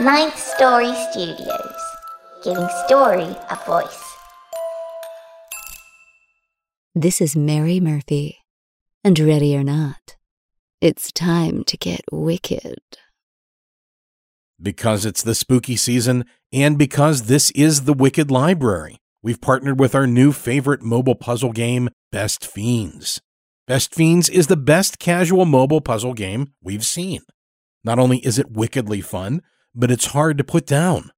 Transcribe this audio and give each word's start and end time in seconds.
Ninth 0.00 0.36
Story 0.38 0.92
Studios, 1.10 1.80
giving 2.42 2.68
story 2.86 3.36
a 3.50 3.58
voice. 3.64 4.02
This 6.96 7.20
is 7.20 7.36
Mary 7.36 7.78
Murphy, 7.78 8.38
and 9.04 9.16
ready 9.18 9.56
or 9.56 9.62
not, 9.62 10.16
it's 10.80 11.12
time 11.12 11.62
to 11.64 11.76
get 11.76 12.00
wicked. 12.10 12.80
Because 14.60 15.06
it's 15.06 15.22
the 15.22 15.34
spooky 15.34 15.76
season, 15.76 16.24
and 16.52 16.76
because 16.76 17.24
this 17.24 17.52
is 17.52 17.84
the 17.84 17.94
Wicked 17.94 18.32
Library, 18.32 18.96
we've 19.22 19.40
partnered 19.40 19.78
with 19.78 19.94
our 19.94 20.08
new 20.08 20.32
favorite 20.32 20.82
mobile 20.82 21.14
puzzle 21.14 21.52
game, 21.52 21.88
Best 22.10 22.44
Fiends. 22.44 23.20
Best 23.68 23.94
Fiends 23.94 24.28
is 24.28 24.48
the 24.48 24.56
best 24.56 24.98
casual 24.98 25.44
mobile 25.44 25.80
puzzle 25.80 26.14
game 26.14 26.52
we've 26.62 26.84
seen. 26.84 27.22
Not 27.84 27.98
only 27.98 28.18
is 28.18 28.38
it 28.38 28.50
wickedly 28.50 29.00
fun, 29.00 29.40
but 29.74 29.90
it's 29.90 30.06
hard 30.06 30.38
to 30.38 30.44
put 30.44 30.66
down. 30.66 31.10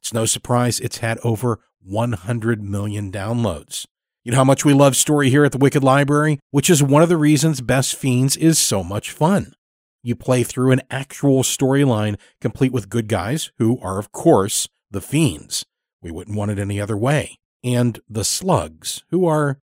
It's 0.00 0.12
no 0.12 0.26
surprise 0.26 0.80
it's 0.80 0.98
had 0.98 1.18
over 1.22 1.60
100 1.82 2.62
million 2.62 3.12
downloads. 3.12 3.86
You 4.24 4.32
know 4.32 4.38
how 4.38 4.44
much 4.44 4.64
we 4.64 4.72
love 4.72 4.94
story 4.94 5.30
here 5.30 5.44
at 5.44 5.52
the 5.52 5.58
Wicked 5.58 5.82
Library, 5.82 6.38
which 6.50 6.70
is 6.70 6.82
one 6.82 7.02
of 7.02 7.08
the 7.08 7.16
reasons 7.16 7.60
Best 7.60 7.96
Fiends 7.96 8.36
is 8.36 8.58
so 8.58 8.84
much 8.84 9.10
fun. 9.10 9.54
You 10.02 10.16
play 10.16 10.42
through 10.42 10.72
an 10.72 10.82
actual 10.90 11.42
storyline 11.42 12.16
complete 12.40 12.72
with 12.72 12.88
good 12.88 13.08
guys, 13.08 13.50
who 13.58 13.78
are, 13.80 13.98
of 13.98 14.12
course, 14.12 14.68
the 14.90 15.00
fiends. 15.00 15.64
We 16.00 16.10
wouldn't 16.10 16.36
want 16.36 16.50
it 16.50 16.58
any 16.58 16.80
other 16.80 16.96
way. 16.96 17.36
And 17.64 18.00
the 18.08 18.24
slugs, 18.24 19.04
who 19.10 19.26
are, 19.26 19.58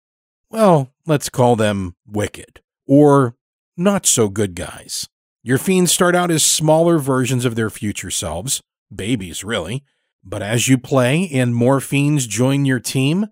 well, 0.51 0.93
let's 1.05 1.29
call 1.29 1.55
them 1.55 1.95
wicked, 2.05 2.61
or 2.88 3.35
not 3.75 4.05
so 4.05 4.29
good 4.29 4.55
guys. 4.55 5.07
Your 5.47 5.57
fiends 5.57 5.93
start 5.93 6.13
out 6.13 6.29
as 6.29 6.43
smaller 6.43 6.99
versions 6.99 7.45
of 7.45 7.55
their 7.55 7.69
future 7.69 8.11
selves, 8.11 8.59
babies, 8.94 9.45
really. 9.45 9.81
But 10.22 10.41
as 10.41 10.67
you 10.67 10.77
play 10.77 11.30
and 11.31 11.55
more 11.55 11.80
fiends 11.80 12.27
join 12.27 12.66
your 12.66 12.81
team, 12.81 13.27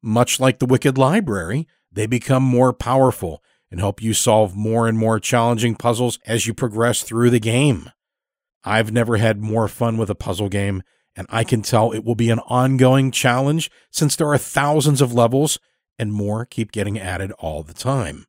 much 0.00 0.38
like 0.38 0.60
the 0.60 0.66
Wicked 0.66 0.96
Library, 0.96 1.66
they 1.90 2.06
become 2.06 2.44
more 2.44 2.72
powerful 2.72 3.42
and 3.68 3.80
help 3.80 4.00
you 4.00 4.14
solve 4.14 4.54
more 4.54 4.86
and 4.86 4.96
more 4.96 5.18
challenging 5.18 5.74
puzzles 5.74 6.20
as 6.24 6.46
you 6.46 6.54
progress 6.54 7.02
through 7.02 7.30
the 7.30 7.40
game. 7.40 7.90
I've 8.62 8.92
never 8.92 9.16
had 9.16 9.42
more 9.42 9.66
fun 9.66 9.98
with 9.98 10.08
a 10.08 10.14
puzzle 10.14 10.48
game, 10.48 10.84
and 11.16 11.26
I 11.30 11.42
can 11.42 11.62
tell 11.62 11.90
it 11.90 12.04
will 12.04 12.14
be 12.14 12.30
an 12.30 12.38
ongoing 12.46 13.10
challenge 13.10 13.72
since 13.90 14.14
there 14.14 14.28
are 14.28 14.38
thousands 14.38 15.00
of 15.00 15.12
levels 15.12 15.58
and 15.98 16.12
more 16.12 16.46
keep 16.46 16.70
getting 16.70 16.96
added 16.96 17.32
all 17.40 17.64
the 17.64 17.74
time. 17.74 18.26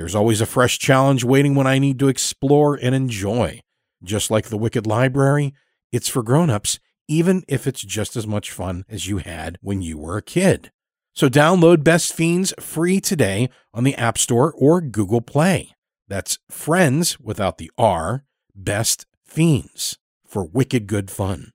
There's 0.00 0.14
always 0.14 0.40
a 0.40 0.46
fresh 0.46 0.78
challenge 0.78 1.24
waiting 1.24 1.54
when 1.54 1.66
I 1.66 1.78
need 1.78 1.98
to 1.98 2.08
explore 2.08 2.74
and 2.74 2.94
enjoy. 2.94 3.60
Just 4.02 4.30
like 4.30 4.46
the 4.46 4.56
Wicked 4.56 4.86
Library, 4.86 5.52
it's 5.92 6.08
for 6.08 6.22
grown-ups, 6.22 6.80
even 7.06 7.44
if 7.48 7.66
it's 7.66 7.82
just 7.82 8.16
as 8.16 8.26
much 8.26 8.50
fun 8.50 8.86
as 8.88 9.08
you 9.08 9.18
had 9.18 9.58
when 9.60 9.82
you 9.82 9.98
were 9.98 10.16
a 10.16 10.22
kid. 10.22 10.72
So 11.12 11.28
download 11.28 11.84
Best 11.84 12.14
Fiends 12.14 12.54
free 12.58 12.98
today 12.98 13.50
on 13.74 13.84
the 13.84 13.94
App 13.96 14.16
Store 14.16 14.54
or 14.56 14.80
Google 14.80 15.20
Play. 15.20 15.74
That's 16.08 16.38
Friends 16.50 17.20
without 17.20 17.58
the 17.58 17.70
R, 17.76 18.24
Best 18.54 19.04
Fiends 19.22 19.98
for 20.26 20.46
wicked 20.46 20.86
good 20.86 21.10
fun. 21.10 21.52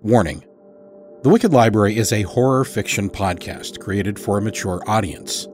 Warning 0.00 0.42
The 1.22 1.28
Wicked 1.28 1.52
Library 1.52 1.98
is 1.98 2.14
a 2.14 2.22
horror 2.22 2.64
fiction 2.64 3.10
podcast 3.10 3.78
created 3.78 4.18
for 4.18 4.38
a 4.38 4.40
mature 4.40 4.82
audience. 4.86 5.46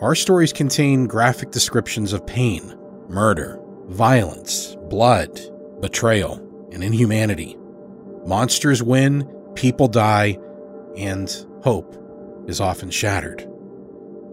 Our 0.00 0.16
stories 0.16 0.52
contain 0.52 1.06
graphic 1.06 1.52
descriptions 1.52 2.12
of 2.12 2.26
pain, 2.26 2.76
murder, 3.08 3.60
violence, 3.86 4.76
blood, 4.88 5.40
betrayal, 5.80 6.40
and 6.72 6.82
inhumanity. 6.82 7.56
Monsters 8.26 8.82
win, 8.82 9.24
people 9.54 9.86
die, 9.86 10.38
and 10.96 11.46
hope 11.62 11.96
is 12.48 12.60
often 12.60 12.90
shattered. 12.90 13.48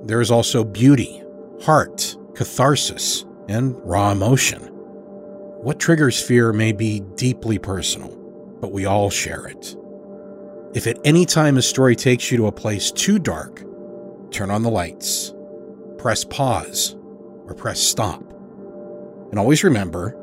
There 0.04 0.20
is 0.20 0.32
also 0.32 0.64
beauty, 0.64 1.22
heart, 1.62 2.18
catharsis, 2.34 3.24
and 3.48 3.76
raw 3.84 4.12
emotion. 4.12 4.64
What 4.64 5.80
triggers 5.80 6.22
fear 6.22 6.52
may 6.54 6.72
be 6.72 7.02
deeply 7.16 7.60
personal, 7.60 8.10
but 8.60 8.72
we 8.72 8.86
all 8.86 9.12
share 9.12 9.46
it. 9.46 9.76
If 10.74 10.88
at 10.88 11.00
any 11.06 11.26
time 11.26 11.58
a 11.58 11.62
story 11.62 11.96
takes 11.96 12.32
you 12.32 12.38
to 12.38 12.48
a 12.48 12.52
place 12.52 12.90
too 12.90 13.20
dark, 13.20 13.64
turn 14.32 14.50
on 14.50 14.64
the 14.64 14.72
lights, 14.72 15.34
press 16.02 16.24
pause, 16.24 16.96
or 17.46 17.54
press 17.54 17.80
stop. 17.80 18.24
And 19.30 19.38
always 19.38 19.64
remember 19.64 20.18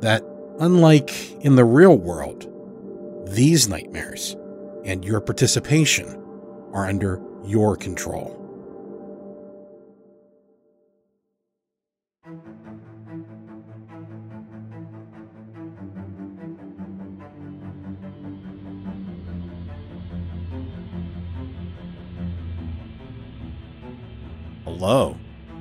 that, 0.00 0.24
unlike 0.58 1.44
in 1.44 1.54
the 1.54 1.64
real 1.64 1.96
world, 1.96 2.48
these 3.28 3.68
nightmares 3.68 4.34
and 4.84 5.04
your 5.04 5.20
participation 5.20 6.20
are 6.72 6.88
under 6.88 7.22
your 7.44 7.76
control. 7.76 8.39
Hello, 24.80 25.14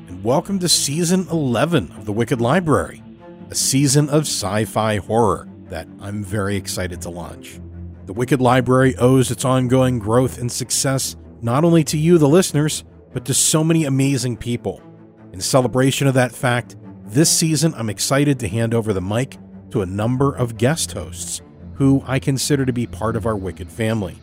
and 0.08 0.24
welcome 0.24 0.60
to 0.60 0.70
season 0.70 1.28
11 1.30 1.92
of 1.98 2.06
The 2.06 2.14
Wicked 2.14 2.40
Library, 2.40 3.04
a 3.50 3.54
season 3.54 4.08
of 4.08 4.22
sci 4.22 4.64
fi 4.64 4.96
horror 4.96 5.46
that 5.66 5.90
I'm 6.00 6.24
very 6.24 6.56
excited 6.56 7.02
to 7.02 7.10
launch. 7.10 7.60
The 8.06 8.14
Wicked 8.14 8.40
Library 8.40 8.96
owes 8.96 9.30
its 9.30 9.44
ongoing 9.44 10.00
growth 10.00 10.40
and 10.40 10.50
success 10.50 11.18
not 11.42 11.66
only 11.66 11.84
to 11.84 11.98
you, 11.98 12.18
the 12.18 12.30
listeners, 12.30 12.86
but 13.12 13.26
to 13.26 13.34
so 13.34 13.62
many 13.62 13.84
amazing 13.84 14.38
people. 14.38 14.82
In 15.34 15.42
celebration 15.42 16.08
of 16.08 16.14
that 16.14 16.32
fact, 16.32 16.78
this 17.04 17.30
season 17.30 17.74
I'm 17.76 17.90
excited 17.90 18.40
to 18.40 18.48
hand 18.48 18.74
over 18.74 18.94
the 18.94 19.02
mic 19.02 19.38
to 19.72 19.82
a 19.82 19.86
number 19.86 20.34
of 20.34 20.58
guest 20.58 20.94
hosts 20.94 21.42
who 21.74 22.02
I 22.08 22.20
consider 22.20 22.66
to 22.66 22.72
be 22.72 22.88
part 22.88 23.18
of 23.18 23.26
our 23.26 23.36
Wicked 23.36 23.70
family. 23.70 24.18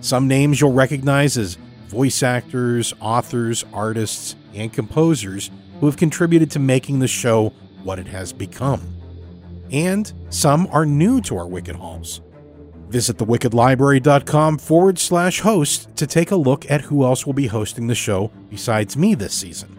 Some 0.00 0.26
names 0.26 0.62
you'll 0.62 0.72
recognize 0.72 1.36
as 1.36 1.58
voice 1.90 2.22
actors, 2.22 2.94
authors, 3.00 3.64
artists, 3.72 4.36
and 4.54 4.72
composers 4.72 5.50
who 5.80 5.86
have 5.86 5.96
contributed 5.96 6.50
to 6.52 6.58
making 6.58 7.00
the 7.00 7.08
show 7.08 7.52
what 7.82 7.98
it 7.98 8.06
has 8.06 8.32
become. 8.32 8.80
And 9.72 10.12
some 10.30 10.66
are 10.68 10.86
new 10.86 11.20
to 11.22 11.36
our 11.36 11.46
Wicked 11.46 11.76
Halls. 11.76 12.20
Visit 12.88 13.18
thewickedlibrary.com 13.18 14.58
forward 14.58 14.98
slash 14.98 15.40
host 15.40 15.94
to 15.96 16.06
take 16.06 16.30
a 16.30 16.36
look 16.36 16.68
at 16.70 16.82
who 16.82 17.04
else 17.04 17.24
will 17.24 17.32
be 17.32 17.46
hosting 17.46 17.86
the 17.86 17.94
show 17.94 18.30
besides 18.48 18.96
me 18.96 19.14
this 19.14 19.34
season. 19.34 19.78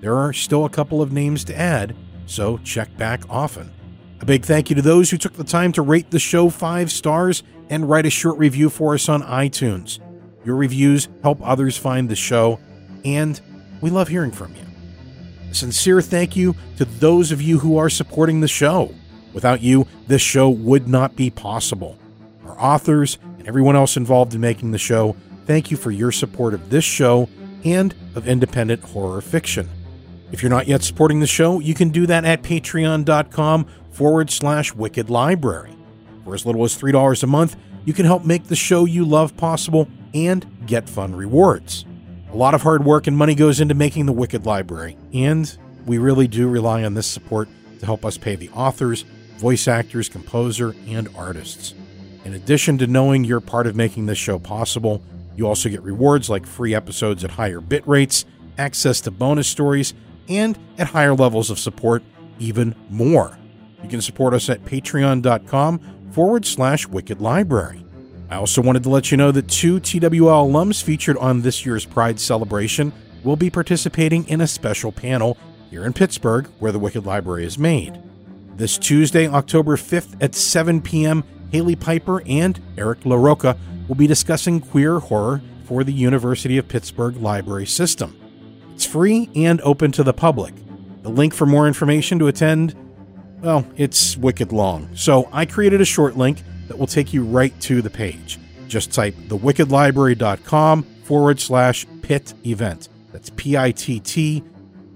There 0.00 0.16
are 0.16 0.32
still 0.32 0.64
a 0.64 0.70
couple 0.70 1.00
of 1.00 1.12
names 1.12 1.44
to 1.44 1.58
add, 1.58 1.96
so 2.26 2.58
check 2.58 2.94
back 2.96 3.22
often. 3.30 3.72
A 4.20 4.26
big 4.26 4.44
thank 4.44 4.70
you 4.70 4.76
to 4.76 4.82
those 4.82 5.10
who 5.10 5.18
took 5.18 5.34
the 5.34 5.44
time 5.44 5.72
to 5.72 5.82
rate 5.82 6.10
the 6.10 6.18
show 6.18 6.50
five 6.50 6.90
stars 6.92 7.42
and 7.68 7.88
write 7.88 8.06
a 8.06 8.10
short 8.10 8.38
review 8.38 8.70
for 8.70 8.94
us 8.94 9.08
on 9.08 9.22
iTunes. 9.22 9.98
Your 10.46 10.56
reviews 10.56 11.08
help 11.22 11.40
others 11.42 11.76
find 11.76 12.08
the 12.08 12.16
show, 12.16 12.58
and 13.04 13.38
we 13.82 13.90
love 13.90 14.08
hearing 14.08 14.30
from 14.30 14.54
you. 14.54 14.62
A 15.50 15.54
sincere 15.54 16.00
thank 16.00 16.36
you 16.36 16.54
to 16.78 16.86
those 16.86 17.32
of 17.32 17.42
you 17.42 17.58
who 17.58 17.76
are 17.76 17.90
supporting 17.90 18.40
the 18.40 18.48
show. 18.48 18.94
Without 19.34 19.60
you, 19.60 19.86
this 20.06 20.22
show 20.22 20.48
would 20.48 20.88
not 20.88 21.16
be 21.16 21.28
possible 21.28 21.98
our 22.56 22.60
authors, 22.60 23.18
and 23.38 23.46
everyone 23.46 23.76
else 23.76 23.96
involved 23.96 24.34
in 24.34 24.40
making 24.40 24.70
the 24.70 24.78
show, 24.78 25.16
thank 25.46 25.70
you 25.70 25.76
for 25.76 25.90
your 25.90 26.12
support 26.12 26.54
of 26.54 26.70
this 26.70 26.84
show 26.84 27.28
and 27.64 27.94
of 28.14 28.28
independent 28.28 28.82
horror 28.82 29.20
fiction. 29.20 29.68
If 30.32 30.42
you're 30.42 30.50
not 30.50 30.66
yet 30.66 30.82
supporting 30.82 31.20
the 31.20 31.26
show, 31.26 31.60
you 31.60 31.74
can 31.74 31.90
do 31.90 32.06
that 32.06 32.24
at 32.24 32.42
patreon.com 32.42 33.66
forward 33.90 34.30
slash 34.30 34.74
wicked 34.74 35.10
library. 35.10 35.76
For 36.24 36.34
as 36.34 36.44
little 36.44 36.64
as 36.64 36.80
$3 36.80 37.22
a 37.22 37.26
month, 37.26 37.56
you 37.84 37.92
can 37.92 38.06
help 38.06 38.24
make 38.24 38.44
the 38.44 38.56
show 38.56 38.84
you 38.84 39.04
love 39.04 39.36
possible 39.36 39.88
and 40.16 40.46
get 40.66 40.88
fun 40.88 41.14
rewards. 41.14 41.84
A 42.32 42.36
lot 42.36 42.54
of 42.54 42.62
hard 42.62 42.84
work 42.84 43.06
and 43.06 43.16
money 43.16 43.34
goes 43.34 43.60
into 43.60 43.74
making 43.74 44.06
the 44.06 44.12
Wicked 44.12 44.46
Library, 44.46 44.96
and 45.12 45.56
we 45.84 45.98
really 45.98 46.26
do 46.26 46.48
rely 46.48 46.84
on 46.84 46.94
this 46.94 47.06
support 47.06 47.48
to 47.80 47.86
help 47.86 48.04
us 48.04 48.16
pay 48.16 48.34
the 48.34 48.48
authors, 48.50 49.02
voice 49.36 49.68
actors, 49.68 50.08
composer, 50.08 50.74
and 50.86 51.08
artists. 51.14 51.74
In 52.24 52.32
addition 52.32 52.78
to 52.78 52.86
knowing 52.86 53.24
you're 53.24 53.40
part 53.40 53.66
of 53.66 53.76
making 53.76 54.06
this 54.06 54.18
show 54.18 54.38
possible, 54.38 55.02
you 55.36 55.46
also 55.46 55.68
get 55.68 55.82
rewards 55.82 56.30
like 56.30 56.46
free 56.46 56.74
episodes 56.74 57.22
at 57.22 57.32
higher 57.32 57.60
bit 57.60 57.86
rates, 57.86 58.24
access 58.56 59.02
to 59.02 59.10
bonus 59.10 59.46
stories, 59.46 59.92
and 60.28 60.58
at 60.78 60.88
higher 60.88 61.14
levels 61.14 61.50
of 61.50 61.58
support, 61.58 62.02
even 62.38 62.74
more. 62.88 63.38
You 63.82 63.88
can 63.90 64.00
support 64.00 64.32
us 64.32 64.48
at 64.48 64.64
patreon.com 64.64 66.10
forward 66.10 66.46
slash 66.46 66.88
wicked 66.88 67.20
library. 67.20 67.85
I 68.28 68.36
also 68.36 68.60
wanted 68.60 68.82
to 68.82 68.88
let 68.88 69.10
you 69.10 69.16
know 69.16 69.30
that 69.30 69.48
two 69.48 69.78
TWL 69.78 70.50
alums 70.50 70.82
featured 70.82 71.16
on 71.18 71.42
this 71.42 71.64
year's 71.64 71.84
Pride 71.84 72.18
celebration 72.18 72.92
will 73.22 73.36
be 73.36 73.50
participating 73.50 74.26
in 74.28 74.40
a 74.40 74.46
special 74.46 74.90
panel 74.90 75.38
here 75.70 75.84
in 75.84 75.92
Pittsburgh 75.92 76.48
where 76.58 76.72
the 76.72 76.78
Wicked 76.78 77.06
Library 77.06 77.44
is 77.44 77.58
made. 77.58 78.00
This 78.56 78.78
Tuesday, 78.78 79.28
October 79.28 79.76
5th 79.76 80.16
at 80.20 80.34
7 80.34 80.80
p.m., 80.80 81.22
Hailey 81.52 81.76
Piper 81.76 82.22
and 82.26 82.60
Eric 82.76 83.00
LaRocca 83.00 83.56
will 83.86 83.94
be 83.94 84.08
discussing 84.08 84.60
queer 84.60 84.98
horror 84.98 85.40
for 85.64 85.84
the 85.84 85.92
University 85.92 86.58
of 86.58 86.66
Pittsburgh 86.66 87.16
Library 87.16 87.66
System. 87.66 88.16
It's 88.74 88.84
free 88.84 89.30
and 89.36 89.60
open 89.60 89.92
to 89.92 90.02
the 90.02 90.12
public. 90.12 90.54
The 91.02 91.10
link 91.10 91.32
for 91.32 91.46
more 91.46 91.68
information 91.68 92.18
to 92.18 92.26
attend, 92.26 92.74
well, 93.40 93.64
it's 93.76 94.16
wicked 94.16 94.52
long. 94.52 94.94
So 94.96 95.28
I 95.32 95.46
created 95.46 95.80
a 95.80 95.84
short 95.84 96.16
link 96.16 96.42
that 96.68 96.78
will 96.78 96.86
take 96.86 97.12
you 97.12 97.24
right 97.24 97.58
to 97.60 97.82
the 97.82 97.90
page. 97.90 98.38
Just 98.68 98.92
type 98.92 99.14
thewickedlibrary.com 99.28 100.82
forward 100.82 101.40
slash 101.40 101.86
pit 102.02 102.34
event. 102.44 102.88
That's 103.12 103.30
P 103.30 103.56
I 103.56 103.70
T 103.70 104.00
T 104.00 104.42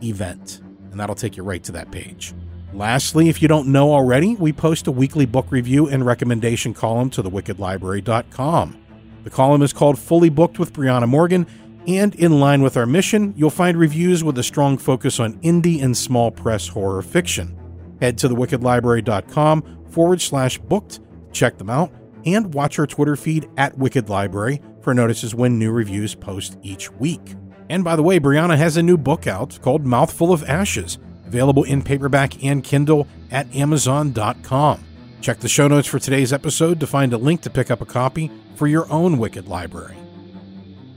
event. 0.03 0.61
And 0.91 0.99
that'll 0.99 1.15
take 1.15 1.37
you 1.37 1.43
right 1.43 1.63
to 1.65 1.73
that 1.73 1.91
page. 1.91 2.35
Lastly, 2.73 3.29
if 3.29 3.43
you 3.43 3.49
don't 3.49 3.69
know 3.69 3.93
already, 3.93 4.37
we 4.37 4.53
post 4.53 4.87
a 4.87 4.93
weekly 4.93 5.27
book 5.27 5.47
review 5.51 5.89
and 5.89 6.07
recommendation 6.07 6.73
column 6.75 7.11
to 7.11 7.23
thewickedlibrary.com. 7.23 8.77
The 9.25 9.31
column 9.31 9.63
is 9.63 9.73
called 9.73 9.99
Fully 9.99 10.31
Booked 10.31 10.59
with 10.59 10.73
Briana 10.73 11.09
Morgan, 11.09 11.47
and 11.87 12.15
in 12.15 12.39
line 12.41 12.63
with 12.63 12.77
our 12.77 12.87
mission, 12.87 13.35
you'll 13.37 13.51
find 13.51 13.77
reviews 13.77 14.23
with 14.23 14.39
a 14.39 14.43
strong 14.43 14.79
focus 14.79 15.19
on 15.19 15.35
indie 15.41 15.83
and 15.83 15.97
small 15.97 16.31
press 16.31 16.69
horror 16.69 17.03
fiction. 17.03 17.57
Head 18.01 18.19
to 18.19 18.29
thewickedlibrary.com 18.29 19.87
forward 19.91 20.21
slash 20.21 20.59
booked, 20.59 21.01
check 21.33 21.59
them 21.59 21.71
out, 21.71 21.93
and 22.27 22.53
watch 22.55 22.79
our 22.79 22.87
Twitter 22.87 23.17
feed 23.17 23.49
at 23.57 23.77
Wicked 23.79 24.09
Library 24.09 24.61
for 24.83 24.95
notices 24.95 25.35
when 25.35 25.59
new 25.59 25.71
reviews 25.71 26.15
post 26.15 26.59
each 26.63 26.91
week. 26.93 27.35
And 27.69 27.85
by 27.85 27.97
the 27.97 28.03
way, 28.03 28.19
Briana 28.19 28.57
has 28.57 28.77
a 28.77 28.83
new 28.83 28.99
book 28.99 29.27
out 29.27 29.59
called 29.63 29.87
Mouthful 29.87 30.33
of 30.33 30.43
Ashes 30.49 30.99
available 31.31 31.63
in 31.63 31.81
paperback 31.81 32.43
and 32.43 32.65
Kindle 32.65 33.07
at 33.31 33.55
Amazon.com. 33.55 34.85
Check 35.21 35.39
the 35.39 35.49
show 35.49 35.69
notes 35.69 35.87
for 35.87 36.01
today's 36.01 36.33
episode 36.33 36.81
to 36.81 36.87
find 36.89 37.13
a 37.13 37.19
link 37.19 37.43
to 37.43 37.51
pick 37.51 37.71
up 37.71 37.81
a 37.81 37.87
copy 37.87 38.31
for 38.57 38.67
your 38.67 38.91
own 38.91 39.19
Wicked 39.19 39.47
Library. 39.47 39.97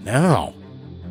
Now, 0.03 0.56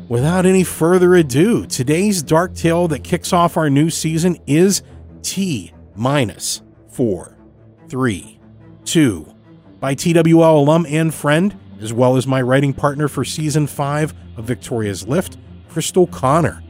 without 0.09 0.45
any 0.45 0.65
further 0.65 1.15
ado, 1.15 1.65
today's 1.65 2.21
dark 2.21 2.53
tale 2.53 2.89
that 2.89 3.05
kicks 3.05 3.31
off 3.31 3.55
our 3.55 3.69
new 3.69 3.89
season 3.89 4.37
is 4.45 4.83
T 5.21 5.71
minus 5.95 6.61
four, 6.89 7.37
three, 7.87 8.39
two, 8.85 9.33
by 9.79 9.95
TWL 9.95 10.59
alum 10.59 10.85
and 10.87 11.13
friend, 11.13 11.59
as 11.81 11.91
well 11.91 12.15
as 12.15 12.25
my 12.25 12.41
writing 12.41 12.73
partner 12.73 13.07
for 13.07 13.25
season 13.25 13.67
five 13.67 14.13
of 14.37 14.45
Victoria's 14.45 15.07
Lift, 15.07 15.37
Crystal 15.69 16.07
Connor. 16.07 16.63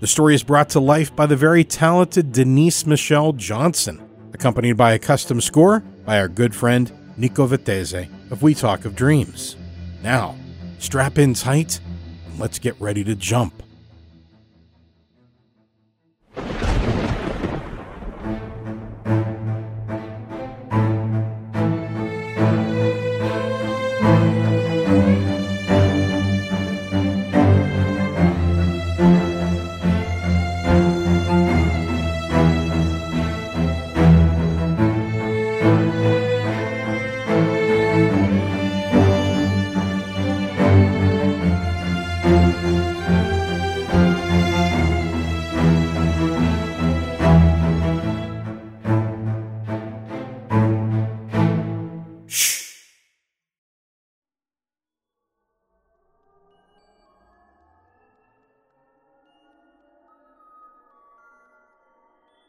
The 0.00 0.06
story 0.06 0.34
is 0.34 0.42
brought 0.42 0.68
to 0.70 0.80
life 0.80 1.14
by 1.16 1.26
the 1.26 1.36
very 1.36 1.64
talented 1.64 2.32
Denise 2.32 2.86
Michelle 2.86 3.32
Johnson, 3.32 4.06
accompanied 4.34 4.76
by 4.76 4.92
a 4.92 4.98
custom 4.98 5.40
score 5.40 5.80
by 6.04 6.18
our 6.18 6.28
good 6.28 6.54
friend 6.54 6.92
Nico 7.16 7.46
Vettese 7.46 8.10
of 8.30 8.42
We 8.42 8.54
Talk 8.54 8.84
of 8.84 8.94
Dreams. 8.94 9.56
Now, 10.02 10.36
strap 10.78 11.18
in 11.18 11.32
tight 11.32 11.80
and 12.26 12.38
let's 12.38 12.58
get 12.58 12.78
ready 12.80 13.02
to 13.04 13.14
jump. 13.14 13.62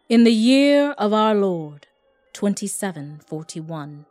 In 0.10 0.24
the 0.24 0.32
year 0.32 0.92
of 0.92 1.12
our 1.12 1.36
Lord, 1.36 1.88
2741, 2.32 4.06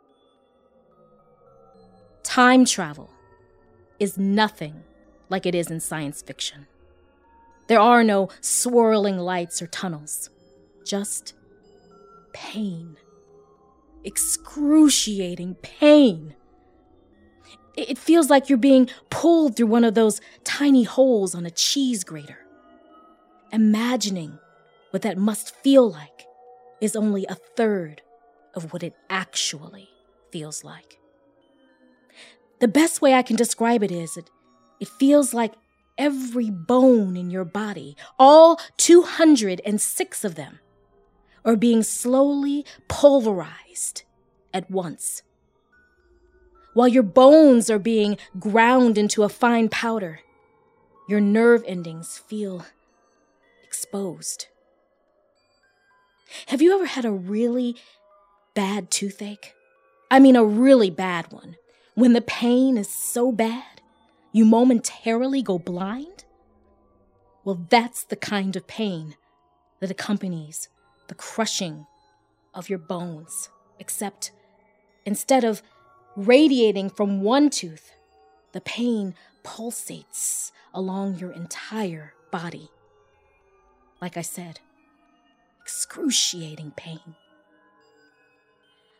time 2.21 2.65
travel 2.65 3.09
is 3.97 4.15
nothing 4.15 4.83
like 5.29 5.47
it 5.47 5.55
is 5.55 5.71
in 5.71 5.79
science 5.79 6.21
fiction. 6.21 6.67
There 7.65 7.79
are 7.79 8.03
no 8.03 8.29
swirling 8.41 9.17
lights 9.17 9.59
or 9.59 9.65
tunnels, 9.65 10.29
just 10.85 11.33
pain. 12.31 12.97
Excruciating 14.03 15.55
pain. 15.63 16.35
It 17.75 17.97
feels 17.97 18.29
like 18.29 18.49
you're 18.49 18.59
being 18.59 18.87
pulled 19.09 19.55
through 19.55 19.65
one 19.65 19.83
of 19.83 19.95
those 19.95 20.21
tiny 20.43 20.83
holes 20.83 21.33
on 21.33 21.47
a 21.47 21.51
cheese 21.51 22.03
grater. 22.03 22.45
Imagining 23.51 24.37
what 24.91 25.01
that 25.01 25.17
must 25.17 25.55
feel 25.55 25.89
like 25.89 26.25
is 26.81 26.95
only 26.95 27.25
a 27.25 27.35
third 27.35 28.01
of 28.53 28.71
what 28.73 28.83
it 28.83 28.95
actually 29.09 29.89
feels 30.31 30.63
like. 30.63 30.99
The 32.59 32.67
best 32.67 33.01
way 33.01 33.13
I 33.13 33.21
can 33.21 33.35
describe 33.35 33.83
it 33.83 33.91
is 33.91 34.17
it, 34.17 34.29
it 34.79 34.87
feels 34.87 35.33
like 35.33 35.53
every 35.97 36.49
bone 36.49 37.15
in 37.15 37.29
your 37.29 37.45
body, 37.45 37.95
all 38.17 38.59
206 38.77 40.23
of 40.23 40.35
them, 40.35 40.59
are 41.45 41.55
being 41.55 41.83
slowly 41.83 42.65
pulverized 42.87 44.03
at 44.53 44.69
once. 44.69 45.21
While 46.73 46.87
your 46.87 47.03
bones 47.03 47.69
are 47.69 47.79
being 47.79 48.17
ground 48.39 48.97
into 48.97 49.23
a 49.23 49.29
fine 49.29 49.69
powder, 49.69 50.19
your 51.07 51.21
nerve 51.21 51.63
endings 51.65 52.17
feel 52.17 52.65
exposed. 53.63 54.47
Have 56.47 56.61
you 56.61 56.73
ever 56.75 56.85
had 56.85 57.05
a 57.05 57.11
really 57.11 57.75
bad 58.53 58.91
toothache? 58.91 59.53
I 60.09 60.19
mean, 60.19 60.35
a 60.35 60.45
really 60.45 60.89
bad 60.89 61.31
one. 61.31 61.55
When 61.95 62.13
the 62.13 62.21
pain 62.21 62.77
is 62.77 62.89
so 62.89 63.31
bad, 63.31 63.81
you 64.31 64.45
momentarily 64.45 65.41
go 65.41 65.57
blind? 65.57 66.25
Well, 67.43 67.65
that's 67.69 68.03
the 68.03 68.15
kind 68.15 68.55
of 68.55 68.67
pain 68.67 69.15
that 69.79 69.91
accompanies 69.91 70.69
the 71.07 71.15
crushing 71.15 71.85
of 72.53 72.69
your 72.69 72.79
bones, 72.79 73.49
except 73.79 74.31
instead 75.05 75.43
of 75.43 75.61
radiating 76.15 76.89
from 76.89 77.21
one 77.21 77.49
tooth, 77.49 77.91
the 78.51 78.61
pain 78.61 79.15
pulsates 79.43 80.51
along 80.73 81.19
your 81.19 81.31
entire 81.31 82.13
body. 82.31 82.69
Like 84.01 84.17
I 84.17 84.21
said, 84.21 84.59
excruciating 85.67 86.71
pain. 86.77 87.13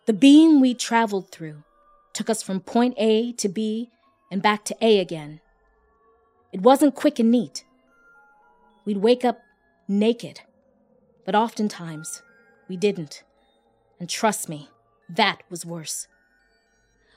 The 0.06 0.12
beam 0.12 0.60
we 0.60 0.74
traveled 0.74 1.32
through 1.32 1.64
took 2.12 2.30
us 2.30 2.44
from 2.44 2.60
point 2.60 2.94
A 2.98 3.32
to 3.34 3.48
B 3.48 3.90
and 4.30 4.42
back 4.42 4.66
to 4.66 4.76
A 4.82 5.00
again. 5.00 5.40
It 6.52 6.60
wasn't 6.60 6.94
quick 6.94 7.20
and 7.20 7.32
neat. 7.32 7.64
We'd 8.84 8.98
wake 8.98 9.24
up 9.24 9.40
naked, 9.88 10.42
but 11.26 11.36
oftentimes 11.36 12.22
we 12.68 12.76
didn't. 12.76 13.24
And 13.98 14.10
trust 14.10 14.50
me, 14.50 14.68
that 15.08 15.44
was 15.50 15.66
worse. 15.66 16.10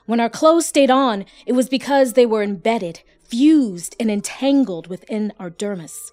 When 0.05 0.21
our 0.21 0.29
clothes 0.29 0.65
stayed 0.65 0.89
on, 0.89 1.25
it 1.45 1.51
was 1.51 1.67
because 1.67 2.13
they 2.13 2.25
were 2.25 2.41
embedded, 2.41 3.01
fused, 3.25 3.97
and 3.99 4.09
entangled 4.09 4.87
within 4.87 5.33
our 5.37 5.49
dermis. 5.49 6.11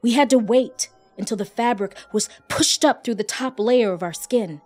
We 0.00 0.12
had 0.12 0.30
to 0.30 0.38
wait 0.38 0.90
until 1.20 1.36
the 1.36 1.44
fabric 1.44 1.94
was 2.12 2.28
pushed 2.48 2.84
up 2.84 3.04
through 3.04 3.14
the 3.14 3.24
top 3.24 3.60
layer 3.60 3.92
of 3.92 4.02
our 4.02 4.12
skin 4.12 4.60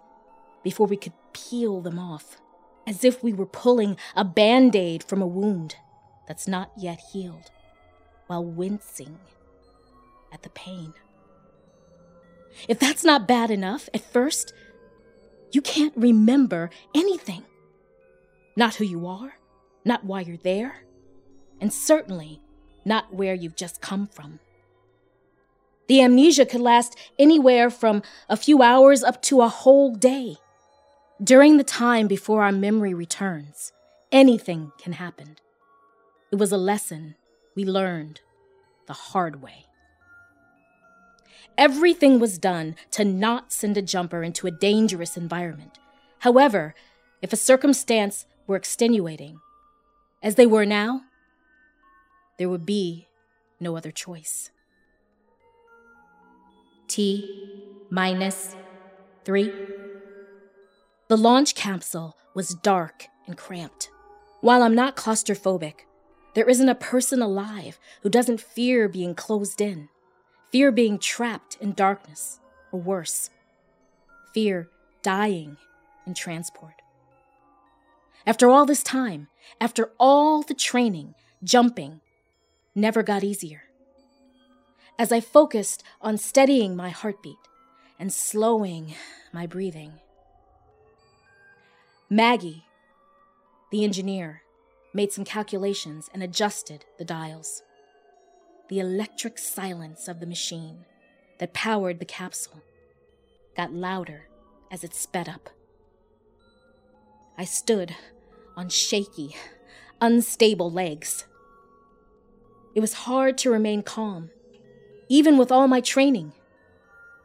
before 0.63 0.87
we 0.87 0.97
could 0.97 1.13
peel 1.35 1.81
them 1.81 1.99
off, 1.99 2.41
as 2.87 3.05
if 3.05 3.23
we 3.23 3.33
were 3.33 3.47
pulling 3.47 3.97
a 4.17 4.25
band 4.25 4.75
aid 4.75 5.05
from 5.05 5.21
a 5.21 5.27
wound 5.27 5.77
that's 6.27 6.49
not 6.49 6.71
yet 6.77 7.01
healed, 7.13 7.51
while 8.27 8.45
wincing 8.45 9.19
at 10.33 10.43
the 10.43 10.49
pain. 10.51 10.95
If 12.69 12.79
that's 12.79 13.05
not 13.05 13.29
bad 13.29 13.51
enough, 13.51 13.89
at 13.93 14.01
first, 14.01 14.55
you 15.53 15.61
can't 15.61 15.97
remember 15.97 16.71
anything. 16.95 17.43
Not 18.57 18.77
who 18.77 18.85
you 18.85 19.07
are, 19.07 19.35
not 19.85 20.05
why 20.05 20.21
you're 20.21 20.37
there, 20.37 20.85
and 21.61 21.73
certainly 21.73 22.41
not 22.85 23.13
where 23.13 23.35
you've 23.35 23.57
just 23.57 23.81
come 23.81 24.07
from. 24.07 24.41
The 25.87 26.01
amnesia 26.01 26.47
could 26.47 26.61
last 26.61 26.97
anywhere 27.19 27.71
from 27.71 28.03
a 28.29 28.37
few 28.37 28.63
hours 28.63 29.03
up 29.03 29.21
to 29.23 29.43
a 29.43 29.49
whole 29.49 29.95
day. 29.95 30.37
During 31.23 31.59
the 31.59 31.65
time 31.65 32.07
before 32.07 32.43
our 32.43 32.53
memory 32.53 32.95
returns, 32.95 33.73
anything 34.11 34.73
can 34.79 34.95
happen. 34.95 35.37
It 36.31 36.37
was 36.37 36.53
a 36.53 36.57
lesson 36.57 37.15
we 37.55 37.65
learned 37.65 38.21
the 38.87 38.93
hard 38.95 39.43
way. 39.43 39.67
Everything 41.57 42.19
was 42.19 42.39
done 42.39 42.75
to 42.91 43.05
not 43.05 43.53
send 43.53 43.77
a 43.77 43.83
jumper 43.83 44.25
into 44.25 44.47
a 44.47 44.51
dangerous 44.51 45.17
environment. 45.17 45.79
However, 46.21 46.75
if 47.23 47.33
a 47.33 47.37
circumstance 47.37 48.27
were 48.47 48.57
extenuating, 48.57 49.39
as 50.23 50.35
they 50.35 50.47
were 50.47 50.67
now, 50.67 51.03
there 52.39 52.49
would 52.49 52.67
be 52.67 53.07
no 53.61 53.77
other 53.77 53.93
choice. 53.93 54.51
T 56.89 57.87
minus 57.91 58.57
three. 59.25 59.53
The 61.09 61.17
launch 61.17 61.55
capsule 61.55 62.17
was 62.35 62.55
dark 62.55 63.07
and 63.27 63.37
cramped. 63.37 63.91
While 64.41 64.63
I'm 64.63 64.75
not 64.75 64.97
claustrophobic, 64.97 65.87
there 66.35 66.49
isn't 66.49 66.69
a 66.69 66.75
person 66.75 67.23
alive 67.23 67.79
who 68.03 68.09
doesn't 68.09 68.41
fear 68.41 68.89
being 68.89 69.15
closed 69.15 69.61
in, 69.61 69.89
fear 70.51 70.71
being 70.73 70.99
trapped 70.99 71.57
in 71.61 71.73
darkness, 71.73 72.41
or 72.73 72.81
worse, 72.81 73.31
fear 74.33 74.69
dying 75.03 75.57
in 76.07 76.15
transport. 76.15 76.75
After 78.27 78.49
all 78.49 78.67
this 78.67 78.83
time, 78.83 79.29
after 79.61 79.91
all 79.99 80.43
the 80.43 80.55
training, 80.55 81.15
jumping 81.43 82.01
never 82.75 83.03
got 83.03 83.23
easier. 83.23 83.63
As 84.97 85.11
I 85.11 85.21
focused 85.21 85.83
on 86.01 86.17
steadying 86.17 86.77
my 86.77 86.91
heartbeat 86.91 87.37
and 87.99 88.13
slowing 88.13 88.95
my 89.33 89.47
breathing, 89.47 89.95
Maggie, 92.09 92.65
the 93.73 93.83
engineer, 93.83 94.43
made 94.93 95.13
some 95.13 95.25
calculations 95.25 96.09
and 96.15 96.23
adjusted 96.23 96.85
the 96.97 97.05
dials. 97.05 97.63
The 98.69 98.79
electric 98.79 99.37
silence 99.37 100.07
of 100.07 100.21
the 100.21 100.27
machine 100.27 100.85
that 101.39 101.53
powered 101.53 101.99
the 101.99 102.05
capsule 102.05 102.63
got 103.57 103.73
louder 103.73 104.29
as 104.71 104.85
it 104.85 104.95
sped 104.95 105.29
up. 105.29 105.51
I 107.37 107.45
stood 107.45 107.97
on 108.57 108.69
shaky, 108.69 109.35
unstable 110.01 110.71
legs. 110.71 111.27
It 112.77 112.81
was 112.81 112.95
hard 112.95 113.37
to 113.39 113.51
remain 113.51 113.83
calm, 113.83 114.31
even 115.09 115.39
with 115.39 115.53
all 115.53 115.69
my 115.69 115.81
training. 115.81 116.33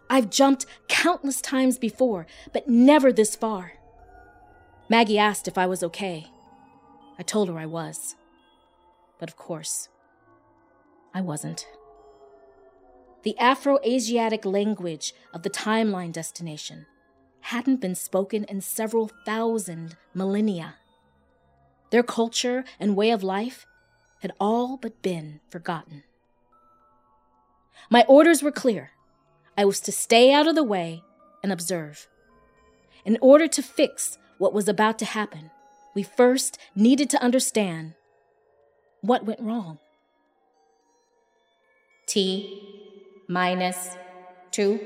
I've 0.10 0.30
jumped 0.30 0.66
countless 0.88 1.42
times 1.42 1.78
before, 1.78 2.26
but 2.52 2.68
never 2.68 3.14
this 3.14 3.36
far. 3.36 3.74
Maggie 4.90 5.20
asked 5.20 5.48
if 5.48 5.58
I 5.58 5.68
was 5.68 5.84
okay. 5.84 6.28
I 7.20 7.24
told 7.24 7.50
her 7.50 7.60
I 7.60 7.68
was. 7.68 8.16
But 9.20 9.30
of 9.30 9.36
course, 9.36 9.90
I 11.14 11.22
wasn't. 11.22 11.68
The 13.24 13.38
Afro 13.38 13.80
Asiatic 13.86 14.46
language 14.46 15.14
of 15.34 15.44
the 15.44 15.50
timeline 15.50 16.14
destination 16.14 16.86
hadn't 17.42 17.82
been 17.82 17.96
spoken 17.96 18.46
in 18.46 18.62
several 18.62 19.12
thousand 19.26 19.98
millennia. 20.14 20.76
Their 21.92 22.04
culture 22.04 22.64
and 22.80 22.96
way 22.96 23.12
of 23.12 23.24
life 23.24 23.66
had 24.22 24.32
all 24.40 24.78
but 24.78 25.02
been 25.02 25.42
forgotten. 25.50 26.04
My 27.90 28.04
orders 28.08 28.44
were 28.44 28.52
clear. 28.52 28.92
I 29.58 29.66
was 29.66 29.80
to 29.82 29.92
stay 29.92 30.32
out 30.34 30.48
of 30.48 30.56
the 30.56 30.64
way 30.64 31.04
and 31.44 31.52
observe. 31.52 32.08
In 33.06 33.18
order 33.22 33.48
to 33.48 33.62
fix 33.62 34.18
what 34.38 34.54
was 34.54 34.68
about 34.68 35.00
to 35.00 35.06
happen, 35.06 35.52
we 35.96 36.04
first 36.04 36.58
needed 36.76 37.10
to 37.12 37.22
understand 37.22 37.94
what 39.02 39.26
went 39.26 39.40
wrong. 39.40 39.80
T 42.08 42.62
minus 43.28 43.96
two. 44.52 44.80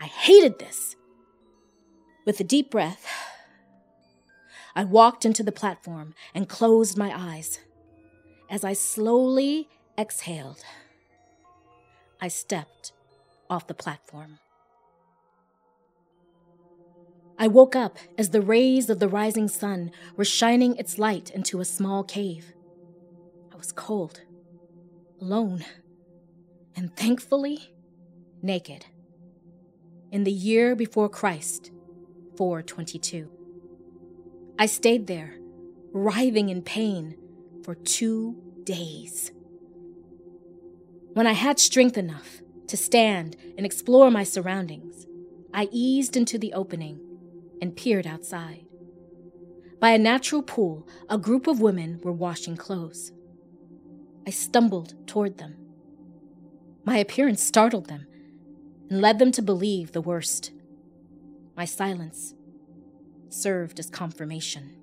I 0.00 0.06
hated 0.06 0.58
this. 0.58 0.96
With 2.26 2.40
a 2.40 2.44
deep 2.44 2.70
breath, 2.70 3.06
I 4.74 4.84
walked 4.84 5.24
into 5.24 5.42
the 5.42 5.52
platform 5.52 6.14
and 6.34 6.48
closed 6.48 6.98
my 6.98 7.12
eyes. 7.14 7.60
As 8.50 8.64
I 8.64 8.72
slowly 8.72 9.68
exhaled, 9.98 10.64
I 12.24 12.28
stepped 12.28 12.92
off 13.50 13.66
the 13.66 13.74
platform. 13.74 14.38
I 17.38 17.48
woke 17.48 17.76
up 17.76 17.98
as 18.16 18.30
the 18.30 18.40
rays 18.40 18.88
of 18.88 18.98
the 18.98 19.08
rising 19.08 19.46
sun 19.46 19.90
were 20.16 20.24
shining 20.24 20.74
its 20.76 20.98
light 20.98 21.28
into 21.28 21.60
a 21.60 21.66
small 21.66 22.02
cave. 22.02 22.54
I 23.52 23.56
was 23.56 23.72
cold, 23.72 24.22
alone, 25.20 25.66
and 26.74 26.96
thankfully 26.96 27.74
naked. 28.40 28.86
In 30.10 30.24
the 30.24 30.32
year 30.32 30.74
before 30.74 31.10
Christ, 31.10 31.72
422. 32.38 33.28
I 34.58 34.64
stayed 34.64 35.08
there, 35.08 35.34
writhing 35.92 36.48
in 36.48 36.62
pain, 36.62 37.18
for 37.62 37.74
two 37.74 38.34
days. 38.64 39.30
When 41.14 41.28
I 41.28 41.32
had 41.32 41.60
strength 41.60 41.96
enough 41.96 42.42
to 42.66 42.76
stand 42.76 43.36
and 43.56 43.64
explore 43.64 44.10
my 44.10 44.24
surroundings, 44.24 45.06
I 45.54 45.68
eased 45.70 46.16
into 46.16 46.38
the 46.38 46.52
opening 46.52 46.98
and 47.62 47.76
peered 47.76 48.04
outside. 48.04 48.64
By 49.78 49.90
a 49.90 49.98
natural 49.98 50.42
pool, 50.42 50.88
a 51.08 51.16
group 51.16 51.46
of 51.46 51.60
women 51.60 52.00
were 52.02 52.12
washing 52.12 52.56
clothes. 52.56 53.12
I 54.26 54.30
stumbled 54.30 55.06
toward 55.06 55.38
them. 55.38 55.54
My 56.84 56.96
appearance 56.96 57.44
startled 57.44 57.86
them 57.86 58.08
and 58.90 59.00
led 59.00 59.20
them 59.20 59.30
to 59.32 59.42
believe 59.42 59.92
the 59.92 60.00
worst. 60.00 60.50
My 61.56 61.64
silence 61.64 62.34
served 63.28 63.78
as 63.78 63.88
confirmation. 63.88 64.74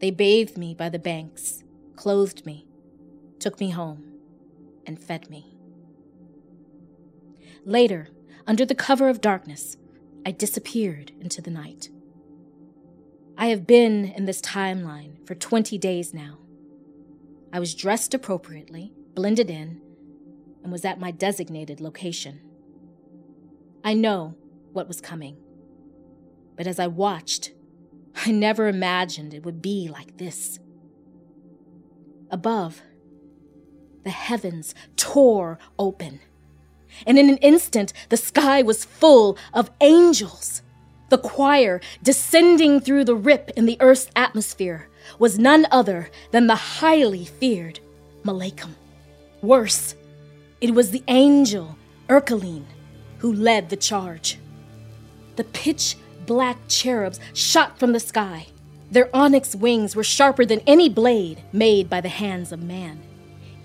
They 0.00 0.10
bathed 0.10 0.58
me 0.58 0.74
by 0.74 0.88
the 0.88 0.98
banks, 0.98 1.62
clothed 1.94 2.44
me, 2.44 2.66
took 3.38 3.60
me 3.60 3.70
home, 3.70 4.15
and 4.86 5.02
fed 5.02 5.28
me. 5.28 5.56
Later, 7.64 8.08
under 8.46 8.64
the 8.64 8.74
cover 8.74 9.08
of 9.08 9.20
darkness, 9.20 9.76
I 10.24 10.30
disappeared 10.30 11.12
into 11.20 11.42
the 11.42 11.50
night. 11.50 11.88
I 13.36 13.46
have 13.46 13.66
been 13.66 14.04
in 14.04 14.24
this 14.24 14.40
timeline 14.40 15.26
for 15.26 15.34
20 15.34 15.76
days 15.76 16.14
now. 16.14 16.38
I 17.52 17.58
was 17.58 17.74
dressed 17.74 18.14
appropriately, 18.14 18.92
blended 19.14 19.50
in, 19.50 19.80
and 20.62 20.72
was 20.72 20.84
at 20.84 21.00
my 21.00 21.10
designated 21.10 21.80
location. 21.80 22.40
I 23.84 23.94
know 23.94 24.34
what 24.72 24.88
was 24.88 25.00
coming. 25.00 25.36
But 26.56 26.66
as 26.66 26.78
I 26.78 26.86
watched, 26.86 27.52
I 28.14 28.30
never 28.30 28.68
imagined 28.68 29.34
it 29.34 29.44
would 29.44 29.60
be 29.60 29.88
like 29.88 30.16
this. 30.16 30.58
Above, 32.30 32.82
the 34.06 34.10
heavens 34.10 34.74
tore 34.96 35.58
open 35.78 36.20
and 37.04 37.18
in 37.18 37.28
an 37.28 37.38
instant 37.38 37.92
the 38.08 38.16
sky 38.16 38.62
was 38.62 38.84
full 38.84 39.36
of 39.52 39.70
angels. 39.80 40.62
The 41.08 41.18
choir 41.18 41.80
descending 42.02 42.80
through 42.80 43.04
the 43.04 43.14
rip 43.14 43.50
in 43.56 43.66
the 43.66 43.76
earth's 43.80 44.10
atmosphere 44.16 44.88
was 45.18 45.38
none 45.38 45.66
other 45.70 46.10
than 46.30 46.46
the 46.46 46.56
highly 46.56 47.24
feared 47.24 47.80
Malaikum. 48.24 48.74
Worse, 49.42 49.94
it 50.60 50.74
was 50.74 50.90
the 50.90 51.04
angel 51.08 51.76
Erkeline 52.08 52.64
who 53.18 53.32
led 53.32 53.68
the 53.68 53.76
charge. 53.76 54.38
The 55.36 55.44
pitch 55.44 55.96
black 56.26 56.56
cherubs 56.68 57.20
shot 57.34 57.78
from 57.78 57.92
the 57.92 58.00
sky. 58.00 58.46
Their 58.90 59.14
onyx 59.14 59.54
wings 59.54 59.94
were 59.94 60.04
sharper 60.04 60.44
than 60.44 60.60
any 60.66 60.88
blade 60.88 61.42
made 61.52 61.88
by 61.88 62.00
the 62.00 62.08
hands 62.08 62.52
of 62.52 62.62
man. 62.62 63.00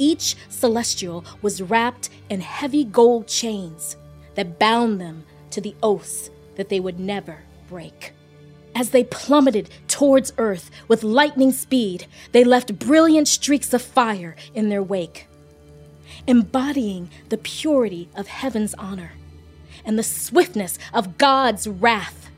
Each 0.02 0.36
celestial 0.50 1.24
was 1.44 1.62
wrapped 1.62 2.10
in 2.28 2.42
heavy 2.42 2.84
gold 2.84 3.28
chains 3.28 3.96
that 4.34 4.58
bound 4.58 5.00
them 5.00 5.26
to 5.52 5.62
the 5.62 5.76
oaths 5.84 6.32
that 6.56 6.70
they 6.70 6.80
would 6.80 7.00
never 7.00 7.44
break. 7.70 8.14
As 8.74 8.90
they 8.90 9.04
plummeted 9.04 9.70
towards 9.88 10.34
Earth 10.40 10.72
with 10.88 11.04
lightning 11.04 11.52
speed, 11.52 12.08
they 12.32 12.44
left 12.44 12.80
brilliant 12.80 13.28
streaks 13.28 13.76
of 13.76 13.84
fire 13.84 14.36
in 14.56 14.70
their 14.70 14.82
wake, 14.82 15.28
embodying 16.26 17.12
the 17.30 17.38
purity 17.38 18.10
of 18.16 18.26
heaven's 18.26 18.74
honor 18.80 19.12
and 19.86 20.00
the 20.00 20.04
swiftness 20.04 20.80
of 20.96 21.20
God's 21.20 21.68
wrath. 21.68 22.32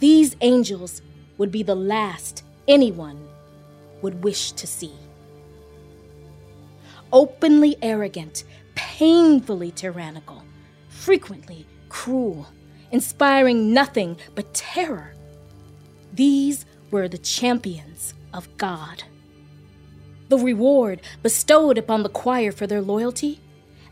These 0.00 0.36
angels 0.42 1.00
would 1.38 1.50
be 1.50 1.62
the 1.62 1.74
last 1.74 2.44
anyone 2.68 3.26
would 4.02 4.22
wish 4.22 4.52
to 4.52 4.66
see 4.66 4.92
openly 7.16 7.74
arrogant, 7.80 8.44
painfully 8.74 9.70
tyrannical, 9.70 10.42
frequently 10.90 11.66
cruel, 11.88 12.46
inspiring 12.90 13.72
nothing 13.72 14.18
but 14.34 14.52
terror. 14.52 15.14
These 16.12 16.66
were 16.90 17.08
the 17.08 17.16
champions 17.16 18.12
of 18.34 18.54
God. 18.58 19.04
The 20.28 20.36
reward 20.36 21.00
bestowed 21.22 21.78
upon 21.78 22.02
the 22.02 22.10
choir 22.10 22.52
for 22.52 22.66
their 22.66 22.82
loyalty, 22.82 23.40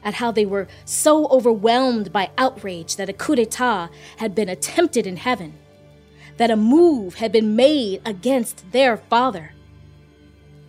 at 0.02 0.12
how 0.12 0.30
they 0.30 0.44
were 0.44 0.68
so 0.84 1.26
overwhelmed 1.28 2.12
by 2.12 2.30
outrage 2.36 2.96
that 2.96 3.08
a 3.08 3.14
coup 3.14 3.36
d'etat 3.36 3.88
had 4.18 4.34
been 4.34 4.50
attempted 4.50 5.06
in 5.06 5.16
heaven, 5.16 5.54
that 6.36 6.50
a 6.50 6.56
move 6.56 7.14
had 7.14 7.32
been 7.32 7.56
made 7.56 8.02
against 8.04 8.70
their 8.70 8.98
father, 8.98 9.54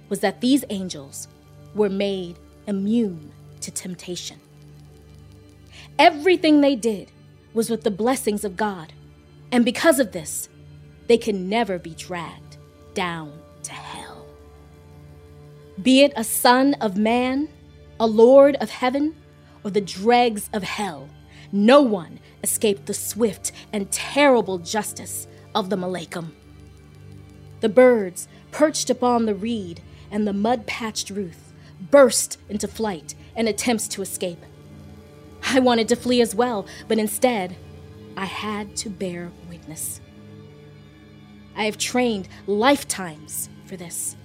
was 0.08 0.22
that 0.22 0.40
these 0.40 0.64
angels 0.70 1.28
were 1.74 1.90
made 1.90 2.38
immune 2.68 3.32
to 3.62 3.72
temptation. 3.72 4.40
Everything 5.98 6.62
they 6.62 6.76
did 6.76 7.12
was 7.54 7.70
with 7.70 7.84
the 7.84 7.92
blessings 7.92 8.44
of 8.44 8.58
God, 8.58 8.94
and 9.52 9.64
because 9.64 10.00
of 10.00 10.12
this, 10.12 10.50
they 11.08 11.18
can 11.18 11.48
never 11.48 11.80
be 11.80 11.92
dragged 11.92 12.58
down 12.94 13.40
to 13.64 13.72
hell. 13.72 14.26
Be 15.82 16.02
it 16.04 16.14
a 16.16 16.24
son 16.24 16.74
of 16.76 16.98
man, 16.98 17.50
a 18.00 18.08
lord 18.08 18.56
of 18.58 18.70
heaven, 18.70 19.16
or 19.64 19.72
the 19.72 19.82
dregs 19.82 20.50
of 20.54 20.64
hell, 20.64 21.10
no 21.52 21.82
one 21.82 22.20
escaped 22.44 22.86
the 22.86 22.94
swift 22.94 23.52
and 23.72 23.92
terrible 23.92 24.58
justice 24.58 25.28
of 25.54 25.70
the 25.70 25.76
Malaikum. 25.76 26.32
The 27.62 27.70
birds 27.70 28.28
perched 28.52 28.90
upon 28.90 29.26
the 29.26 29.36
reed 29.36 29.82
and 30.12 30.28
the 30.28 30.34
mud 30.34 30.68
patched 30.68 31.10
roof 31.10 31.45
burst 31.92 32.40
into 32.50 32.68
flight 32.68 33.16
and 33.36 33.48
attempts 33.48 33.88
to 33.90 34.02
escape. 34.02 34.44
I 35.44 35.60
wanted 35.60 35.88
to 35.90 35.96
flee 35.96 36.22
as 36.22 36.34
well, 36.36 36.66
but 36.88 36.98
instead, 36.98 37.56
I 38.18 38.26
had 38.26 38.76
to 38.78 38.90
bear 38.90 39.32
witness. 39.50 40.02
I 41.56 41.66
have 41.66 41.78
trained 41.78 42.28
lifetimes 42.48 43.50
for 43.66 43.78
this. 43.78 44.16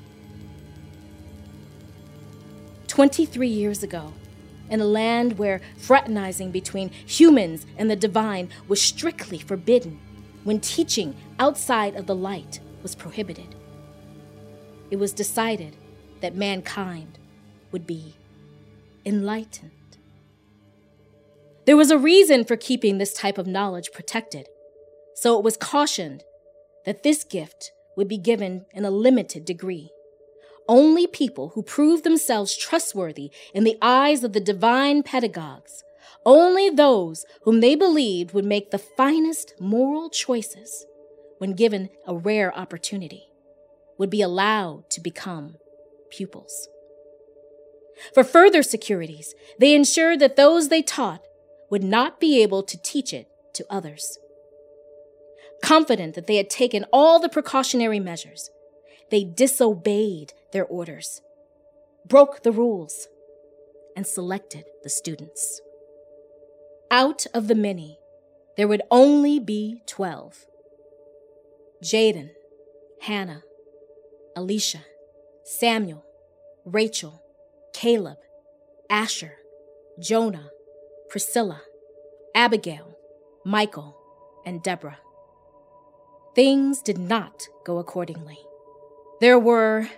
23 2.89 3.47
years 3.47 3.83
ago, 3.83 4.13
in 4.69 4.81
a 4.81 4.85
land 4.85 5.39
where 5.39 5.61
fraternizing 5.77 6.51
between 6.51 6.91
humans 6.91 7.67
and 7.77 7.91
the 7.91 7.97
divine 7.97 8.49
was 8.67 8.83
strictly 8.83 9.39
forbidden, 9.39 10.01
when 10.45 10.61
teaching 10.61 11.15
outside 11.39 11.95
of 11.97 12.07
the 12.07 12.15
light 12.15 12.61
was 12.83 12.95
prohibited, 12.95 13.55
it 14.91 14.97
was 14.97 15.13
decided 15.13 15.77
that 16.21 16.35
mankind 16.35 17.20
would 17.73 17.87
be 17.87 18.15
enlightened. 19.05 19.71
There 21.67 21.77
was 21.77 21.91
a 21.91 21.99
reason 21.99 22.45
for 22.45 22.57
keeping 22.57 22.99
this 22.99 23.13
type 23.13 23.39
of 23.39 23.47
knowledge 23.47 23.93
protected, 23.93 24.49
so 25.15 25.39
it 25.39 25.45
was 25.45 25.57
cautioned 25.57 26.25
that 26.85 27.03
this 27.03 27.23
gift 27.23 27.73
would 27.97 28.09
be 28.09 28.19
given 28.19 28.65
in 28.73 28.85
a 28.85 28.91
limited 28.91 29.45
degree. 29.45 29.91
Only 30.69 31.07
people 31.07 31.51
who 31.51 31.63
proved 31.63 32.05
themselves 32.05 32.57
trustworthy 32.57 33.31
in 33.53 33.65
the 33.65 33.77
eyes 33.83 34.25
of 34.25 34.33
the 34.33 34.41
divine 34.41 35.03
pedagogues, 35.03 35.85
only 36.25 36.71
those 36.71 37.25
whom 37.43 37.61
they 37.61 37.75
believed 37.75 38.33
would 38.33 38.45
make 38.45 38.71
the 38.71 38.79
finest 38.79 39.55
moral 39.61 40.11
choices 40.11 40.87
when 41.39 41.53
given 41.53 41.89
a 42.07 42.15
rare 42.15 42.57
opportunity, 42.57 43.25
would 43.99 44.11
be 44.11 44.23
allowed 44.23 44.89
to 44.91 45.01
become 45.01 45.57
pupils. 46.11 46.69
For 48.15 48.25
further 48.25 48.63
securities, 48.63 49.35
they 49.59 49.75
ensured 49.75 50.21
that 50.21 50.37
those 50.37 50.69
they 50.69 50.83
taught 50.83 51.23
would 51.71 51.85
not 51.85 52.21
be 52.21 52.43
able 52.43 52.63
to 52.63 52.81
teach 52.81 53.13
it 53.13 53.29
to 53.55 53.67
others. 53.71 54.19
Confident 55.63 56.15
that 56.15 56.27
they 56.27 56.37
had 56.37 56.51
taken 56.51 56.87
all 56.93 57.21
the 57.21 57.29
precautionary 57.29 58.01
measures, 58.01 58.51
they 59.11 59.25
disobeyed 59.25 60.33
their 60.53 60.65
orders, 60.65 61.21
broke 62.07 62.43
the 62.43 62.53
rules, 62.53 63.09
and 63.97 64.07
selected 64.07 64.65
the 64.83 64.89
students. 64.89 65.61
Out 66.91 67.27
of 67.35 67.49
the 67.49 67.55
many, 67.55 67.99
there 68.57 68.69
would 68.69 68.83
only 68.91 69.39
be 69.39 69.83
12. 69.87 70.47
Jaden, 71.83 72.31
Hannah, 73.03 73.43
Alicia, 74.37 74.85
Samuel, 75.45 76.05
Rachel, 76.65 77.20
Caleb, 77.73 78.19
Asher, 78.89 79.37
Jonah, 79.99 80.51
Priscilla, 81.09 81.63
Abigail, 82.35 82.97
Michael, 83.45 83.97
and 84.45 84.63
Deborah. 84.63 84.99
Things 86.35 86.83
did 86.83 86.99
not 86.99 87.49
go 87.65 87.79
accordingly. 87.79 88.39
There 89.21 89.39
were 89.39 89.89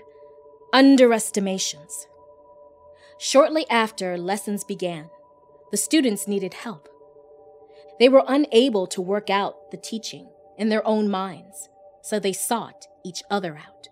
underestimations. 0.72 2.06
Shortly 3.18 3.68
after 3.68 4.16
lessons 4.18 4.64
began, 4.64 5.10
the 5.70 5.76
students 5.76 6.26
needed 6.26 6.54
help. 6.54 6.88
They 7.98 8.08
were 8.08 8.24
unable 8.26 8.86
to 8.88 9.00
work 9.00 9.30
out 9.30 9.70
the 9.70 9.76
teaching 9.76 10.28
in 10.58 10.70
their 10.70 10.86
own 10.86 11.08
minds, 11.08 11.68
so 12.02 12.18
they 12.18 12.32
sought 12.32 12.86
each 13.04 13.22
other 13.30 13.56
out. 13.56 13.88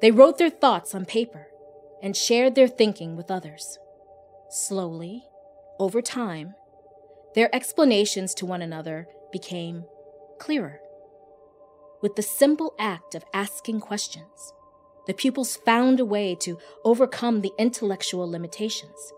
They 0.00 0.10
wrote 0.10 0.38
their 0.38 0.50
thoughts 0.50 0.94
on 0.94 1.04
paper 1.04 1.48
and 2.02 2.16
shared 2.16 2.54
their 2.54 2.68
thinking 2.68 3.16
with 3.16 3.30
others. 3.30 3.78
Slowly, 4.48 5.24
over 5.78 6.02
time, 6.02 6.54
their 7.34 7.54
explanations 7.54 8.34
to 8.34 8.46
one 8.46 8.62
another 8.62 9.06
became 9.32 9.84
clearer. 10.38 10.80
With 12.02 12.16
the 12.16 12.22
simple 12.22 12.74
act 12.78 13.14
of 13.14 13.24
asking 13.32 13.80
questions, 13.80 14.52
the 15.06 15.14
pupils 15.14 15.56
found 15.56 16.00
a 16.00 16.04
way 16.04 16.34
to 16.36 16.58
overcome 16.84 17.40
the 17.40 17.52
intellectual 17.58 18.30
limitations 18.30 19.12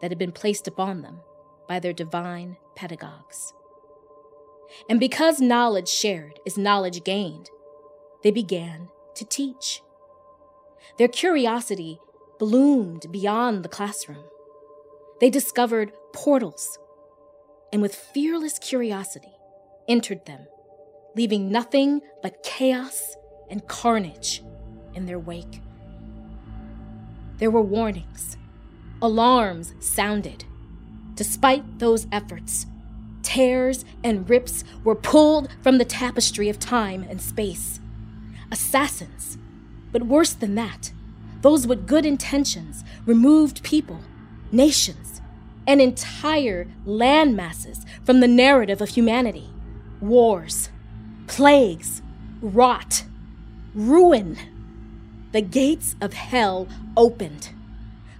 that 0.00 0.10
had 0.10 0.18
been 0.18 0.32
placed 0.32 0.66
upon 0.66 1.02
them 1.02 1.20
by 1.68 1.78
their 1.78 1.92
divine 1.92 2.56
pedagogues. 2.76 3.52
And 4.88 4.98
because 4.98 5.40
knowledge 5.40 5.88
shared 5.88 6.40
is 6.44 6.58
knowledge 6.58 7.04
gained, 7.04 7.50
they 8.22 8.30
began 8.30 8.88
to 9.14 9.24
teach. 9.24 9.82
Their 10.98 11.08
curiosity 11.08 12.00
bloomed 12.38 13.06
beyond 13.10 13.62
the 13.62 13.68
classroom. 13.68 14.24
They 15.20 15.30
discovered 15.30 15.92
portals 16.12 16.78
and, 17.72 17.82
with 17.82 17.94
fearless 17.94 18.58
curiosity, 18.58 19.32
entered 19.88 20.26
them, 20.26 20.46
leaving 21.16 21.50
nothing 21.50 22.00
but 22.22 22.42
chaos 22.42 23.16
and 23.50 23.66
carnage 23.68 24.42
in 24.94 25.06
their 25.06 25.18
wake. 25.18 25.60
There 27.38 27.50
were 27.50 27.62
warnings, 27.62 28.36
alarms 29.02 29.74
sounded. 29.80 30.44
Despite 31.14 31.78
those 31.78 32.06
efforts, 32.10 32.66
tears 33.22 33.84
and 34.02 34.28
rips 34.28 34.64
were 34.84 34.94
pulled 34.94 35.48
from 35.62 35.78
the 35.78 35.84
tapestry 35.84 36.48
of 36.48 36.58
time 36.58 37.04
and 37.08 37.20
space. 37.20 37.80
Assassins, 38.50 39.38
but 39.92 40.04
worse 40.04 40.32
than 40.32 40.54
that, 40.54 40.92
those 41.44 41.66
with 41.66 41.86
good 41.86 42.06
intentions 42.06 42.82
removed 43.04 43.62
people, 43.62 44.00
nations, 44.50 45.20
and 45.66 45.78
entire 45.78 46.66
land 46.86 47.36
masses 47.36 47.84
from 48.02 48.20
the 48.20 48.26
narrative 48.26 48.80
of 48.80 48.88
humanity. 48.88 49.50
Wars, 50.00 50.70
plagues, 51.26 52.00
rot, 52.40 53.04
ruin. 53.74 54.38
The 55.32 55.42
gates 55.42 55.96
of 56.00 56.14
hell 56.14 56.66
opened, 56.96 57.50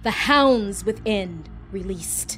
the 0.03 0.11
hounds 0.11 0.85
within 0.85 1.45
released. 1.71 2.37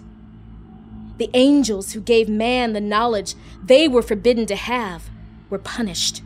The 1.17 1.29
angels 1.33 1.91
who 1.91 1.99
gave 1.99 2.29
man 2.29 2.71
the 2.71 2.79
knowledge 2.79 3.35
they 3.61 3.89
were 3.89 4.01
forbidden 4.01 4.45
to 4.45 4.55
have 4.55 5.09
were 5.49 5.59
punished, 5.59 6.21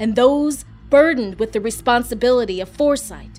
and 0.00 0.16
those 0.16 0.64
burdened 0.90 1.38
with 1.38 1.52
the 1.52 1.60
responsibility 1.60 2.60
of 2.60 2.68
foresight 2.68 3.38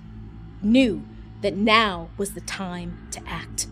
knew 0.62 1.04
that 1.42 1.56
now 1.56 2.10
was 2.18 2.34
the 2.34 2.42
time 2.42 3.08
to 3.12 3.22
act. 3.28 3.68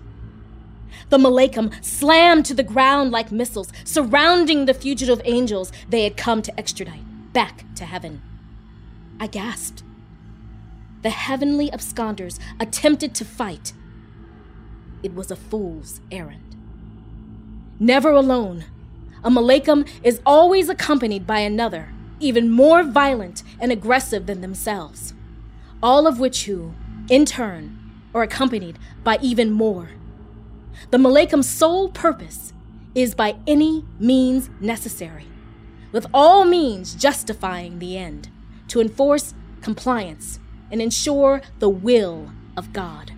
The 1.10 1.18
Malaikum 1.18 1.84
slammed 1.84 2.46
to 2.46 2.54
the 2.54 2.64
ground 2.64 3.12
like 3.12 3.32
missiles, 3.32 3.72
surrounding 3.84 4.66
the 4.66 4.74
fugitive 4.74 5.22
angels 5.26 5.72
they 5.90 6.04
had 6.04 6.18
come 6.18 6.42
to 6.42 6.60
extradite 6.60 7.04
back 7.34 7.66
to 7.76 7.86
heaven. 7.86 8.22
I 9.20 9.28
gasped. 9.28 9.84
The 11.02 11.10
heavenly 11.10 11.70
absconders 11.70 12.40
attempted 12.60 13.14
to 13.16 13.26
fight. 13.26 13.74
It 15.02 15.14
was 15.14 15.32
a 15.32 15.36
fool's 15.36 16.00
errand. 16.12 16.56
Never 17.80 18.12
alone, 18.12 18.66
a 19.24 19.30
Malaikum 19.30 19.88
is 20.04 20.22
always 20.26 20.70
accompanied 20.70 21.28
by 21.28 21.40
another, 21.40 21.90
even 22.20 22.50
more 22.50 22.84
violent 22.84 23.44
and 23.60 23.72
aggressive 23.72 24.28
than 24.28 24.42
themselves, 24.42 25.14
all 25.84 26.08
of 26.08 26.18
which 26.18 26.46
who, 26.46 26.74
in 27.10 27.26
turn, 27.26 27.78
are 28.16 28.24
accompanied 28.24 28.80
by 29.04 29.20
even 29.22 29.52
more 29.52 29.90
The 30.92 30.98
Malaikum's 30.98 31.50
sole 31.50 31.90
purpose 31.90 32.54
is 32.96 33.14
by 33.14 33.36
any 33.46 33.86
means 34.00 34.50
necessary, 34.60 35.28
with 35.92 36.08
all 36.14 36.46
means 36.46 36.96
justifying 36.96 37.80
the 37.80 37.98
end, 37.98 38.30
to 38.70 38.80
enforce 38.80 39.34
compliance 39.62 40.40
and 40.72 40.82
ensure 40.82 41.42
the 41.60 41.70
will 41.70 42.32
of 42.56 42.74
God. 42.74 43.12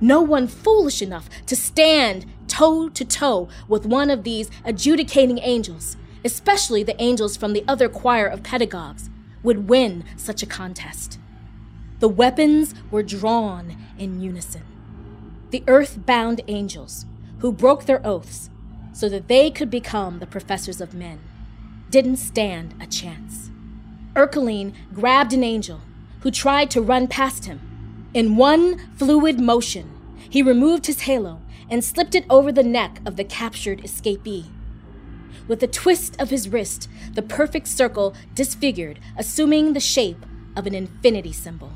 No 0.00 0.20
one 0.20 0.46
foolish 0.46 1.02
enough 1.02 1.28
to 1.46 1.56
stand 1.56 2.26
toe 2.46 2.88
to 2.90 3.04
toe 3.04 3.48
with 3.68 3.86
one 3.86 4.10
of 4.10 4.24
these 4.24 4.50
adjudicating 4.64 5.38
angels, 5.38 5.96
especially 6.24 6.82
the 6.82 7.00
angels 7.00 7.36
from 7.36 7.52
the 7.52 7.64
other 7.66 7.88
choir 7.88 8.26
of 8.26 8.42
pedagogues, 8.42 9.10
would 9.42 9.68
win 9.68 10.04
such 10.16 10.42
a 10.42 10.46
contest. 10.46 11.18
The 12.00 12.08
weapons 12.08 12.74
were 12.92 13.02
drawn 13.02 13.76
in 13.98 14.20
unison. 14.20 14.62
The 15.50 15.64
earth 15.66 16.06
bound 16.06 16.40
angels, 16.46 17.06
who 17.38 17.50
broke 17.50 17.86
their 17.86 18.06
oaths 18.06 18.50
so 18.92 19.08
that 19.08 19.26
they 19.26 19.50
could 19.50 19.70
become 19.70 20.18
the 20.18 20.26
professors 20.26 20.80
of 20.80 20.94
men, 20.94 21.18
didn't 21.90 22.18
stand 22.18 22.74
a 22.80 22.86
chance. 22.86 23.50
Erkeline 24.14 24.74
grabbed 24.94 25.32
an 25.32 25.42
angel 25.42 25.80
who 26.20 26.30
tried 26.30 26.70
to 26.70 26.80
run 26.80 27.08
past 27.08 27.46
him. 27.46 28.08
In 28.14 28.36
one 28.36 28.78
fluid 28.96 29.40
motion, 29.40 29.90
he 30.30 30.42
removed 30.42 30.86
his 30.86 31.00
halo 31.00 31.40
and 31.68 31.84
slipped 31.84 32.14
it 32.14 32.26
over 32.30 32.52
the 32.52 32.62
neck 32.62 33.00
of 33.04 33.16
the 33.16 33.24
captured 33.24 33.80
escapee. 33.82 34.46
With 35.48 35.62
a 35.62 35.66
twist 35.66 36.20
of 36.20 36.30
his 36.30 36.48
wrist, 36.48 36.88
the 37.14 37.22
perfect 37.22 37.66
circle 37.66 38.14
disfigured, 38.34 39.00
assuming 39.16 39.72
the 39.72 39.80
shape 39.80 40.24
of 40.54 40.66
an 40.66 40.74
infinity 40.74 41.32
symbol. 41.32 41.72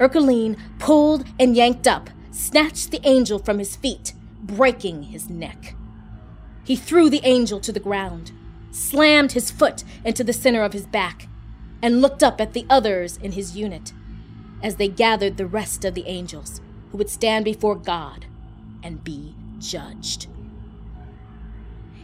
Erkeline 0.00 0.56
pulled 0.78 1.24
and 1.38 1.54
yanked 1.54 1.86
up, 1.86 2.08
snatched 2.30 2.90
the 2.90 3.06
angel 3.06 3.38
from 3.38 3.58
his 3.58 3.76
feet, 3.76 4.14
breaking 4.42 5.04
his 5.04 5.28
neck. 5.28 5.74
He 6.64 6.74
threw 6.74 7.10
the 7.10 7.20
angel 7.22 7.60
to 7.60 7.72
the 7.72 7.80
ground, 7.80 8.32
slammed 8.70 9.32
his 9.32 9.50
foot 9.50 9.84
into 10.04 10.24
the 10.24 10.32
center 10.32 10.62
of 10.62 10.72
his 10.72 10.86
back, 10.86 11.28
and 11.82 12.00
looked 12.00 12.22
up 12.22 12.40
at 12.40 12.54
the 12.54 12.66
others 12.70 13.18
in 13.18 13.32
his 13.32 13.56
unit 13.56 13.92
as 14.62 14.76
they 14.76 14.88
gathered 14.88 15.36
the 15.36 15.46
rest 15.46 15.84
of 15.84 15.94
the 15.94 16.06
angels 16.06 16.60
who 16.90 16.98
would 16.98 17.08
stand 17.08 17.44
before 17.44 17.76
God 17.76 18.26
and 18.82 19.04
be 19.04 19.34
judged. 19.58 20.26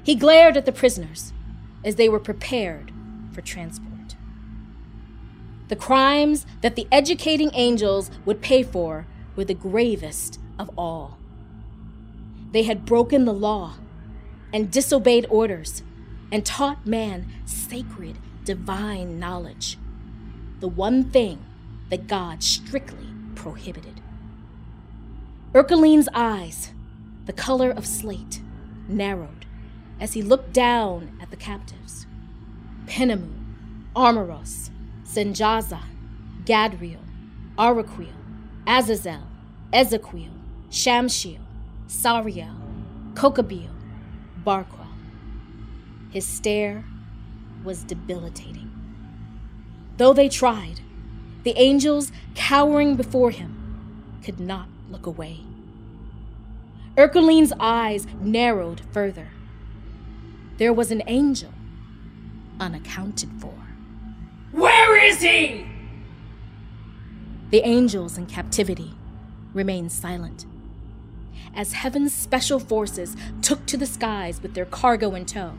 He 0.03 0.15
glared 0.15 0.57
at 0.57 0.67
the 0.67 0.73
prisoners 0.73 1.33
as 1.85 1.97
they 1.97 2.09
were 2.09 2.21
prepared 2.21 2.93
for 3.33 3.41
transport. 3.41 3.96
The 5.69 5.77
crimes 5.77 6.47
that 6.61 6.77
the 6.77 6.87
educating 6.93 7.51
angels 7.55 8.11
would 8.25 8.41
pay 8.41 8.63
for 8.63 9.07
were 9.35 9.45
the 9.45 9.55
gravest 9.55 10.39
of 10.59 10.71
all. 10.79 11.19
They 12.53 12.63
had 12.63 12.87
broken 12.87 13.25
the 13.25 13.35
law 13.35 13.75
and 14.53 14.71
disobeyed 14.71 15.27
orders 15.29 15.83
and 16.31 16.47
taught 16.47 16.87
man 16.87 17.27
sacred 17.45 18.17
divine 18.45 19.19
knowledge, 19.19 19.77
the 20.61 20.69
one 20.69 21.11
thing 21.11 21.45
that 21.91 22.07
God 22.07 22.43
strictly 22.43 23.09
prohibited. 23.35 24.01
Erkeline's 25.55 26.09
eyes, 26.15 26.73
the 27.27 27.33
color 27.33 27.71
of 27.71 27.87
slate, 27.87 28.41
narrowed 28.89 29.47
as 29.99 30.13
he 30.13 30.23
looked 30.23 30.53
down 30.53 31.17
at 31.21 31.31
the 31.31 31.37
captives. 31.37 32.07
Penimu, 32.87 33.33
Armoros, 33.95 34.71
Senjaza, 35.07 35.81
Gadriel, 36.45 37.01
Araquil, 37.57 38.13
Azazel, 38.67 39.23
Ezequiel, 39.73 40.33
Shamshiel, 40.71 41.41
Sariel, 41.87 42.55
Kokabiel, 43.15 43.71
Barquel. 44.45 44.89
His 46.11 46.27
stare 46.27 46.85
was 47.65 47.85
debilitating. 47.85 48.71
Though 49.97 50.13
they 50.13 50.29
tried, 50.29 50.81
the 51.45 51.55
angels 51.57 52.13
cowering 52.35 52.97
before 52.97 53.31
him 53.31 54.19
could 54.25 54.41
not 54.41 54.69
look 54.91 55.07
away. 55.07 55.41
Erkeline's 56.97 57.53
eyes 57.61 58.07
narrowed 58.21 58.81
further. 58.93 59.29
There 60.59 60.73
was 60.73 60.91
an 60.91 61.03
angel 61.07 61.53
unaccounted 62.59 63.31
for. 63.39 63.66
Where 64.57 65.05
is 65.05 65.21
he? 65.21 65.67
The 67.51 67.61
angels 67.61 68.17
in 68.17 68.25
captivity 68.25 68.95
remained 69.53 69.93
silent. 69.93 70.47
As 71.55 71.75
heaven's 71.75 72.15
special 72.15 72.59
forces 72.59 73.17
took 73.43 73.67
to 73.67 73.77
the 73.77 73.85
skies 73.85 74.43
with 74.43 74.55
their 74.55 74.65
cargo 74.65 75.15
in 75.15 75.27
tow, 75.27 75.53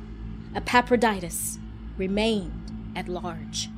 Epaphroditus 0.55 1.59
remained 1.95 2.91
at 2.95 3.07
large. 3.07 3.69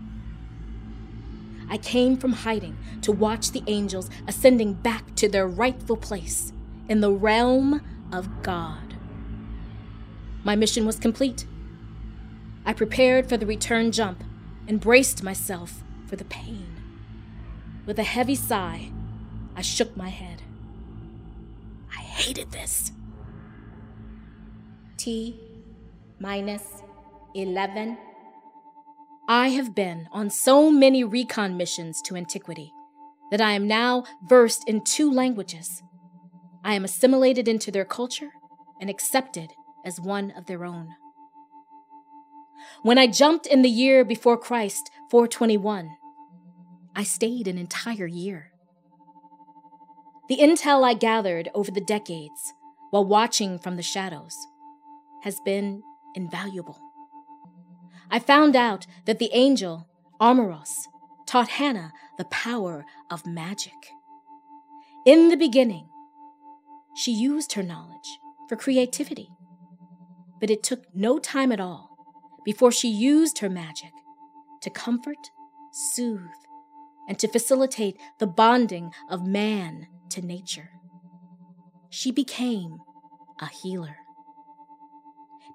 I 1.69 1.77
came 1.77 2.15
from 2.15 2.31
hiding 2.31 2.77
to 3.01 3.11
watch 3.11 3.51
the 3.51 3.63
angels 3.67 4.09
ascending 4.25 4.75
back 4.75 5.15
to 5.15 5.27
their 5.27 5.47
rightful 5.47 5.97
place 5.97 6.53
in 6.87 7.01
the 7.01 7.11
realm 7.11 7.81
of 8.13 8.41
God. 8.41 8.95
My 10.45 10.55
mission 10.55 10.85
was 10.85 10.97
complete. 10.97 11.45
I 12.65 12.71
prepared 12.71 13.27
for 13.27 13.35
the 13.35 13.45
return 13.45 13.91
jump 13.91 14.23
and 14.69 14.79
braced 14.79 15.23
myself 15.23 15.83
for 16.05 16.15
the 16.15 16.25
pain. 16.25 16.67
With 17.87 17.97
a 17.97 18.03
heavy 18.03 18.35
sigh, 18.35 18.91
I 19.55 19.61
shook 19.61 19.97
my 19.97 20.09
head. 20.09 20.43
I 21.91 22.01
hated 22.01 22.51
this. 22.51 22.91
T 24.95 25.39
minus 26.19 26.63
11. 27.33 27.97
I 29.27 29.47
have 29.49 29.73
been 29.73 30.07
on 30.11 30.29
so 30.29 30.69
many 30.69 31.03
recon 31.03 31.57
missions 31.57 31.99
to 32.03 32.15
antiquity 32.15 32.71
that 33.31 33.41
I 33.41 33.53
am 33.53 33.67
now 33.67 34.03
versed 34.27 34.69
in 34.69 34.83
two 34.83 35.11
languages. 35.11 35.81
I 36.63 36.75
am 36.75 36.85
assimilated 36.85 37.47
into 37.47 37.71
their 37.71 37.85
culture 37.85 38.29
and 38.79 38.89
accepted 38.89 39.49
as 39.83 39.99
one 39.99 40.31
of 40.37 40.45
their 40.45 40.63
own. 40.63 40.95
When 42.81 42.97
I 42.97 43.07
jumped 43.07 43.45
in 43.45 43.61
the 43.61 43.69
year 43.69 44.05
before 44.05 44.37
Christ, 44.37 44.89
421, 45.09 45.89
I 46.95 47.03
stayed 47.03 47.47
an 47.47 47.57
entire 47.57 48.07
year. 48.07 48.51
The 50.27 50.37
intel 50.37 50.83
I 50.83 50.93
gathered 50.93 51.49
over 51.53 51.71
the 51.71 51.81
decades 51.81 52.53
while 52.91 53.05
watching 53.05 53.59
from 53.59 53.75
the 53.75 53.83
shadows 53.83 54.35
has 55.23 55.39
been 55.43 55.81
invaluable. 56.15 56.79
I 58.11 58.19
found 58.19 58.55
out 58.55 58.85
that 59.05 59.19
the 59.19 59.29
angel, 59.33 59.87
Armoros, 60.19 60.87
taught 61.25 61.49
Hannah 61.49 61.91
the 62.17 62.25
power 62.25 62.85
of 63.09 63.25
magic. 63.25 63.73
In 65.05 65.29
the 65.29 65.37
beginning, 65.37 65.89
she 66.95 67.11
used 67.11 67.53
her 67.53 67.63
knowledge 67.63 68.19
for 68.47 68.55
creativity, 68.55 69.29
but 70.39 70.49
it 70.49 70.63
took 70.63 70.83
no 70.95 71.19
time 71.19 71.51
at 71.51 71.59
all 71.59 71.88
before 72.43 72.71
she 72.71 72.89
used 72.89 73.39
her 73.39 73.49
magic 73.49 73.91
to 74.61 74.69
comfort, 74.69 75.31
soothe, 75.71 76.21
and 77.07 77.17
to 77.19 77.27
facilitate 77.27 77.99
the 78.19 78.27
bonding 78.27 78.91
of 79.09 79.25
man 79.25 79.87
to 80.09 80.21
nature. 80.21 80.69
She 81.89 82.11
became 82.11 82.77
a 83.39 83.47
healer. 83.47 83.97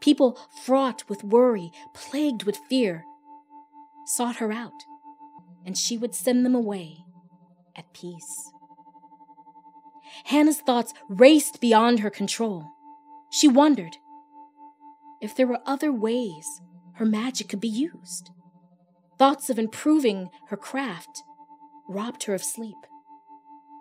People 0.01 0.39
fraught 0.65 1.05
with 1.09 1.25
worry, 1.25 1.71
plagued 1.95 2.43
with 2.45 2.59
fear, 2.69 3.05
sought 4.07 4.37
her 4.37 4.53
out, 4.53 4.85
and 5.65 5.79
she 5.79 5.97
would 5.97 6.15
send 6.15 6.45
them 6.45 6.55
away 6.55 7.05
at 7.77 7.93
peace. 7.95 8.51
Hannah's 10.25 10.61
thoughts 10.61 10.93
raced 11.09 11.61
beyond 11.61 12.01
her 12.01 12.11
control. 12.11 12.71
She 13.31 13.49
wondered 13.49 13.97
if 15.21 15.35
there 15.35 15.47
were 15.47 15.61
other 15.65 15.93
ways 15.93 16.61
her 16.95 17.05
magic 17.05 17.49
could 17.49 17.61
be 17.61 17.69
used. 17.69 18.31
Thoughts 19.19 19.51
of 19.51 19.59
improving 19.59 20.31
her 20.49 20.57
craft 20.57 21.23
robbed 21.89 22.25
her 22.25 22.35
of 22.35 22.43
sleep. 22.43 22.77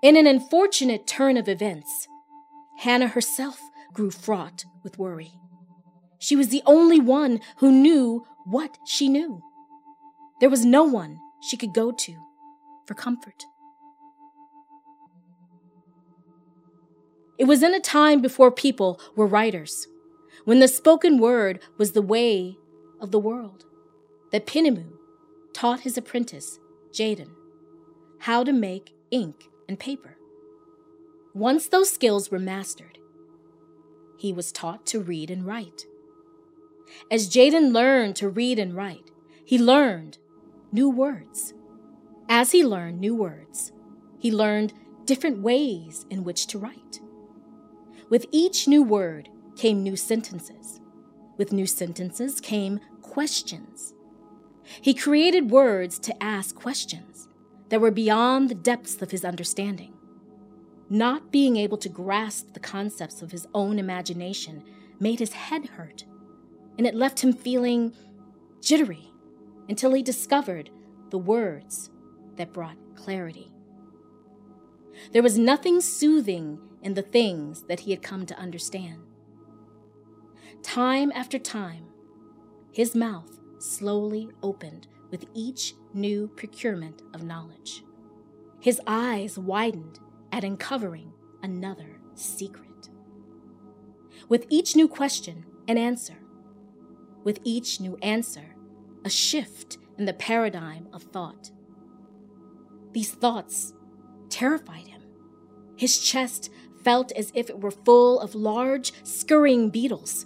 In 0.01 0.17
an 0.17 0.27
unfortunate 0.27 1.07
turn 1.07 1.37
of 1.37 1.47
events, 1.47 2.07
Hannah 2.79 3.07
herself 3.07 3.59
grew 3.93 4.11
fraught 4.11 4.65
with 4.83 4.99
worry. 4.99 5.31
She 6.19 6.35
was 6.35 6.49
the 6.49 6.63
only 6.65 6.99
one 6.99 7.39
who 7.57 7.71
knew 7.71 8.25
what 8.45 8.77
she 8.85 9.09
knew. 9.09 9.41
There 10.39 10.49
was 10.49 10.65
no 10.65 10.83
one 10.83 11.19
she 11.41 11.57
could 11.57 11.73
go 11.73 11.91
to 11.91 12.15
for 12.85 12.93
comfort. 12.93 13.45
It 17.37 17.45
was 17.45 17.63
in 17.63 17.73
a 17.73 17.79
time 17.79 18.21
before 18.21 18.51
people 18.51 18.99
were 19.15 19.27
writers, 19.27 19.87
when 20.45 20.59
the 20.59 20.67
spoken 20.67 21.17
word 21.17 21.61
was 21.77 21.93
the 21.93 22.01
way 22.01 22.57
of 23.03 23.11
the 23.11 23.19
world, 23.19 23.65
that 24.31 24.47
Penimu 24.47 24.93
taught 25.53 25.81
his 25.81 25.97
apprentice, 25.97 26.57
Jaden, 26.91 27.29
how 28.19 28.43
to 28.43 28.53
make 28.53 28.95
ink 29.11 29.49
and 29.67 29.77
paper. 29.77 30.17
Once 31.35 31.67
those 31.67 31.91
skills 31.91 32.31
were 32.31 32.39
mastered, 32.39 32.97
he 34.17 34.31
was 34.31 34.51
taught 34.51 34.85
to 34.87 35.01
read 35.01 35.29
and 35.29 35.45
write. 35.45 35.85
As 37.11 37.29
Jaden 37.29 37.73
learned 37.73 38.15
to 38.17 38.29
read 38.29 38.57
and 38.57 38.73
write, 38.73 39.11
he 39.43 39.57
learned 39.57 40.17
new 40.71 40.89
words. 40.89 41.53
As 42.29 42.51
he 42.51 42.65
learned 42.65 43.01
new 43.01 43.13
words, 43.13 43.73
he 44.17 44.31
learned 44.31 44.73
different 45.05 45.39
ways 45.39 46.05
in 46.09 46.23
which 46.23 46.47
to 46.47 46.57
write. 46.57 47.01
With 48.09 48.27
each 48.31 48.67
new 48.67 48.81
word 48.81 49.27
came 49.57 49.83
new 49.83 49.97
sentences. 49.97 50.79
With 51.37 51.51
new 51.51 51.65
sentences 51.65 52.39
came 52.39 52.79
questions. 53.13 53.93
He 54.81 54.95
created 54.95 55.51
words 55.51 55.99
to 55.99 56.23
ask 56.23 56.55
questions 56.55 57.27
that 57.69 57.79
were 57.79 57.91
beyond 57.91 58.49
the 58.49 58.55
depths 58.55 58.99
of 59.03 59.11
his 59.11 59.23
understanding. 59.23 59.93
Not 60.89 61.31
being 61.31 61.55
able 61.55 61.77
to 61.77 61.89
grasp 61.89 62.53
the 62.53 62.59
concepts 62.59 63.21
of 63.21 63.31
his 63.31 63.45
own 63.53 63.77
imagination 63.77 64.63
made 64.99 65.19
his 65.19 65.33
head 65.33 65.67
hurt, 65.67 66.05
and 66.79 66.87
it 66.87 66.95
left 66.95 67.23
him 67.23 67.33
feeling 67.33 67.93
jittery 68.63 69.11
until 69.69 69.93
he 69.93 70.01
discovered 70.01 70.71
the 71.11 71.19
words 71.19 71.91
that 72.37 72.51
brought 72.51 72.77
clarity. 72.95 73.51
There 75.11 75.21
was 75.21 75.37
nothing 75.37 75.81
soothing 75.81 76.57
in 76.81 76.95
the 76.95 77.03
things 77.03 77.65
that 77.67 77.81
he 77.81 77.91
had 77.91 78.01
come 78.01 78.25
to 78.25 78.39
understand. 78.39 79.03
Time 80.63 81.11
after 81.13 81.37
time, 81.37 81.92
his 82.73 82.95
mouth 82.95 83.39
slowly 83.59 84.29
opened 84.41 84.87
with 85.11 85.25
each 85.35 85.75
new 85.93 86.27
procurement 86.27 87.03
of 87.13 87.23
knowledge. 87.23 87.83
His 88.59 88.81
eyes 88.87 89.37
widened 89.37 89.99
at 90.31 90.43
uncovering 90.43 91.13
another 91.43 91.99
secret. 92.15 92.89
With 94.27 94.47
each 94.49 94.75
new 94.75 94.87
question, 94.87 95.45
an 95.67 95.77
answer. 95.77 96.15
With 97.23 97.39
each 97.43 97.79
new 97.79 97.95
answer, 97.97 98.55
a 99.05 99.09
shift 99.09 99.77
in 99.99 100.05
the 100.05 100.13
paradigm 100.13 100.87
of 100.91 101.03
thought. 101.03 101.51
These 102.91 103.11
thoughts 103.11 103.73
terrified 104.29 104.87
him. 104.87 105.03
His 105.75 105.99
chest 105.99 106.49
felt 106.83 107.11
as 107.11 107.31
if 107.35 107.49
it 107.49 107.59
were 107.59 107.71
full 107.71 108.19
of 108.19 108.33
large, 108.33 108.93
scurrying 109.03 109.69
beetles. 109.69 110.25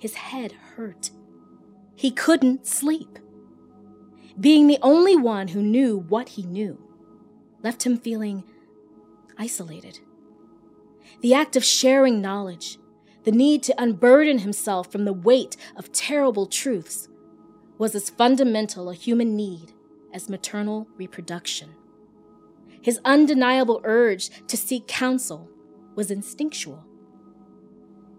His 0.00 0.14
head 0.14 0.52
hurt. 0.52 1.10
He 1.94 2.10
couldn't 2.10 2.66
sleep. 2.66 3.18
Being 4.38 4.66
the 4.66 4.78
only 4.82 5.16
one 5.16 5.48
who 5.48 5.62
knew 5.62 5.98
what 6.08 6.30
he 6.30 6.42
knew 6.42 6.78
left 7.62 7.84
him 7.84 7.96
feeling 7.96 8.44
isolated. 9.38 10.00
The 11.20 11.34
act 11.34 11.54
of 11.54 11.64
sharing 11.64 12.20
knowledge, 12.20 12.78
the 13.24 13.30
need 13.30 13.62
to 13.64 13.80
unburden 13.80 14.38
himself 14.38 14.90
from 14.90 15.04
the 15.04 15.12
weight 15.12 15.56
of 15.76 15.92
terrible 15.92 16.46
truths, 16.46 17.08
was 17.78 17.94
as 17.94 18.10
fundamental 18.10 18.88
a 18.88 18.94
human 18.94 19.36
need 19.36 19.72
as 20.12 20.28
maternal 20.28 20.88
reproduction. 20.96 21.70
His 22.80 23.00
undeniable 23.04 23.80
urge 23.84 24.30
to 24.48 24.56
seek 24.56 24.88
counsel 24.88 25.48
was 25.94 26.10
instinctual. 26.10 26.84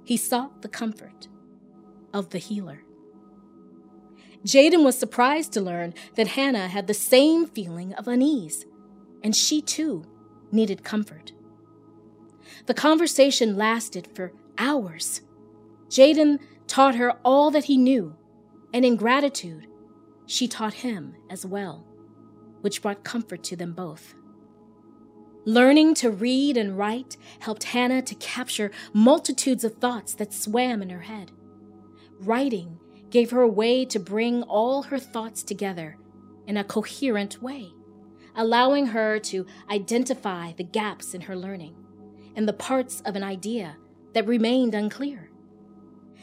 He 0.06 0.16
sought 0.18 0.62
the 0.62 0.70
comfort 0.70 1.28
of 2.14 2.30
the 2.30 2.38
healer. 2.38 2.83
Jaden 4.46 4.84
was 4.84 4.98
surprised 4.98 5.54
to 5.54 5.62
learn 5.62 5.94
that 6.16 6.30
Hannah 6.30 6.68
had 6.68 6.88
the 6.88 6.94
same 6.94 7.46
feeling 7.46 7.94
of 7.94 8.08
unease, 8.08 8.66
and 9.24 9.36
she 9.36 9.62
too 9.62 10.06
needed 10.52 10.84
comfort. 10.84 11.32
The 12.66 12.74
conversation 12.74 13.56
lasted 13.56 14.08
for 14.14 14.34
hours. 14.58 15.22
Jaden 15.90 16.40
taught 16.68 16.96
her 16.96 17.14
all 17.24 17.52
that 17.52 17.66
he 17.66 17.78
knew, 17.78 18.16
and 18.74 18.84
in 18.84 18.96
gratitude, 18.96 19.68
she 20.26 20.48
taught 20.48 20.76
him 20.76 21.16
as 21.30 21.46
well, 21.46 21.86
which 22.62 22.82
brought 22.82 23.04
comfort 23.04 23.44
to 23.46 23.56
them 23.56 23.74
both. 23.74 24.14
Learning 25.46 25.94
to 25.96 26.10
read 26.10 26.56
and 26.56 26.78
write 26.78 27.18
helped 27.40 27.66
Hannah 27.66 28.02
to 28.02 28.16
capture 28.16 28.72
multitudes 28.94 29.64
of 29.64 29.76
thoughts 29.76 30.14
that 30.16 30.34
swam 30.34 30.82
in 30.82 30.90
her 30.90 31.02
head. 31.02 31.32
Writing 32.20 32.80
gave 33.14 33.30
her 33.30 33.44
a 33.44 33.48
way 33.48 33.86
to 33.86 34.00
bring 34.00 34.42
all 34.42 34.82
her 34.82 34.98
thoughts 34.98 35.44
together 35.44 35.96
in 36.48 36.58
a 36.58 36.64
coherent 36.64 37.44
way, 37.44 37.72
allowing 38.36 38.88
her 38.88 39.20
to 39.20 39.46
identify 39.70 40.52
the 40.54 40.64
gaps 40.64 41.14
in 41.14 41.22
her 41.22 41.36
learning 41.36 41.76
and 42.36 42.48
the 42.48 42.54
parts 42.54 43.02
of 43.02 43.16
an 43.16 43.22
idea 43.22 43.78
that 44.14 44.26
remained 44.26 44.74
unclear. 44.74 45.30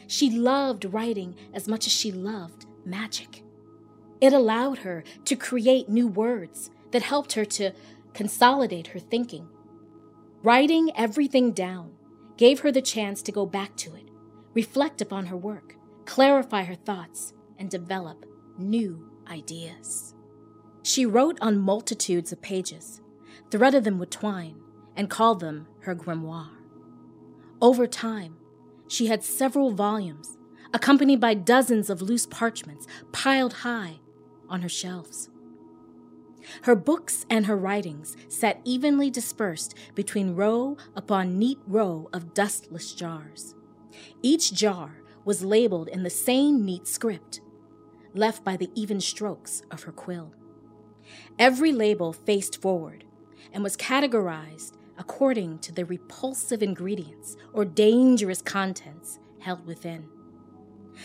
She 0.05 0.29
loved 0.29 0.83
writing 0.83 1.37
as 1.53 1.65
much 1.65 1.87
as 1.87 1.93
she 1.93 2.11
loved 2.11 2.65
magic. 2.83 3.41
It 4.19 4.33
allowed 4.33 4.79
her 4.79 5.05
to 5.23 5.37
create 5.37 5.87
new 5.87 6.09
words 6.09 6.71
that 6.91 7.03
helped 7.03 7.31
her 7.33 7.45
to 7.45 7.71
consolidate 8.13 8.87
her 8.87 8.99
thinking. 8.99 9.47
Writing 10.43 10.91
everything 10.97 11.53
down 11.53 11.93
gave 12.35 12.59
her 12.59 12.71
the 12.71 12.81
chance 12.81 13.21
to 13.21 13.31
go 13.31 13.45
back 13.45 13.77
to 13.77 13.95
it, 13.95 14.09
reflect 14.53 14.99
upon 14.99 15.27
her 15.27 15.37
work, 15.37 15.77
clarify 16.05 16.63
her 16.63 16.75
thoughts, 16.75 17.33
and 17.57 17.69
develop 17.69 18.25
new 18.57 19.09
ideas. 19.27 20.15
She 20.83 21.05
wrote 21.05 21.37
on 21.41 21.59
multitudes 21.59 22.31
of 22.31 22.41
pages, 22.41 23.01
threaded 23.51 23.83
them 23.83 23.99
with 23.99 24.09
twine, 24.09 24.55
and 24.95 25.09
called 25.09 25.39
them 25.39 25.67
her 25.81 25.95
grimoire. 25.95 26.57
Over 27.61 27.85
time, 27.85 28.37
she 28.87 29.07
had 29.07 29.23
several 29.23 29.71
volumes, 29.71 30.37
accompanied 30.73 31.19
by 31.19 31.33
dozens 31.33 31.89
of 31.89 32.01
loose 32.01 32.25
parchments 32.25 32.87
piled 33.11 33.53
high 33.53 33.99
on 34.49 34.61
her 34.61 34.69
shelves. 34.69 35.29
Her 36.63 36.75
books 36.75 37.25
and 37.29 37.45
her 37.45 37.55
writings 37.55 38.17
sat 38.27 38.59
evenly 38.65 39.09
dispersed 39.09 39.75
between 39.93 40.35
row 40.35 40.77
upon 40.95 41.37
neat 41.37 41.59
row 41.67 42.09
of 42.11 42.33
dustless 42.33 42.93
jars. 42.93 43.55
Each 44.23 44.51
jar 44.51 45.00
was 45.25 45.43
labeled 45.43 45.87
in 45.87 46.03
the 46.03 46.09
same 46.09 46.65
neat 46.65 46.87
script, 46.87 47.41
left 48.13 48.43
by 48.43 48.57
the 48.57 48.69
even 48.75 48.99
strokes 48.99 49.61
of 49.71 49.83
her 49.83 49.91
quill. 49.91 50.33
Every 51.37 51.71
label 51.71 52.13
faced 52.13 52.61
forward 52.61 53.05
and 53.53 53.63
was 53.63 53.77
categorized 53.77 54.73
according 54.97 55.59
to 55.59 55.71
the 55.71 55.85
repulsive 55.85 56.61
ingredients 56.61 57.35
or 57.53 57.65
dangerous 57.65 58.41
contents 58.41 59.19
held 59.39 59.65
within. 59.65 60.07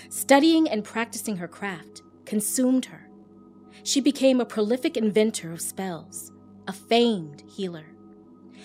Studying 0.09 0.69
and 0.69 0.85
practicing 0.85 1.37
her 1.37 1.49
craft 1.49 2.03
consumed 2.25 2.87
her. 2.87 3.09
She 3.83 4.01
became 4.01 4.41
a 4.41 4.47
prolific 4.47 4.97
inventor 4.97 5.53
of 5.53 5.61
spells, 5.61 6.33
a 6.67 6.73
famed 6.73 7.45
healer. 7.49 7.87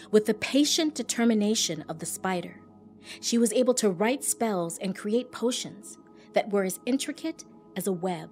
With 0.10 0.26
the 0.26 0.34
patient 0.34 0.96
determination 0.96 1.86
of 1.88 2.00
the 2.00 2.06
spider, 2.06 2.61
she 3.20 3.38
was 3.38 3.54
able 3.54 3.74
to 3.76 3.90
write 3.90 4.24
spells 4.24 4.78
and 4.80 4.96
create 4.96 5.32
potions 5.32 5.98
that 6.34 6.52
were 6.52 6.64
as 6.64 6.80
intricate 6.86 7.44
as 7.76 7.88
a 7.88 7.92
web, 7.92 8.30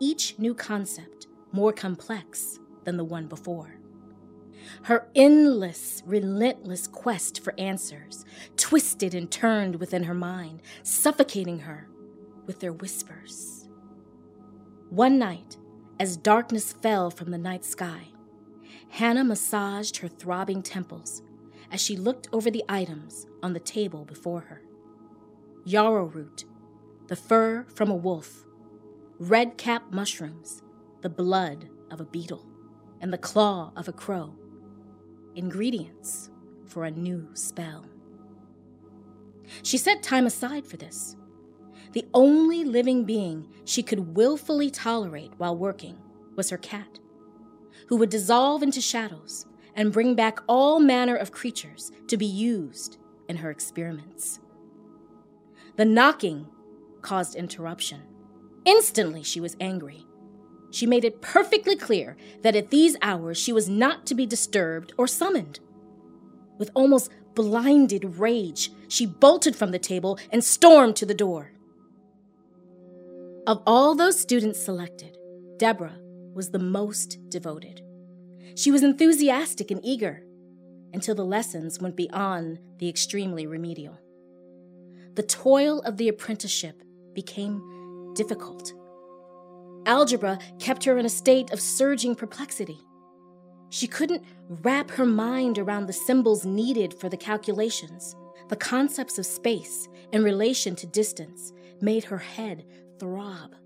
each 0.00 0.38
new 0.38 0.54
concept 0.54 1.26
more 1.52 1.72
complex 1.72 2.58
than 2.84 2.96
the 2.96 3.04
one 3.04 3.26
before. 3.26 3.76
Her 4.84 5.08
endless, 5.14 6.02
relentless 6.06 6.86
quest 6.86 7.40
for 7.42 7.54
answers 7.58 8.24
twisted 8.56 9.14
and 9.14 9.30
turned 9.30 9.76
within 9.76 10.04
her 10.04 10.14
mind, 10.14 10.62
suffocating 10.82 11.60
her 11.60 11.88
with 12.46 12.60
their 12.60 12.72
whispers. 12.72 13.68
One 14.90 15.18
night, 15.18 15.56
as 15.98 16.16
darkness 16.16 16.72
fell 16.72 17.10
from 17.10 17.30
the 17.30 17.38
night 17.38 17.64
sky, 17.64 18.08
Hannah 18.88 19.24
massaged 19.24 19.98
her 19.98 20.08
throbbing 20.08 20.62
temples 20.62 21.22
as 21.74 21.80
she 21.80 21.96
looked 21.96 22.28
over 22.32 22.52
the 22.52 22.64
items 22.68 23.26
on 23.42 23.52
the 23.52 23.58
table 23.58 24.04
before 24.04 24.42
her 24.42 24.62
yarrow 25.64 26.04
root, 26.04 26.44
the 27.08 27.16
fur 27.16 27.64
from 27.74 27.90
a 27.90 27.96
wolf, 27.96 28.44
red 29.18 29.58
cap 29.58 29.82
mushrooms, 29.90 30.62
the 31.00 31.08
blood 31.08 31.68
of 31.90 32.00
a 32.00 32.04
beetle, 32.04 32.46
and 33.00 33.12
the 33.12 33.18
claw 33.18 33.72
of 33.74 33.88
a 33.88 33.92
crow. 33.92 34.32
Ingredients 35.34 36.30
for 36.64 36.84
a 36.84 36.90
new 36.92 37.28
spell. 37.34 37.86
She 39.64 39.76
set 39.76 40.02
time 40.02 40.26
aside 40.26 40.66
for 40.66 40.76
this. 40.76 41.16
The 41.92 42.06
only 42.14 42.62
living 42.62 43.04
being 43.04 43.48
she 43.64 43.82
could 43.82 44.14
willfully 44.14 44.70
tolerate 44.70 45.32
while 45.38 45.56
working 45.56 45.98
was 46.36 46.50
her 46.50 46.58
cat, 46.58 47.00
who 47.88 47.96
would 47.96 48.10
dissolve 48.10 48.62
into 48.62 48.80
shadows 48.80 49.46
and 49.74 49.92
bring 49.92 50.14
back 50.14 50.40
all 50.46 50.80
manner 50.80 51.16
of 51.16 51.32
creatures 51.32 51.90
to 52.08 52.16
be 52.16 52.26
used 52.26 52.98
in 53.28 53.36
her 53.36 53.50
experiments. 53.50 54.40
The 55.76 55.84
knocking 55.84 56.46
caused 57.02 57.34
interruption. 57.34 58.02
Instantly, 58.64 59.22
she 59.22 59.40
was 59.40 59.56
angry. 59.60 60.06
She 60.70 60.86
made 60.86 61.04
it 61.04 61.20
perfectly 61.20 61.76
clear 61.76 62.16
that 62.42 62.56
at 62.56 62.70
these 62.70 62.96
hours 63.02 63.38
she 63.38 63.52
was 63.52 63.68
not 63.68 64.06
to 64.06 64.14
be 64.14 64.26
disturbed 64.26 64.92
or 64.96 65.06
summoned. 65.06 65.60
With 66.58 66.70
almost 66.74 67.10
blinded 67.34 68.18
rage, 68.18 68.70
she 68.88 69.06
bolted 69.06 69.54
from 69.56 69.70
the 69.70 69.78
table 69.78 70.18
and 70.30 70.42
stormed 70.42 70.96
to 70.96 71.06
the 71.06 71.14
door. 71.14 71.52
Of 73.46 73.62
all 73.66 73.94
those 73.94 74.18
students 74.18 74.60
selected, 74.60 75.18
Deborah 75.58 75.98
was 76.32 76.50
the 76.50 76.58
most 76.58 77.18
devoted. 77.28 77.83
She 78.54 78.70
was 78.70 78.82
enthusiastic 78.82 79.70
and 79.70 79.80
eager 79.84 80.22
until 80.92 81.14
the 81.14 81.24
lessons 81.24 81.80
went 81.80 81.96
beyond 81.96 82.60
the 82.78 82.88
extremely 82.88 83.46
remedial. 83.46 83.98
The 85.14 85.22
toil 85.22 85.80
of 85.80 85.96
the 85.96 86.08
apprenticeship 86.08 86.82
became 87.14 88.12
difficult. 88.14 88.72
Algebra 89.86 90.38
kept 90.58 90.84
her 90.84 90.98
in 90.98 91.06
a 91.06 91.10
state 91.10 91.52
of 91.52 91.60
surging 91.60 92.14
perplexity. 92.14 92.78
She 93.70 93.88
couldn't 93.88 94.24
wrap 94.48 94.90
her 94.92 95.04
mind 95.04 95.58
around 95.58 95.86
the 95.86 95.92
symbols 95.92 96.44
needed 96.44 96.94
for 96.94 97.08
the 97.08 97.16
calculations. 97.16 98.14
The 98.48 98.56
concepts 98.56 99.18
of 99.18 99.26
space 99.26 99.88
in 100.12 100.22
relation 100.22 100.76
to 100.76 100.86
distance 100.86 101.52
made 101.80 102.04
her 102.04 102.18
head 102.18 102.64
throb. 103.00 103.56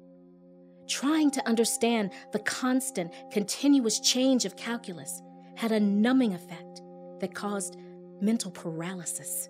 Trying 0.89 1.31
to 1.33 1.47
understand 1.47 2.13
the 2.33 2.39
constant, 2.39 3.13
continuous 3.31 4.01
change 4.01 4.45
of 4.45 4.57
calculus 4.57 5.23
had 5.55 5.71
a 5.71 5.81
numbing 5.81 6.35
effect 6.35 6.81
that 7.21 7.35
caused 7.35 7.77
mental 8.21 8.51
paralysis. 8.51 9.49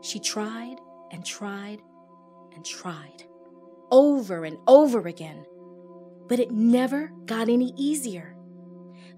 She 0.00 0.18
tried 0.18 0.76
and 1.10 1.24
tried 1.24 1.80
and 2.54 2.64
tried 2.64 3.24
over 3.90 4.44
and 4.44 4.56
over 4.66 5.06
again, 5.06 5.44
but 6.28 6.40
it 6.40 6.50
never 6.50 7.12
got 7.26 7.48
any 7.48 7.72
easier. 7.76 8.36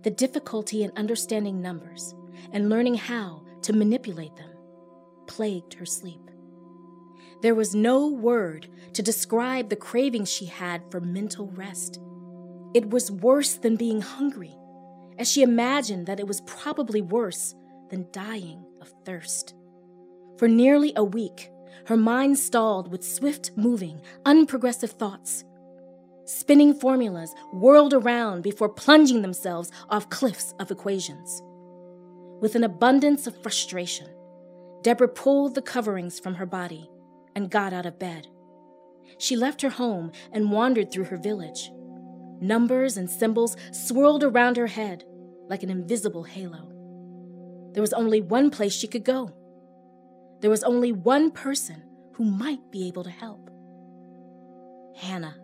The 0.02 0.10
difficulty 0.10 0.82
in 0.82 0.92
understanding 0.96 1.62
numbers 1.62 2.14
and 2.52 2.68
learning 2.68 2.94
how 2.94 3.44
to 3.62 3.72
manipulate 3.72 4.36
them 4.36 4.50
plagued 5.26 5.74
her 5.74 5.86
sleep. 5.86 6.27
There 7.40 7.54
was 7.54 7.72
no 7.72 8.08
word 8.08 8.66
to 8.94 9.02
describe 9.02 9.68
the 9.68 9.76
cravings 9.76 10.28
she 10.30 10.46
had 10.46 10.82
for 10.90 11.00
mental 11.00 11.46
rest. 11.54 12.00
It 12.74 12.90
was 12.90 13.12
worse 13.12 13.54
than 13.54 13.76
being 13.76 14.00
hungry, 14.00 14.56
as 15.18 15.30
she 15.30 15.42
imagined 15.42 16.06
that 16.06 16.18
it 16.18 16.26
was 16.26 16.40
probably 16.42 17.00
worse 17.00 17.54
than 17.90 18.08
dying 18.10 18.64
of 18.80 18.92
thirst. 19.04 19.54
For 20.36 20.48
nearly 20.48 20.92
a 20.96 21.04
week, 21.04 21.50
her 21.86 21.96
mind 21.96 22.38
stalled 22.40 22.90
with 22.90 23.04
swift 23.04 23.52
moving, 23.56 24.00
unprogressive 24.26 24.90
thoughts. 24.90 25.44
Spinning 26.24 26.74
formulas 26.74 27.32
whirled 27.52 27.94
around 27.94 28.42
before 28.42 28.68
plunging 28.68 29.22
themselves 29.22 29.70
off 29.90 30.10
cliffs 30.10 30.54
of 30.58 30.72
equations. 30.72 31.40
With 32.40 32.56
an 32.56 32.64
abundance 32.64 33.28
of 33.28 33.40
frustration, 33.42 34.08
Deborah 34.82 35.08
pulled 35.08 35.54
the 35.54 35.62
coverings 35.62 36.18
from 36.18 36.34
her 36.34 36.46
body 36.46 36.90
and 37.38 37.50
got 37.52 37.72
out 37.72 37.86
of 37.86 38.00
bed. 38.00 38.26
She 39.16 39.36
left 39.36 39.62
her 39.62 39.70
home 39.70 40.10
and 40.32 40.50
wandered 40.50 40.90
through 40.90 41.04
her 41.04 41.16
village. 41.16 41.70
Numbers 42.40 42.96
and 42.96 43.08
symbols 43.08 43.56
swirled 43.70 44.24
around 44.24 44.56
her 44.56 44.66
head 44.66 45.04
like 45.48 45.62
an 45.62 45.70
invisible 45.70 46.24
halo. 46.24 46.72
There 47.72 47.80
was 47.80 47.92
only 47.92 48.20
one 48.20 48.50
place 48.50 48.72
she 48.72 48.88
could 48.88 49.04
go. 49.04 49.30
There 50.40 50.50
was 50.50 50.64
only 50.64 50.90
one 50.90 51.30
person 51.30 51.84
who 52.14 52.24
might 52.24 52.72
be 52.72 52.88
able 52.88 53.04
to 53.04 53.10
help 53.10 53.50
Hannah. 54.96 55.36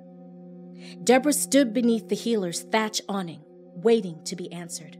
Deborah 1.05 1.33
stood 1.33 1.73
beneath 1.73 2.09
the 2.09 2.17
healer's 2.17 2.63
thatch 2.63 3.01
awning, 3.09 3.43
waiting 3.77 4.19
to 4.25 4.35
be 4.35 4.53
answered. 4.53 4.99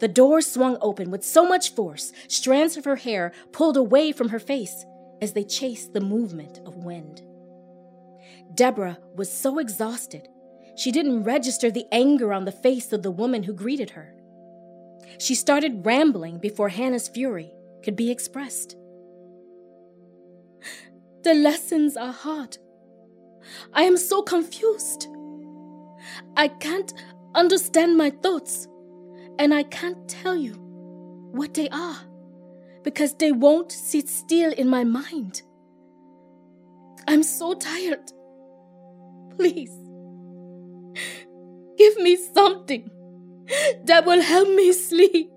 The 0.00 0.08
door 0.08 0.42
swung 0.42 0.76
open 0.80 1.12
with 1.12 1.24
so 1.24 1.46
much 1.46 1.72
force, 1.72 2.12
strands 2.26 2.76
of 2.76 2.84
her 2.84 2.96
hair 2.96 3.32
pulled 3.52 3.76
away 3.76 4.10
from 4.10 4.30
her 4.30 4.40
face 4.40 4.84
as 5.20 5.32
they 5.32 5.44
chased 5.44 5.92
the 5.92 6.00
movement 6.00 6.60
of 6.66 6.84
wind. 6.84 7.22
Deborah 8.54 8.98
was 9.14 9.32
so 9.32 9.58
exhausted, 9.58 10.28
she 10.80 10.90
didn't 10.90 11.24
register 11.24 11.70
the 11.70 11.86
anger 11.92 12.32
on 12.32 12.46
the 12.46 12.52
face 12.52 12.92
of 12.92 13.02
the 13.02 13.10
woman 13.10 13.42
who 13.42 13.52
greeted 13.52 13.90
her. 13.90 14.14
She 15.18 15.34
started 15.34 15.84
rambling 15.84 16.38
before 16.38 16.70
Hannah's 16.70 17.06
fury 17.06 17.52
could 17.82 17.96
be 17.96 18.10
expressed. 18.10 18.76
The 21.22 21.34
lessons 21.34 21.98
are 21.98 22.12
hard. 22.12 22.56
I 23.74 23.82
am 23.82 23.98
so 23.98 24.22
confused. 24.22 25.06
I 26.34 26.48
can't 26.48 26.94
understand 27.34 27.98
my 27.98 28.08
thoughts, 28.08 28.66
and 29.38 29.52
I 29.52 29.64
can't 29.64 30.08
tell 30.08 30.34
you 30.34 30.54
what 31.32 31.52
they 31.52 31.68
are 31.68 31.98
because 32.82 33.14
they 33.14 33.32
won't 33.32 33.72
sit 33.72 34.08
still 34.08 34.52
in 34.52 34.68
my 34.68 34.84
mind. 34.84 35.42
I'm 37.06 37.22
so 37.22 37.54
tired. 37.54 38.12
Please, 39.36 39.72
give 41.76 41.96
me 41.98 42.16
something 42.16 42.90
that 43.84 44.04
will 44.04 44.22
help 44.22 44.48
me 44.48 44.72
sleep. 44.72 45.30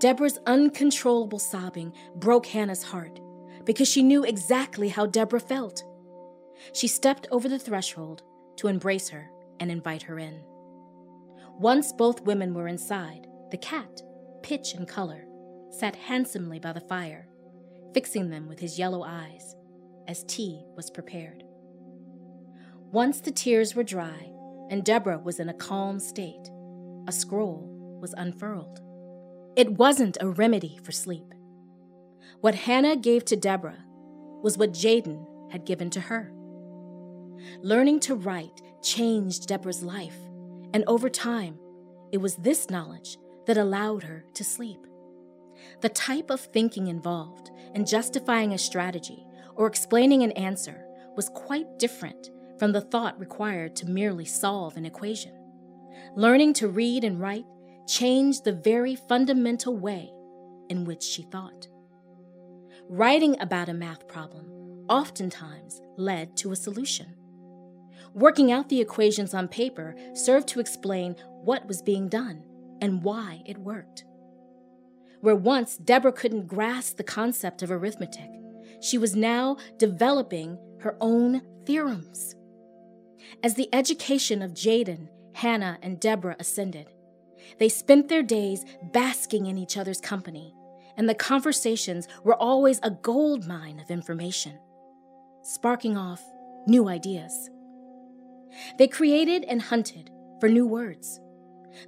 Deborah's 0.00 0.38
uncontrollable 0.46 1.38
sobbing 1.38 1.92
broke 2.16 2.46
Hannah's 2.46 2.82
heart 2.82 3.20
because 3.64 3.88
she 3.88 4.02
knew 4.02 4.24
exactly 4.24 4.88
how 4.88 5.06
Deborah 5.06 5.40
felt. 5.40 5.82
She 6.72 6.88
stepped 6.88 7.26
over 7.30 7.48
the 7.48 7.58
threshold 7.58 8.22
to 8.56 8.68
embrace 8.68 9.08
her 9.08 9.30
and 9.60 9.70
invite 9.70 10.02
her 10.02 10.18
in. 10.18 10.40
Once 11.58 11.92
both 11.92 12.22
women 12.22 12.52
were 12.54 12.68
inside, 12.68 13.26
the 13.50 13.56
cat, 13.56 14.02
pitch 14.44 14.74
and 14.74 14.86
color, 14.86 15.24
sat 15.70 15.96
handsomely 15.96 16.58
by 16.58 16.70
the 16.70 16.80
fire, 16.82 17.26
fixing 17.94 18.28
them 18.28 18.46
with 18.46 18.60
his 18.60 18.78
yellow 18.78 19.02
eyes 19.02 19.56
as 20.06 20.22
tea 20.24 20.62
was 20.76 20.90
prepared. 20.90 21.42
Once 22.92 23.22
the 23.22 23.30
tears 23.30 23.74
were 23.74 23.82
dry 23.82 24.30
and 24.68 24.84
Deborah 24.84 25.18
was 25.18 25.40
in 25.40 25.48
a 25.48 25.54
calm 25.54 25.98
state, 25.98 26.50
a 27.08 27.12
scroll 27.12 27.98
was 28.02 28.12
unfurled. 28.18 28.80
It 29.56 29.78
wasn't 29.78 30.18
a 30.20 30.28
remedy 30.28 30.78
for 30.82 30.92
sleep. 30.92 31.32
What 32.42 32.54
Hannah 32.54 32.96
gave 32.96 33.24
to 33.26 33.36
Deborah 33.36 33.82
was 34.42 34.58
what 34.58 34.72
Jaden 34.72 35.24
had 35.52 35.64
given 35.64 35.88
to 35.88 36.00
her. 36.00 36.30
Learning 37.62 37.98
to 38.00 38.14
write 38.14 38.60
changed 38.82 39.48
Deborah's 39.48 39.82
life, 39.82 40.18
and 40.74 40.84
over 40.86 41.08
time, 41.08 41.58
it 42.12 42.18
was 42.18 42.36
this 42.36 42.68
knowledge 42.68 43.16
that 43.46 43.56
allowed 43.56 44.02
her 44.02 44.24
to 44.34 44.44
sleep. 44.44 44.86
The 45.80 45.88
type 45.88 46.30
of 46.30 46.40
thinking 46.40 46.88
involved 46.88 47.50
in 47.74 47.86
justifying 47.86 48.52
a 48.52 48.58
strategy 48.58 49.26
or 49.54 49.66
explaining 49.66 50.22
an 50.22 50.32
answer 50.32 50.84
was 51.16 51.28
quite 51.30 51.78
different 51.78 52.30
from 52.58 52.72
the 52.72 52.80
thought 52.80 53.18
required 53.18 53.76
to 53.76 53.86
merely 53.86 54.24
solve 54.24 54.76
an 54.76 54.86
equation. 54.86 55.32
Learning 56.16 56.52
to 56.54 56.68
read 56.68 57.04
and 57.04 57.20
write 57.20 57.44
changed 57.86 58.44
the 58.44 58.52
very 58.52 58.94
fundamental 58.94 59.76
way 59.76 60.10
in 60.68 60.84
which 60.84 61.02
she 61.02 61.22
thought. 61.22 61.68
Writing 62.88 63.36
about 63.40 63.68
a 63.68 63.74
math 63.74 64.06
problem 64.08 64.46
oftentimes 64.88 65.80
led 65.96 66.36
to 66.36 66.52
a 66.52 66.56
solution. 66.56 67.14
Working 68.14 68.52
out 68.52 68.68
the 68.68 68.80
equations 68.80 69.34
on 69.34 69.48
paper 69.48 69.96
served 70.14 70.48
to 70.48 70.60
explain 70.60 71.16
what 71.42 71.66
was 71.66 71.82
being 71.82 72.08
done 72.08 72.44
and 72.80 73.02
why 73.02 73.42
it 73.46 73.58
worked. 73.58 74.04
Where 75.20 75.36
once 75.36 75.76
Deborah 75.76 76.12
couldn't 76.12 76.46
grasp 76.46 76.96
the 76.96 77.04
concept 77.04 77.62
of 77.62 77.70
arithmetic, 77.70 78.30
she 78.80 78.98
was 78.98 79.16
now 79.16 79.56
developing 79.78 80.58
her 80.80 80.96
own 81.00 81.42
theorems. 81.64 82.34
As 83.42 83.54
the 83.54 83.68
education 83.72 84.42
of 84.42 84.52
Jaden, 84.52 85.08
Hannah, 85.34 85.78
and 85.82 85.98
Deborah 85.98 86.36
ascended, 86.38 86.88
they 87.58 87.68
spent 87.68 88.08
their 88.08 88.22
days 88.22 88.64
basking 88.92 89.46
in 89.46 89.58
each 89.58 89.76
other's 89.76 90.00
company, 90.00 90.54
and 90.96 91.08
the 91.08 91.14
conversations 91.14 92.06
were 92.22 92.34
always 92.34 92.78
a 92.82 92.90
gold 92.90 93.46
mine 93.46 93.80
of 93.80 93.90
information, 93.90 94.58
sparking 95.42 95.96
off 95.96 96.22
new 96.66 96.88
ideas. 96.88 97.50
They 98.78 98.88
created 98.88 99.44
and 99.44 99.60
hunted 99.60 100.10
for 100.40 100.48
new 100.48 100.66
words. 100.66 101.20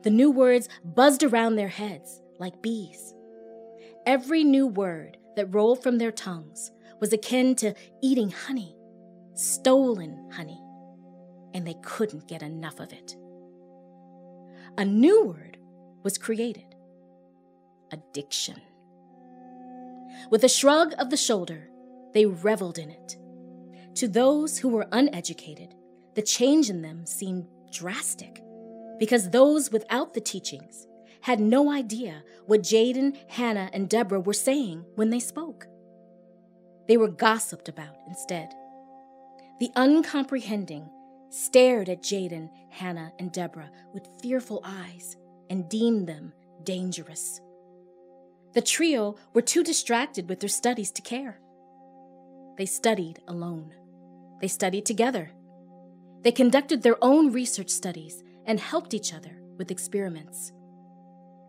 The 0.03 0.11
new 0.11 0.30
words 0.30 0.68
buzzed 0.84 1.22
around 1.22 1.57
their 1.57 1.68
heads 1.68 2.20
like 2.39 2.62
bees. 2.62 3.14
Every 4.07 4.45
new 4.45 4.66
word 4.66 5.16
that 5.37 5.55
rolled 5.55 5.82
from 5.82 5.99
their 5.99 6.12
tongues 6.12 6.70
was 7.01 7.12
akin 7.12 7.55
to 7.57 7.74
eating 8.03 8.30
honey, 8.30 8.76
stolen 9.34 10.30
honey, 10.32 10.61
and 11.55 11.66
they 11.66 11.76
couldn't 11.82 12.28
get 12.28 12.43
enough 12.43 12.80
of 12.80 12.93
it. 12.93 13.16
A 14.78 14.84
new 14.84 15.24
word 15.24 15.59
was 16.03 16.18
created 16.18 16.74
addiction. 17.93 18.61
With 20.30 20.45
a 20.45 20.49
shrug 20.49 20.95
of 20.99 21.11
the 21.11 21.16
shoulder, 21.16 21.68
they 22.14 22.26
reveled 22.26 22.78
in 22.78 22.91
it. 22.91 23.16
To 23.97 24.09
those 24.09 24.59
who 24.59 24.68
were 24.68 24.87
uneducated, 24.93 25.74
the 26.14 26.22
change 26.22 26.68
in 26.68 26.82
them 26.82 27.07
seemed 27.07 27.47
drastic 27.72 28.43
because 28.99 29.30
those 29.30 29.70
without 29.70 30.14
the 30.14 30.20
teachings 30.20 30.86
had 31.22 31.40
no 31.40 31.70
idea 31.70 32.22
what 32.47 32.62
Jaden, 32.62 33.16
Hannah, 33.28 33.70
and 33.72 33.88
Deborah 33.88 34.20
were 34.20 34.32
saying 34.32 34.84
when 34.94 35.11
they 35.11 35.18
spoke. 35.20 35.66
They 36.86 36.97
were 36.97 37.09
gossiped 37.09 37.68
about 37.68 37.97
instead. 38.07 38.55
The 39.59 39.70
uncomprehending 39.74 40.88
stared 41.30 41.88
at 41.88 42.03
Jaden, 42.03 42.49
Hannah, 42.70 43.12
and 43.18 43.32
Deborah 43.32 43.70
with 43.92 44.09
fearful 44.22 44.61
eyes 44.64 45.16
and 45.51 45.68
deemed 45.68 46.07
them 46.07 46.32
dangerous. 46.62 47.40
The 48.55 48.62
trio 48.62 49.16
were 49.34 49.42
too 49.42 49.62
distracted 49.62 50.28
with 50.28 50.40
their 50.40 50.49
studies 50.49 50.90
to 50.92 51.03
care. 51.03 51.40
They 52.57 52.66
studied 52.66 53.20
alone. 53.28 53.74
They 54.40 54.49
studied 54.49 54.86
together. 54.86 55.30
They 56.22 56.32
conducted 56.32 56.82
their 56.82 57.03
own 57.03 57.32
research 57.32 57.70
studies 57.70 58.22
and 58.47 58.59
helped 58.59 58.94
each 58.94 59.12
other 59.12 59.38
with 59.59 59.70
experiments. 59.70 60.53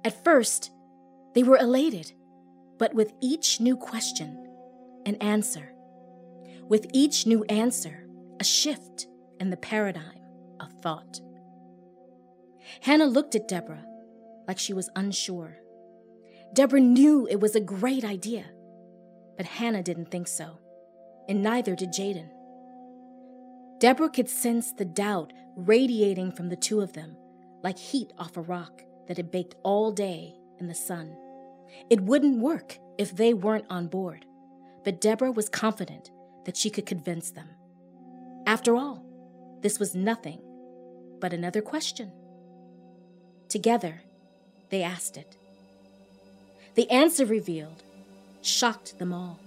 At 0.03 0.23
first, 0.23 0.71
they 1.33 1.43
were 1.43 1.57
elated, 1.57 2.11
but 2.77 2.93
with 2.93 3.13
each 3.21 3.59
new 3.59 3.77
question, 3.77 4.47
an 5.05 5.15
answer. 5.15 5.73
With 6.63 6.87
each 6.93 7.25
new 7.25 7.43
answer, 7.45 8.07
a 8.39 8.43
shift 8.43 9.07
in 9.39 9.49
the 9.49 9.57
paradigm 9.57 10.19
of 10.59 10.71
thought. 10.81 11.21
Hannah 12.81 13.05
looked 13.05 13.35
at 13.35 13.47
Deborah 13.47 13.85
like 14.47 14.59
she 14.59 14.73
was 14.73 14.89
unsure. 14.95 15.57
Deborah 16.53 16.81
knew 16.81 17.27
it 17.27 17.39
was 17.39 17.55
a 17.55 17.61
great 17.61 18.03
idea, 18.03 18.45
but 19.35 19.45
Hannah 19.45 19.83
didn't 19.83 20.09
think 20.09 20.27
so, 20.27 20.59
and 21.27 21.43
neither 21.43 21.75
did 21.75 21.91
Jaden. 21.91 22.29
Deborah 23.80 24.09
could 24.09 24.30
sense 24.30 24.71
the 24.71 24.86
doubt 24.86 25.34
radiating 25.55 26.32
from 26.32 26.49
the 26.49 26.55
two 26.55 26.82
of 26.82 26.93
them, 26.93 27.15
like 27.63 27.78
heat 27.78 28.11
off 28.17 28.38
a 28.38 28.41
rock 28.41 28.82
that 29.07 29.17
had 29.17 29.32
baked 29.32 29.55
all 29.63 29.91
day 29.91 30.34
in 30.59 30.67
the 30.67 30.75
sun. 30.75 31.15
It 31.89 32.01
wouldn't 32.01 32.39
work 32.39 32.78
if 32.97 33.15
they 33.15 33.34
weren't 33.34 33.65
on 33.69 33.88
board, 33.88 34.25
but 34.84 35.01
Deborah 35.01 35.32
was 35.32 35.49
confident 35.49 36.09
that 36.45 36.57
she 36.57 36.69
could 36.69 36.86
convince 36.86 37.32
them. 37.32 37.49
After 38.45 38.75
all, 38.75 39.03
this 39.61 39.80
was 39.80 39.93
nothing 39.93 40.41
but 41.19 41.34
another 41.34 41.61
question. 41.61 42.11
Together, 43.49 44.01
they 44.69 44.82
asked 44.82 45.17
it. 45.17 45.38
The 46.75 46.89
answer 46.89 47.25
revealed 47.25 47.84
shocked 48.41 48.97
them 48.97 49.13
all. 49.13 49.39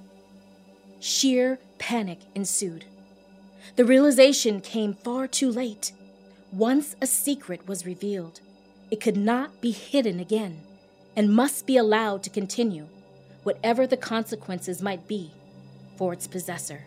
Sheer 1.00 1.58
panic 1.78 2.20
ensued. 2.34 2.84
The 3.76 3.84
realization 3.84 4.60
came 4.60 4.94
far 4.94 5.26
too 5.26 5.50
late. 5.50 5.92
Once 6.52 6.96
a 7.00 7.06
secret 7.06 7.66
was 7.68 7.86
revealed, 7.86 8.40
it 8.90 9.00
could 9.00 9.16
not 9.16 9.60
be 9.60 9.70
hidden 9.70 10.18
again 10.18 10.60
and 11.14 11.34
must 11.34 11.66
be 11.66 11.76
allowed 11.76 12.22
to 12.24 12.30
continue, 12.30 12.86
whatever 13.42 13.86
the 13.86 13.96
consequences 13.96 14.82
might 14.82 15.06
be 15.06 15.30
for 15.96 16.12
its 16.12 16.26
possessor. 16.26 16.84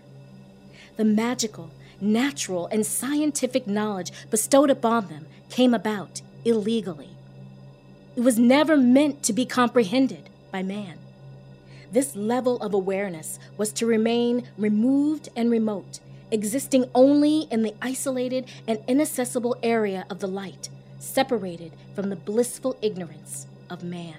The 0.98 1.06
magical, 1.06 1.72
natural, 2.02 2.68
and 2.68 2.86
scientific 2.86 3.66
knowledge 3.66 4.12
bestowed 4.30 4.70
upon 4.70 5.08
them 5.08 5.26
came 5.50 5.74
about 5.74 6.22
illegally. 6.44 7.10
It 8.16 8.22
was 8.22 8.38
never 8.38 8.76
meant 8.76 9.24
to 9.24 9.34
be 9.34 9.46
comprehended 9.46 10.30
by 10.52 10.62
man. 10.62 11.00
This 11.92 12.16
level 12.16 12.58
of 12.58 12.74
awareness 12.74 13.40
was 13.58 13.72
to 13.74 13.86
remain 13.86 14.48
removed 14.58 15.30
and 15.36 15.50
remote, 15.50 16.00
existing 16.34 16.90
only 16.96 17.48
in 17.52 17.62
the 17.62 17.76
isolated 17.82 18.46
and 18.68 18.80
inaccessible 18.88 19.56
area 19.62 20.06
of 20.10 20.20
the 20.20 20.28
light, 20.28 20.70
separated 21.00 21.72
from 21.96 22.10
the 22.10 22.16
blissful 22.16 22.76
ignorance 22.82 23.46
of 23.70 23.84
man. 23.84 24.16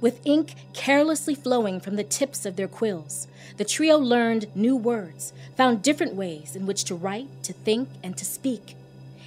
With 0.00 0.24
ink 0.26 0.54
carelessly 0.72 1.34
flowing 1.34 1.80
from 1.80 1.96
the 1.96 2.04
tips 2.04 2.46
of 2.46 2.56
their 2.56 2.68
quills, 2.68 3.28
the 3.56 3.64
trio 3.64 3.98
learned 3.98 4.54
new 4.54 4.76
words, 4.76 5.32
found 5.56 5.82
different 5.82 6.14
ways 6.14 6.54
in 6.54 6.66
which 6.66 6.84
to 6.84 6.94
write, 6.94 7.42
to 7.44 7.52
think, 7.52 7.88
and 8.02 8.16
to 8.16 8.24
speak. 8.24 8.76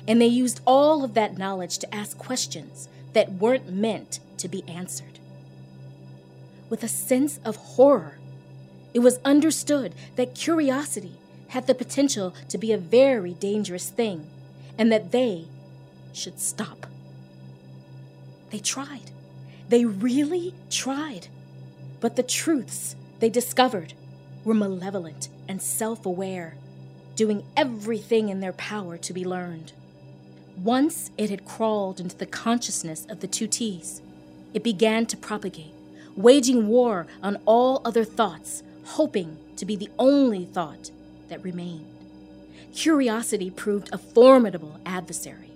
And 0.07 0.21
they 0.21 0.27
used 0.27 0.61
all 0.65 1.03
of 1.03 1.13
that 1.15 1.37
knowledge 1.37 1.79
to 1.79 1.93
ask 1.93 2.17
questions 2.17 2.87
that 3.13 3.33
weren't 3.33 3.71
meant 3.71 4.19
to 4.37 4.47
be 4.47 4.63
answered. 4.67 5.19
With 6.69 6.83
a 6.83 6.87
sense 6.87 7.39
of 7.45 7.55
horror, 7.55 8.17
it 8.93 8.99
was 8.99 9.19
understood 9.23 9.93
that 10.15 10.35
curiosity 10.35 11.17
had 11.53 11.67
the 11.67 11.75
potential 11.75 12.33
to 12.49 12.57
be 12.57 12.71
a 12.71 12.77
very 12.79 13.33
dangerous 13.35 13.91
thing 13.91 14.27
and 14.75 14.91
that 14.91 15.11
they 15.11 15.45
should 16.11 16.39
stop. 16.39 16.87
They 18.49 18.57
tried. 18.57 19.11
They 19.69 19.85
really 19.85 20.55
tried. 20.71 21.27
But 21.99 22.15
the 22.15 22.23
truths 22.23 22.95
they 23.19 23.29
discovered 23.29 23.93
were 24.43 24.55
malevolent 24.55 25.29
and 25.47 25.61
self 25.61 26.07
aware, 26.07 26.55
doing 27.15 27.43
everything 27.55 28.29
in 28.29 28.39
their 28.39 28.53
power 28.53 28.97
to 28.97 29.13
be 29.13 29.23
learned. 29.23 29.73
Once 30.57 31.11
it 31.19 31.29
had 31.29 31.45
crawled 31.45 31.99
into 31.99 32.17
the 32.17 32.25
consciousness 32.25 33.05
of 33.09 33.19
the 33.19 33.27
two 33.27 33.47
T's, 33.47 34.01
it 34.55 34.63
began 34.63 35.05
to 35.05 35.17
propagate, 35.17 35.73
waging 36.15 36.67
war 36.67 37.05
on 37.21 37.39
all 37.45 37.81
other 37.85 38.03
thoughts, 38.03 38.63
hoping 38.85 39.37
to 39.55 39.65
be 39.65 39.75
the 39.75 39.89
only 39.99 40.45
thought 40.45 40.89
that 41.29 41.43
remained. 41.43 41.87
Curiosity 42.73 43.49
proved 43.49 43.89
a 43.93 43.97
formidable 43.97 44.79
adversary. 44.85 45.51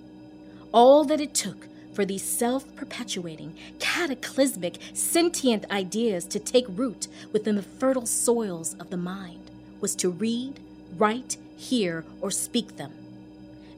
All 0.72 1.04
that 1.06 1.22
it 1.22 1.34
took 1.34 1.68
for 1.94 2.06
these 2.06 2.24
self 2.24 2.76
perpetuating, 2.76 3.56
cataclysmic, 3.80 4.78
sentient 4.94 5.70
ideas 5.72 6.26
to 6.26 6.40
take 6.40 6.66
root 6.70 7.08
within 7.34 7.56
the 7.56 7.64
fertile 7.64 8.06
soils 8.06 8.76
of 8.76 8.92
the 8.92 8.98
mind 8.98 9.50
was 9.82 9.96
to 9.96 10.10
read, 10.10 10.60
write, 10.96 11.38
hear, 11.56 12.06
or 12.22 12.30
speak 12.30 12.78
them. 12.78 12.92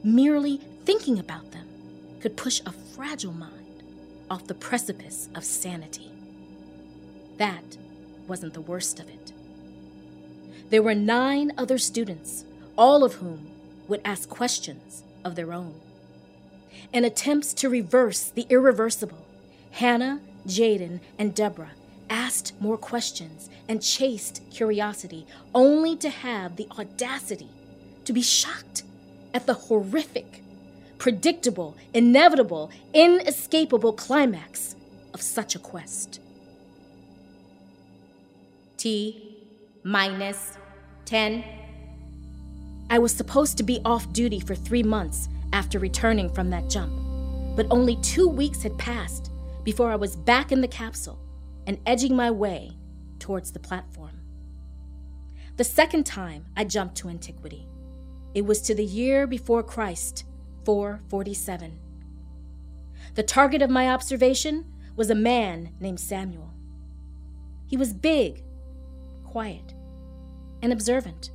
Merely 0.04 0.58
thinking 0.84 1.18
about 1.18 1.50
them 1.52 1.66
could 2.20 2.36
push 2.36 2.60
a 2.66 2.72
fragile 2.72 3.32
mind 3.32 3.82
off 4.30 4.46
the 4.46 4.54
precipice 4.54 5.30
of 5.34 5.44
sanity. 5.44 6.10
That 7.38 7.78
wasn't 8.28 8.52
the 8.52 8.60
worst 8.60 9.00
of 9.00 9.08
it. 9.08 9.32
There 10.70 10.82
were 10.82 10.94
nine 10.94 11.52
other 11.58 11.78
students, 11.78 12.44
all 12.78 13.02
of 13.02 13.14
whom 13.14 13.50
would 13.88 14.00
ask 14.04 14.28
questions 14.28 15.02
of 15.24 15.34
their 15.34 15.52
own. 15.52 15.74
In 16.92 17.04
attempts 17.04 17.52
to 17.54 17.68
reverse 17.68 18.28
the 18.28 18.46
irreversible, 18.48 19.26
Hannah, 19.72 20.20
Jaden, 20.46 21.00
and 21.18 21.34
Deborah 21.34 21.72
asked 22.08 22.52
more 22.60 22.78
questions 22.78 23.50
and 23.68 23.82
chased 23.82 24.42
curiosity, 24.50 25.26
only 25.54 25.96
to 25.96 26.08
have 26.08 26.56
the 26.56 26.68
audacity 26.78 27.50
to 28.04 28.12
be 28.12 28.22
shocked 28.22 28.84
at 29.34 29.46
the 29.46 29.54
horrific, 29.54 30.42
predictable, 30.98 31.76
inevitable, 31.92 32.70
inescapable 32.94 33.92
climax 33.92 34.76
of 35.14 35.20
such 35.20 35.54
a 35.54 35.58
quest. 35.58 36.20
T 38.76 39.36
minus 39.82 40.56
10. 41.10 41.42
I 42.88 43.00
was 43.00 43.12
supposed 43.12 43.56
to 43.56 43.64
be 43.64 43.80
off 43.84 44.12
duty 44.12 44.38
for 44.38 44.54
three 44.54 44.84
months 44.84 45.28
after 45.52 45.80
returning 45.80 46.32
from 46.32 46.50
that 46.50 46.70
jump, 46.70 46.92
but 47.56 47.66
only 47.68 47.96
two 47.96 48.28
weeks 48.28 48.62
had 48.62 48.78
passed 48.78 49.32
before 49.64 49.90
I 49.90 49.96
was 49.96 50.14
back 50.14 50.52
in 50.52 50.60
the 50.60 50.68
capsule 50.68 51.18
and 51.66 51.80
edging 51.84 52.14
my 52.14 52.30
way 52.30 52.76
towards 53.18 53.50
the 53.50 53.58
platform. 53.58 54.20
The 55.56 55.64
second 55.64 56.06
time 56.06 56.46
I 56.56 56.62
jumped 56.62 56.94
to 56.98 57.08
antiquity, 57.08 57.66
it 58.32 58.46
was 58.46 58.62
to 58.62 58.74
the 58.76 58.84
year 58.84 59.26
before 59.26 59.64
Christ, 59.64 60.22
447. 60.64 61.76
The 63.16 63.24
target 63.24 63.62
of 63.62 63.68
my 63.68 63.90
observation 63.90 64.64
was 64.94 65.10
a 65.10 65.16
man 65.16 65.70
named 65.80 65.98
Samuel. 65.98 66.52
He 67.66 67.76
was 67.76 67.92
big, 67.92 68.44
quiet, 69.24 69.74
and 70.62 70.72
observant. 70.72 71.30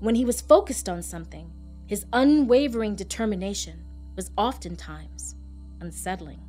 When 0.00 0.14
he 0.14 0.24
was 0.24 0.40
focused 0.40 0.88
on 0.88 1.02
something, 1.02 1.50
his 1.86 2.06
unwavering 2.12 2.94
determination 2.94 3.84
was 4.16 4.30
oftentimes 4.36 5.36
unsettling. 5.80 6.40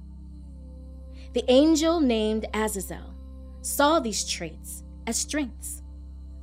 The 1.34 1.44
angel 1.50 2.00
named 2.00 2.46
Azazel 2.54 3.14
saw 3.62 4.00
these 4.00 4.24
traits 4.24 4.84
as 5.08 5.18
strengths, 5.18 5.82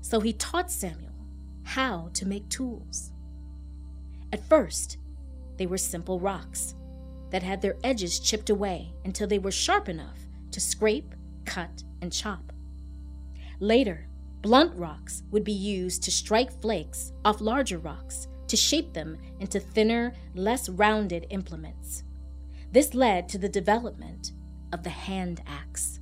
so 0.01 0.21
he 0.21 0.33
taught 0.33 0.71
Samuel 0.71 1.13
how 1.65 2.11
to 2.15 2.27
make 2.27 2.49
tools. 2.49 3.13
At 4.33 4.47
first, 4.49 4.99
they 5.57 5.67
were 5.67 5.79
simple 5.79 6.19
rocks 6.19 6.75
that 7.31 7.43
had 7.43 7.63
their 7.63 7.77
edges 7.83 8.19
chipped 8.19 8.51
away 8.51 8.93
until 9.05 9.27
they 9.27 9.39
were 9.39 9.51
sharp 9.51 9.89
enough 9.89 10.19
to 10.51 10.61
scrape, 10.61 11.15
cut, 11.45 11.83
and 12.03 12.13
chop. 12.13 12.53
Later, 13.59 14.07
blunt 14.43 14.75
rocks 14.75 15.23
would 15.31 15.45
be 15.45 15.53
used 15.53 16.03
to 16.03 16.11
strike 16.11 16.61
flakes 16.61 17.13
off 17.25 17.41
larger 17.41 17.79
rocks 17.79 18.29
to 18.49 18.57
shape 18.57 18.93
them 18.93 19.17
into 19.41 19.61
thinner, 19.61 20.13
less 20.35 20.69
rounded 20.69 21.27
implements. 21.31 22.03
This 22.73 22.93
led 22.93 23.29
to 23.31 23.39
the 23.39 23.49
development 23.49 24.33
of 24.73 24.83
the 24.83 24.91
hand 24.91 25.43
axe. 25.47 26.01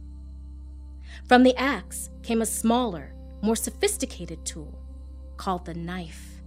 From 1.28 1.42
the 1.42 1.56
axe 1.56 2.10
came 2.22 2.40
a 2.40 2.46
smaller, 2.46 3.14
more 3.42 3.56
sophisticated 3.56 4.44
tool 4.44 4.80
called 5.36 5.64
the 5.64 5.74
knife. 5.74 6.42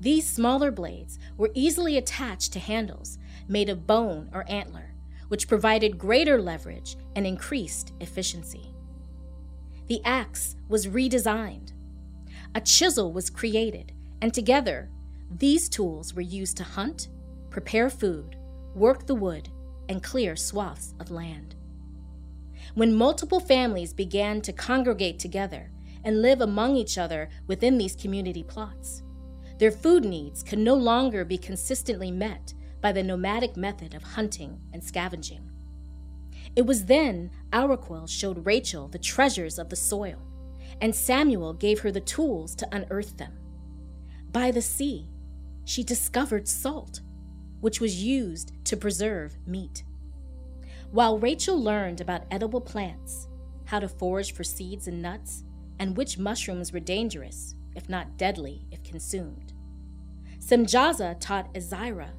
These 0.00 0.28
smaller 0.28 0.70
blades 0.70 1.18
were 1.36 1.50
easily 1.54 1.96
attached 1.96 2.52
to 2.52 2.58
handles 2.58 3.18
made 3.48 3.68
of 3.68 3.86
bone 3.86 4.30
or 4.32 4.44
antler, 4.48 4.94
which 5.28 5.48
provided 5.48 5.98
greater 5.98 6.40
leverage 6.40 6.96
and 7.16 7.26
increased 7.26 7.92
efficiency. 8.00 8.73
The 9.86 10.02
axe 10.04 10.56
was 10.68 10.86
redesigned. 10.86 11.72
A 12.54 12.60
chisel 12.60 13.12
was 13.12 13.30
created, 13.30 13.92
and 14.22 14.32
together, 14.32 14.88
these 15.30 15.68
tools 15.68 16.14
were 16.14 16.22
used 16.22 16.56
to 16.58 16.64
hunt, 16.64 17.08
prepare 17.50 17.90
food, 17.90 18.36
work 18.74 19.06
the 19.06 19.14
wood, 19.14 19.48
and 19.88 20.02
clear 20.02 20.36
swaths 20.36 20.94
of 21.00 21.10
land. 21.10 21.54
When 22.74 22.94
multiple 22.94 23.40
families 23.40 23.92
began 23.92 24.40
to 24.42 24.52
congregate 24.52 25.18
together 25.18 25.70
and 26.02 26.22
live 26.22 26.40
among 26.40 26.76
each 26.76 26.96
other 26.96 27.28
within 27.46 27.76
these 27.76 27.94
community 27.94 28.42
plots, 28.42 29.02
their 29.58 29.70
food 29.70 30.04
needs 30.04 30.42
could 30.42 30.58
no 30.58 30.74
longer 30.74 31.24
be 31.24 31.38
consistently 31.38 32.10
met 32.10 32.54
by 32.80 32.92
the 32.92 33.02
nomadic 33.02 33.56
method 33.56 33.94
of 33.94 34.02
hunting 34.02 34.60
and 34.72 34.82
scavenging. 34.82 35.50
It 36.56 36.66
was 36.66 36.86
then 36.86 37.30
Auraquil 37.52 38.08
showed 38.08 38.46
Rachel 38.46 38.88
the 38.88 38.98
treasures 38.98 39.58
of 39.58 39.68
the 39.68 39.76
soil, 39.76 40.18
and 40.80 40.94
Samuel 40.94 41.52
gave 41.52 41.80
her 41.80 41.90
the 41.90 42.00
tools 42.00 42.54
to 42.56 42.68
unearth 42.72 43.16
them. 43.16 43.32
By 44.30 44.50
the 44.50 44.62
sea, 44.62 45.08
she 45.64 45.82
discovered 45.82 46.48
salt, 46.48 47.00
which 47.60 47.80
was 47.80 48.02
used 48.02 48.52
to 48.64 48.76
preserve 48.76 49.36
meat. 49.46 49.84
While 50.90 51.18
Rachel 51.18 51.60
learned 51.60 52.00
about 52.00 52.26
edible 52.30 52.60
plants, 52.60 53.28
how 53.64 53.80
to 53.80 53.88
forage 53.88 54.32
for 54.32 54.44
seeds 54.44 54.86
and 54.86 55.02
nuts, 55.02 55.42
and 55.78 55.96
which 55.96 56.18
mushrooms 56.18 56.72
were 56.72 56.80
dangerous, 56.80 57.54
if 57.74 57.88
not 57.88 58.16
deadly, 58.16 58.66
if 58.70 58.82
consumed, 58.84 59.52
Semjaza 60.38 61.16
taught 61.20 61.52
Azira 61.54 62.10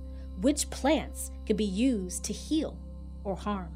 which 0.42 0.70
plants 0.70 1.32
could 1.46 1.56
be 1.56 1.64
used 1.64 2.24
to 2.26 2.34
heal 2.34 2.78
or 3.24 3.36
harm. 3.36 3.76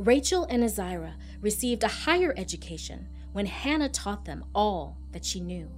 Rachel 0.00 0.46
and 0.48 0.64
Azira 0.64 1.12
received 1.42 1.84
a 1.84 1.88
higher 1.88 2.32
education 2.38 3.06
when 3.32 3.44
Hannah 3.44 3.90
taught 3.90 4.24
them 4.24 4.46
all 4.54 4.96
that 5.12 5.26
she 5.26 5.40
knew. 5.40 5.70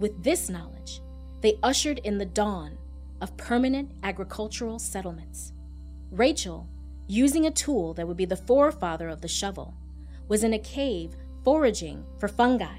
With 0.00 0.24
this 0.24 0.50
knowledge, 0.50 1.00
they 1.40 1.56
ushered 1.62 2.00
in 2.00 2.18
the 2.18 2.26
dawn 2.26 2.76
of 3.20 3.36
permanent 3.36 3.92
agricultural 4.02 4.80
settlements. 4.80 5.52
Rachel, 6.10 6.68
using 7.06 7.46
a 7.46 7.52
tool 7.52 7.94
that 7.94 8.08
would 8.08 8.16
be 8.16 8.24
the 8.24 8.34
forefather 8.34 9.08
of 9.08 9.20
the 9.20 9.28
shovel, 9.28 9.72
was 10.26 10.42
in 10.42 10.52
a 10.52 10.58
cave 10.58 11.14
foraging 11.44 12.04
for 12.18 12.26
fungi, 12.26 12.78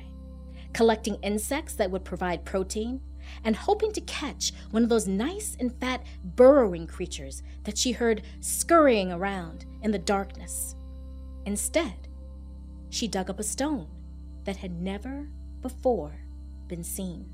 collecting 0.73 1.15
insects 1.21 1.73
that 1.75 1.89
would 1.89 2.03
provide 2.03 2.43
protein, 2.43 2.99
and 3.45 3.55
hoping 3.55 3.93
to 3.93 4.01
catch 4.01 4.51
one 4.71 4.83
of 4.83 4.89
those 4.89 5.07
nice 5.07 5.55
and 5.57 5.73
fat 5.79 6.03
burrowing 6.35 6.85
creatures 6.85 7.43
that 7.63 7.77
she 7.77 7.93
heard 7.93 8.23
scurrying 8.41 9.09
around 9.09 9.63
in 9.83 9.91
the 9.91 9.97
darkness. 9.97 10.75
Instead, 11.45 12.07
she 12.89 13.07
dug 13.07 13.29
up 13.29 13.39
a 13.39 13.43
stone 13.43 13.87
that 14.43 14.57
had 14.57 14.81
never 14.81 15.29
before 15.61 16.19
been 16.67 16.83
seen. 16.83 17.29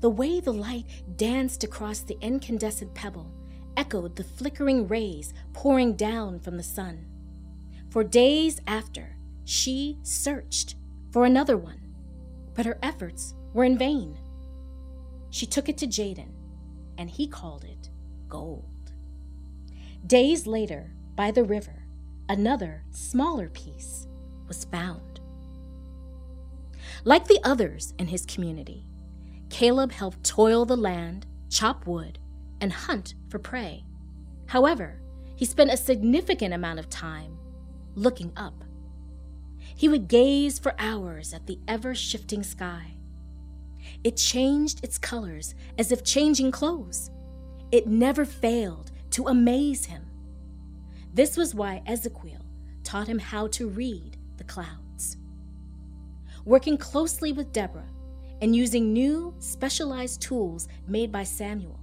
The 0.00 0.10
way 0.10 0.40
the 0.40 0.52
light 0.52 0.86
danced 1.16 1.64
across 1.64 2.00
the 2.00 2.18
incandescent 2.20 2.94
pebble 2.94 3.32
echoed 3.76 4.16
the 4.16 4.24
flickering 4.24 4.88
rays 4.88 5.32
pouring 5.52 5.94
down 5.94 6.40
from 6.40 6.56
the 6.56 6.62
sun. 6.62 7.06
For 7.90 8.02
days 8.02 8.60
after, 8.66 9.16
she 9.44 9.98
searched 10.02 10.74
for 11.10 11.24
another 11.24 11.56
one, 11.56 11.94
but 12.54 12.66
her 12.66 12.78
efforts 12.82 13.34
were 13.54 13.64
in 13.64 13.78
vain. 13.78 14.18
She 15.30 15.46
took 15.46 15.68
it 15.68 15.78
to 15.78 15.86
Jaden, 15.86 16.32
and 16.98 17.08
he 17.08 17.26
called 17.28 17.64
it 17.64 17.90
gold. 18.28 18.92
Days 20.06 20.46
later, 20.46 20.92
by 21.14 21.30
the 21.30 21.44
river, 21.44 21.84
another, 22.28 22.84
smaller 22.90 23.48
piece 23.48 24.06
was 24.46 24.64
found. 24.64 25.20
Like 27.04 27.26
the 27.26 27.40
others 27.44 27.94
in 27.98 28.08
his 28.08 28.26
community, 28.26 28.84
Caleb 29.50 29.92
helped 29.92 30.24
toil 30.24 30.64
the 30.64 30.76
land, 30.76 31.26
chop 31.48 31.86
wood, 31.86 32.18
and 32.60 32.72
hunt 32.72 33.14
for 33.28 33.38
prey. 33.38 33.84
However, 34.46 35.00
he 35.36 35.44
spent 35.44 35.70
a 35.70 35.76
significant 35.76 36.52
amount 36.52 36.80
of 36.80 36.90
time 36.90 37.38
looking 37.94 38.32
up. 38.36 38.64
He 39.76 39.88
would 39.88 40.08
gaze 40.08 40.58
for 40.58 40.74
hours 40.78 41.32
at 41.32 41.46
the 41.46 41.58
ever 41.68 41.94
shifting 41.94 42.42
sky. 42.42 42.94
It 44.02 44.16
changed 44.16 44.82
its 44.82 44.98
colors 44.98 45.54
as 45.78 45.92
if 45.92 46.04
changing 46.04 46.50
clothes. 46.50 47.10
It 47.70 47.86
never 47.86 48.24
failed 48.24 48.90
to 49.10 49.28
amaze 49.28 49.86
him. 49.86 50.07
This 51.14 51.36
was 51.36 51.54
why 51.54 51.82
Ezekiel 51.86 52.44
taught 52.84 53.08
him 53.08 53.18
how 53.18 53.48
to 53.48 53.68
read 53.68 54.16
the 54.36 54.44
clouds. 54.44 55.16
Working 56.44 56.78
closely 56.78 57.32
with 57.32 57.52
Deborah, 57.52 57.90
and 58.40 58.54
using 58.54 58.92
new, 58.92 59.34
specialized 59.38 60.22
tools 60.22 60.68
made 60.86 61.10
by 61.10 61.24
Samuel, 61.24 61.80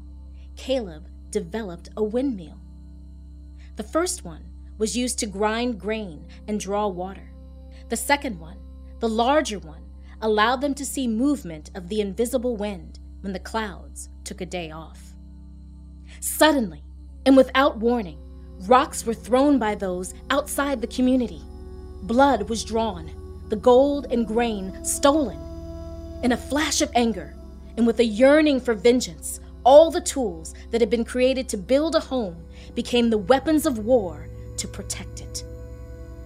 Caleb 0.55 1.07
developed 1.29 1.89
a 1.97 2.03
windmill. 2.03 2.59
The 3.75 3.83
first 3.83 4.23
one 4.23 4.43
was 4.77 4.95
used 4.95 5.19
to 5.19 5.25
grind 5.25 5.79
grain 5.79 6.25
and 6.47 6.59
draw 6.59 6.87
water. 6.87 7.29
The 7.89 7.97
second 7.97 8.39
one, 8.39 8.57
the 8.99 9.09
larger 9.09 9.59
one, 9.59 9.83
allowed 10.21 10.61
them 10.61 10.73
to 10.75 10.85
see 10.85 11.07
movement 11.07 11.71
of 11.75 11.89
the 11.89 12.01
invisible 12.01 12.55
wind 12.55 12.99
when 13.21 13.33
the 13.33 13.39
clouds 13.39 14.09
took 14.23 14.41
a 14.41 14.45
day 14.45 14.71
off. 14.71 15.13
Suddenly, 16.21 16.83
and 17.25 17.35
without 17.35 17.77
warning, 17.77 18.19
rocks 18.67 19.05
were 19.05 19.13
thrown 19.13 19.59
by 19.59 19.75
those 19.75 20.13
outside 20.29 20.81
the 20.81 20.87
community. 20.87 21.41
Blood 22.03 22.49
was 22.49 22.63
drawn, 22.63 23.11
the 23.49 23.55
gold 23.55 24.07
and 24.11 24.27
grain 24.27 24.83
stolen, 24.83 25.39
in 26.23 26.31
a 26.31 26.37
flash 26.37 26.81
of 26.81 26.91
anger, 26.95 27.35
and 27.77 27.85
with 27.85 27.99
a 27.99 28.05
yearning 28.05 28.59
for 28.59 28.73
vengeance, 28.73 29.39
all 29.63 29.91
the 29.91 30.01
tools 30.01 30.53
that 30.71 30.81
had 30.81 30.89
been 30.89 31.03
created 31.03 31.49
to 31.49 31.57
build 31.57 31.95
a 31.95 31.99
home 31.99 32.45
became 32.75 33.09
the 33.09 33.17
weapons 33.17 33.65
of 33.65 33.79
war 33.79 34.29
to 34.57 34.67
protect 34.67 35.21
it. 35.21 35.43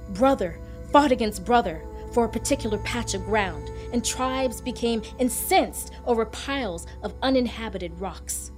Brother 0.09 0.59
fought 0.91 1.11
against 1.11 1.45
brother 1.45 1.83
for 2.13 2.25
a 2.25 2.29
particular 2.29 2.77
patch 2.79 3.13
of 3.13 3.25
ground, 3.25 3.69
and 3.93 4.03
tribes 4.03 4.61
became 4.61 5.01
incensed 5.19 5.93
over 6.05 6.25
piles 6.25 6.85
of 7.03 7.15
uninhabited 7.21 7.91
rocks. 7.99 8.51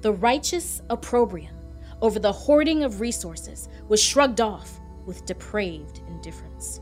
The 0.00 0.12
righteous 0.12 0.82
opprobrium 0.90 1.53
over 2.02 2.18
the 2.18 2.32
hoarding 2.32 2.84
of 2.84 3.00
resources 3.00 3.68
was 3.88 4.02
shrugged 4.02 4.40
off 4.40 4.80
with 5.06 5.26
depraved 5.26 6.00
indifference. 6.08 6.80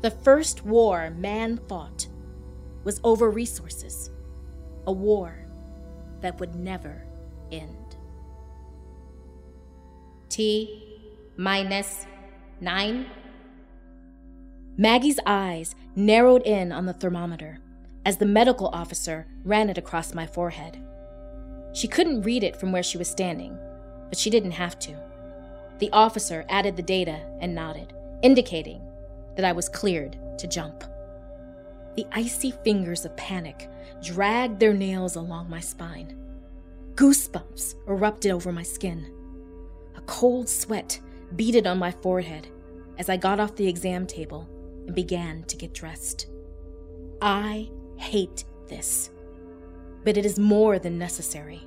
The 0.00 0.10
first 0.10 0.64
war 0.64 1.10
man 1.10 1.58
fought 1.68 2.06
was 2.84 3.00
over 3.04 3.30
resources, 3.30 4.10
a 4.86 4.92
war 4.92 5.46
that 6.20 6.40
would 6.40 6.54
never 6.54 7.06
end. 7.50 7.96
T 10.28 10.98
minus 11.36 12.06
nine. 12.60 13.06
Maggie's 14.76 15.20
eyes 15.26 15.74
narrowed 15.94 16.42
in 16.42 16.72
on 16.72 16.86
the 16.86 16.92
thermometer 16.92 17.58
as 18.04 18.16
the 18.16 18.26
medical 18.26 18.68
officer 18.68 19.26
ran 19.44 19.70
it 19.70 19.78
across 19.78 20.14
my 20.14 20.26
forehead. 20.26 20.82
She 21.74 21.86
couldn't 21.86 22.22
read 22.22 22.42
it 22.42 22.56
from 22.56 22.72
where 22.72 22.82
she 22.82 22.98
was 22.98 23.08
standing, 23.08 23.58
but 24.12 24.18
she 24.18 24.28
didn't 24.28 24.50
have 24.50 24.78
to. 24.78 24.94
The 25.78 25.88
officer 25.90 26.44
added 26.50 26.76
the 26.76 26.82
data 26.82 27.18
and 27.40 27.54
nodded, 27.54 27.94
indicating 28.22 28.82
that 29.36 29.44
I 29.46 29.52
was 29.52 29.70
cleared 29.70 30.18
to 30.36 30.46
jump. 30.46 30.84
The 31.96 32.04
icy 32.12 32.50
fingers 32.62 33.06
of 33.06 33.16
panic 33.16 33.70
dragged 34.02 34.60
their 34.60 34.74
nails 34.74 35.16
along 35.16 35.48
my 35.48 35.60
spine. 35.60 36.14
Goosebumps 36.94 37.74
erupted 37.88 38.32
over 38.32 38.52
my 38.52 38.62
skin. 38.62 39.10
A 39.96 40.02
cold 40.02 40.46
sweat 40.46 41.00
beaded 41.34 41.66
on 41.66 41.78
my 41.78 41.90
forehead 41.90 42.48
as 42.98 43.08
I 43.08 43.16
got 43.16 43.40
off 43.40 43.56
the 43.56 43.66
exam 43.66 44.06
table 44.06 44.46
and 44.84 44.94
began 44.94 45.44
to 45.44 45.56
get 45.56 45.72
dressed. 45.72 46.26
I 47.22 47.70
hate 47.96 48.44
this, 48.68 49.10
but 50.04 50.18
it 50.18 50.26
is 50.26 50.38
more 50.38 50.78
than 50.78 50.98
necessary. 50.98 51.62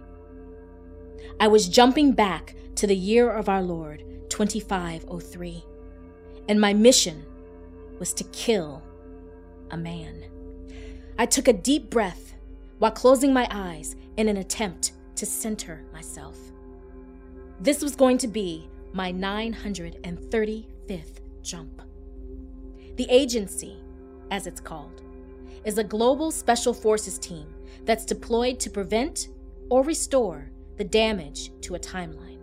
I 1.40 1.48
was 1.48 1.68
jumping 1.68 2.14
back 2.14 2.56
to 2.76 2.88
the 2.88 2.96
year 2.96 3.30
of 3.30 3.50
our 3.50 3.62
Lord, 3.62 4.04
2503, 4.30 5.64
and 6.48 6.60
my 6.60 6.74
mission 6.74 7.26
was 8.00 8.14
to 8.14 8.24
kill 8.26 8.82
a 9.72 9.78
man. 9.78 10.26
I 11.18 11.26
took 11.26 11.48
a 11.48 11.54
deep 11.54 11.90
breath 11.90 12.34
while 12.80 12.92
closing 12.92 13.34
my 13.34 13.48
eyes 13.50 13.96
in 14.18 14.28
an 14.28 14.38
attempt 14.38 14.94
to 15.16 15.26
center 15.26 15.84
myself. 15.94 16.38
This 17.60 17.82
was 17.82 17.96
going 17.96 18.18
to 18.20 18.28
be 18.28 18.70
my 18.94 19.12
935th 19.14 21.20
jump. 21.42 21.82
The 22.98 23.08
agency, 23.10 23.78
as 24.32 24.48
it's 24.48 24.60
called, 24.60 25.02
is 25.64 25.78
a 25.78 25.84
global 25.84 26.32
special 26.32 26.74
forces 26.74 27.18
team 27.18 27.48
that's 27.86 28.06
deployed 28.06 28.60
to 28.62 28.70
prevent 28.70 29.30
or 29.70 29.84
restore 29.84 30.50
the 30.78 30.84
damage 30.84 31.52
to 31.62 31.76
a 31.76 31.80
timeline. 31.80 32.40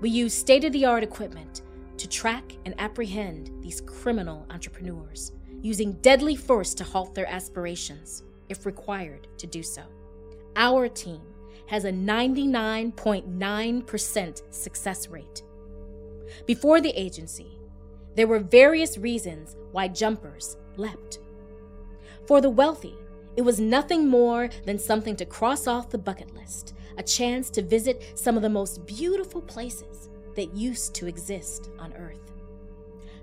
We 0.00 0.10
use 0.10 0.34
state 0.34 0.64
of 0.64 0.72
the 0.72 0.86
art 0.86 1.02
equipment 1.02 1.62
to 1.98 2.08
track 2.08 2.56
and 2.64 2.74
apprehend 2.78 3.50
these 3.62 3.82
criminal 3.82 4.46
entrepreneurs, 4.50 5.32
using 5.60 5.92
deadly 6.00 6.34
force 6.34 6.72
to 6.74 6.84
halt 6.84 7.14
their 7.14 7.28
aspirations, 7.28 8.22
if 8.48 8.64
required 8.64 9.28
to 9.36 9.46
do 9.46 9.62
so. 9.62 9.82
Our 10.56 10.88
team 10.88 11.20
has 11.66 11.84
a 11.84 11.92
99.9% 11.92 14.42
success 14.50 15.08
rate. 15.08 15.42
Before 16.46 16.80
the 16.80 16.98
agency, 16.98 17.58
there 18.16 18.26
were 18.26 18.40
various 18.40 18.98
reasons 18.98 19.56
why 19.72 19.88
jumpers 19.88 20.56
leapt. 20.76 21.18
For 22.26 22.40
the 22.40 22.50
wealthy, 22.50 22.94
it 23.36 23.42
was 23.42 23.60
nothing 23.60 24.08
more 24.08 24.48
than 24.64 24.78
something 24.78 25.16
to 25.16 25.24
cross 25.24 25.66
off 25.66 25.90
the 25.90 25.98
bucket 25.98 26.34
list, 26.34 26.74
a 26.96 27.02
chance 27.02 27.50
to 27.50 27.62
visit 27.62 28.12
some 28.14 28.36
of 28.36 28.42
the 28.42 28.48
most 28.48 28.86
beautiful 28.86 29.40
places 29.42 30.08
that 30.36 30.54
used 30.54 30.94
to 30.94 31.06
exist 31.06 31.70
on 31.78 31.92
Earth. 31.94 32.32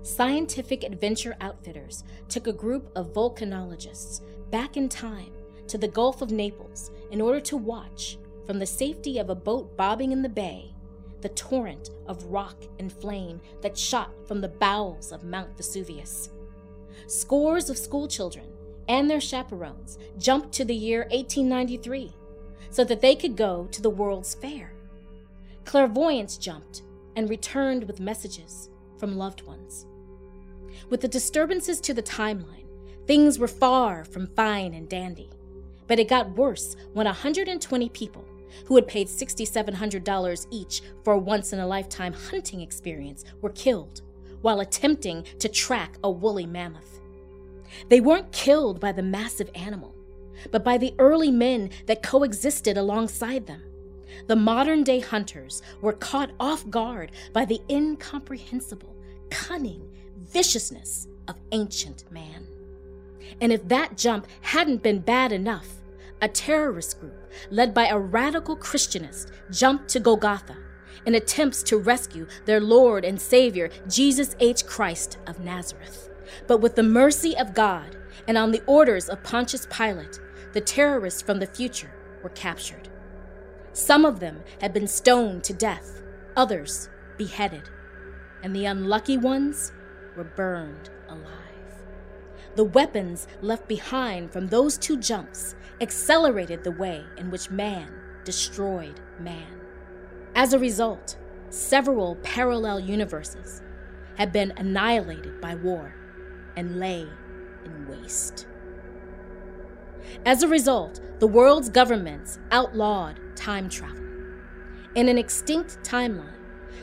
Scientific 0.02 0.84
adventure 0.84 1.36
outfitters 1.40 2.04
took 2.28 2.46
a 2.46 2.52
group 2.52 2.90
of 2.94 3.12
volcanologists 3.12 4.22
back 4.50 4.76
in 4.76 4.88
time 4.88 5.32
to 5.66 5.76
the 5.76 5.88
Gulf 5.88 6.22
of 6.22 6.30
Naples 6.30 6.90
in 7.10 7.20
order 7.20 7.40
to 7.40 7.56
watch, 7.56 8.18
from 8.46 8.58
the 8.58 8.66
safety 8.66 9.18
of 9.18 9.28
a 9.28 9.34
boat 9.34 9.76
bobbing 9.76 10.12
in 10.12 10.22
the 10.22 10.28
bay, 10.28 10.72
the 11.20 11.28
torrent 11.30 11.90
of 12.06 12.24
rock 12.24 12.56
and 12.78 12.92
flame 12.92 13.40
that 13.60 13.76
shot 13.76 14.12
from 14.26 14.40
the 14.40 14.48
bowels 14.48 15.12
of 15.12 15.24
Mount 15.24 15.56
Vesuvius. 15.56 16.30
Scores 17.06 17.68
of 17.68 17.76
schoolchildren 17.76 18.46
and 18.88 19.10
their 19.10 19.20
chaperones 19.20 19.98
jumped 20.16 20.52
to 20.52 20.64
the 20.64 20.74
year 20.74 21.00
1893 21.10 22.12
so 22.70 22.84
that 22.84 23.00
they 23.00 23.14
could 23.14 23.36
go 23.36 23.66
to 23.72 23.82
the 23.82 23.90
World's 23.90 24.34
Fair. 24.34 24.72
Clairvoyants 25.64 26.38
jumped 26.38 26.82
and 27.16 27.28
returned 27.28 27.84
with 27.84 28.00
messages 28.00 28.70
from 28.98 29.16
loved 29.16 29.42
ones. 29.42 29.86
With 30.90 31.00
the 31.00 31.08
disturbances 31.08 31.80
to 31.82 31.94
the 31.94 32.02
timeline, 32.02 32.66
things 33.06 33.38
were 33.38 33.48
far 33.48 34.04
from 34.04 34.34
fine 34.34 34.74
and 34.74 34.88
dandy. 34.88 35.30
But 35.86 35.98
it 35.98 36.08
got 36.08 36.36
worse 36.36 36.76
when 36.92 37.06
120 37.06 37.88
people, 37.90 38.24
who 38.66 38.76
had 38.76 38.86
paid 38.86 39.08
$6,700 39.08 40.46
each 40.50 40.82
for 41.04 41.14
a 41.14 41.18
once 41.18 41.52
in 41.52 41.60
a 41.60 41.66
lifetime 41.66 42.12
hunting 42.12 42.60
experience, 42.60 43.24
were 43.40 43.50
killed 43.50 44.02
while 44.42 44.60
attempting 44.60 45.24
to 45.38 45.48
track 45.48 45.96
a 46.04 46.10
woolly 46.10 46.46
mammoth. 46.46 47.00
They 47.88 48.00
weren't 48.00 48.32
killed 48.32 48.80
by 48.80 48.92
the 48.92 49.02
massive 49.02 49.50
animal, 49.54 49.94
but 50.50 50.64
by 50.64 50.78
the 50.78 50.94
early 50.98 51.30
men 51.30 51.70
that 51.86 52.02
coexisted 52.02 52.76
alongside 52.76 53.46
them. 53.46 53.62
The 54.26 54.36
modern 54.36 54.84
day 54.84 55.00
hunters 55.00 55.62
were 55.80 55.92
caught 55.92 56.30
off 56.40 56.68
guard 56.68 57.12
by 57.32 57.44
the 57.44 57.60
incomprehensible, 57.70 58.94
cunning 59.30 59.88
viciousness 60.16 61.08
of 61.28 61.36
ancient 61.52 62.10
man. 62.10 62.46
And 63.40 63.52
if 63.52 63.68
that 63.68 63.96
jump 63.96 64.26
hadn't 64.40 64.82
been 64.82 65.00
bad 65.00 65.32
enough, 65.32 65.68
a 66.20 66.28
terrorist 66.28 67.00
group 67.00 67.30
led 67.50 67.72
by 67.72 67.86
a 67.86 67.98
radical 67.98 68.56
Christianist 68.56 69.30
jumped 69.50 69.88
to 69.90 70.00
Golgotha 70.00 70.56
in 71.06 71.14
attempts 71.14 71.62
to 71.64 71.78
rescue 71.78 72.26
their 72.44 72.60
Lord 72.60 73.04
and 73.04 73.20
Savior, 73.20 73.70
Jesus 73.88 74.34
H. 74.40 74.66
Christ 74.66 75.18
of 75.26 75.40
Nazareth. 75.40 76.10
But 76.46 76.58
with 76.58 76.74
the 76.74 76.82
mercy 76.82 77.36
of 77.36 77.54
God 77.54 77.96
and 78.26 78.36
on 78.36 78.50
the 78.50 78.62
orders 78.66 79.08
of 79.08 79.22
Pontius 79.22 79.66
Pilate, 79.70 80.20
the 80.52 80.60
terrorists 80.60 81.22
from 81.22 81.38
the 81.38 81.46
future 81.46 81.90
were 82.22 82.30
captured. 82.30 82.88
Some 83.72 84.04
of 84.04 84.20
them 84.20 84.42
had 84.60 84.72
been 84.72 84.88
stoned 84.88 85.44
to 85.44 85.52
death, 85.52 86.02
others 86.36 86.88
beheaded, 87.16 87.68
and 88.42 88.54
the 88.54 88.64
unlucky 88.64 89.16
ones 89.16 89.72
were 90.16 90.24
burned 90.24 90.90
alive. 91.08 91.34
The 92.56 92.64
weapons 92.64 93.28
left 93.40 93.68
behind 93.68 94.32
from 94.32 94.48
those 94.48 94.78
two 94.78 94.96
jumps 94.96 95.54
accelerated 95.80 96.64
the 96.64 96.72
way 96.72 97.04
in 97.16 97.30
which 97.30 97.50
man 97.50 97.92
destroyed 98.24 99.00
man. 99.20 99.60
As 100.34 100.52
a 100.52 100.58
result, 100.58 101.16
several 101.50 102.16
parallel 102.16 102.80
universes 102.80 103.62
had 104.16 104.32
been 104.32 104.52
annihilated 104.56 105.40
by 105.40 105.54
war 105.54 105.94
and 106.56 106.80
lay 106.80 107.06
in 107.64 107.86
waste. 107.86 108.46
As 110.24 110.42
a 110.42 110.48
result, 110.48 111.00
the 111.18 111.26
world's 111.26 111.68
governments 111.68 112.38
outlawed 112.50 113.18
time 113.36 113.68
travel. 113.68 114.02
In 114.94 115.08
an 115.08 115.18
extinct 115.18 115.78
timeline, 115.82 116.34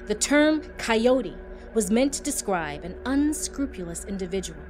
the 0.08 0.16
term 0.16 0.62
coyote 0.78 1.36
was 1.74 1.92
meant 1.92 2.14
to 2.14 2.24
describe 2.24 2.84
an 2.84 2.96
unscrupulous 3.06 4.06
individual 4.06 4.62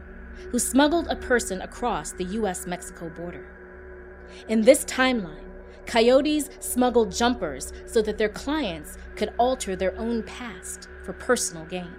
who 0.52 0.60
smuggled 0.60 1.08
a 1.08 1.16
person 1.16 1.62
across 1.62 2.12
the 2.12 2.26
US 2.26 2.66
Mexico 2.66 3.10
border. 3.10 3.46
In 4.48 4.62
this 4.62 4.86
timeline, 4.86 5.52
coyotes 5.86 6.50
smuggled 6.60 7.12
jumpers 7.12 7.72
so 7.86 8.02
that 8.02 8.18
their 8.18 8.30
clients 8.30 8.98
could 9.16 9.34
alter 9.38 9.76
their 9.76 9.98
own 9.98 10.24
past 10.24 10.90
for 11.04 11.14
personal 11.14 11.66
gain. 11.66 11.94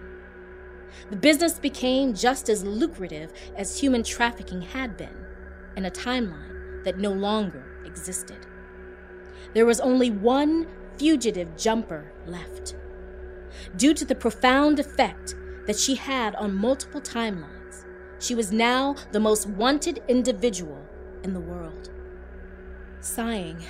The 1.10 1.16
business 1.16 1.58
became 1.58 2.14
just 2.14 2.48
as 2.48 2.64
lucrative 2.64 3.32
as 3.56 3.78
human 3.78 4.02
trafficking 4.02 4.62
had 4.62 4.96
been 4.96 5.25
in 5.76 5.84
a 5.84 5.90
timeline 5.90 6.84
that 6.84 6.98
no 6.98 7.12
longer 7.12 7.64
existed. 7.84 8.46
There 9.54 9.66
was 9.66 9.80
only 9.80 10.10
one 10.10 10.66
fugitive 10.98 11.56
jumper 11.56 12.12
left 12.26 12.74
Due 13.76 13.94
to 13.94 14.04
the 14.04 14.14
profound 14.14 14.78
effect 14.78 15.34
that 15.66 15.76
she 15.76 15.94
had 15.94 16.34
on 16.36 16.54
multiple 16.54 17.00
timelines, 17.00 17.84
she 18.18 18.34
was 18.34 18.52
now 18.52 18.94
the 19.12 19.20
most 19.20 19.46
wanted 19.48 20.02
individual 20.08 20.82
in 21.22 21.34
the 21.34 21.40
world. 21.40 21.90
Sighing, 23.00 23.62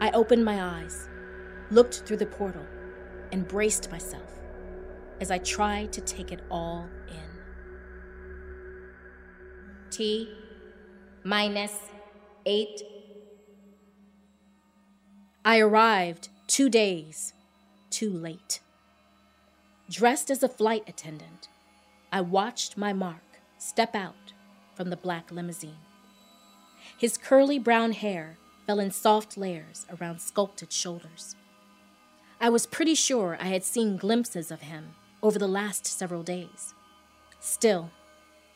I 0.00 0.10
opened 0.10 0.44
my 0.44 0.62
eyes, 0.62 1.08
looked 1.70 2.02
through 2.06 2.18
the 2.18 2.26
portal, 2.26 2.66
and 3.32 3.48
braced 3.48 3.90
myself 3.90 4.30
as 5.20 5.30
I 5.30 5.38
tried 5.38 5.92
to 5.94 6.00
take 6.00 6.30
it 6.30 6.40
all 6.50 6.88
in. 7.08 7.30
T 9.90 10.30
minus 11.26 11.80
eight. 12.44 12.82
I 15.44 15.58
arrived 15.58 16.28
two 16.46 16.68
days 16.68 17.32
too 17.90 18.12
late. 18.12 18.60
Dressed 19.90 20.30
as 20.30 20.44
a 20.44 20.48
flight 20.48 20.84
attendant, 20.86 21.48
I 22.12 22.20
watched 22.20 22.78
my 22.78 22.92
Mark 22.92 23.40
step 23.58 23.96
out 23.96 24.34
from 24.76 24.90
the 24.90 24.96
black 24.96 25.32
limousine. 25.32 25.82
His 26.96 27.18
curly 27.18 27.58
brown 27.58 27.90
hair 27.90 28.38
fell 28.64 28.78
in 28.78 28.92
soft 28.92 29.36
layers 29.36 29.84
around 29.98 30.20
sculpted 30.20 30.70
shoulders. 30.70 31.34
I 32.40 32.50
was 32.50 32.66
pretty 32.68 32.94
sure 32.94 33.36
I 33.40 33.46
had 33.46 33.64
seen 33.64 33.96
glimpses 33.96 34.52
of 34.52 34.60
him 34.60 34.94
over 35.24 35.40
the 35.40 35.48
last 35.48 35.86
several 35.86 36.22
days. 36.22 36.72
Still, 37.40 37.90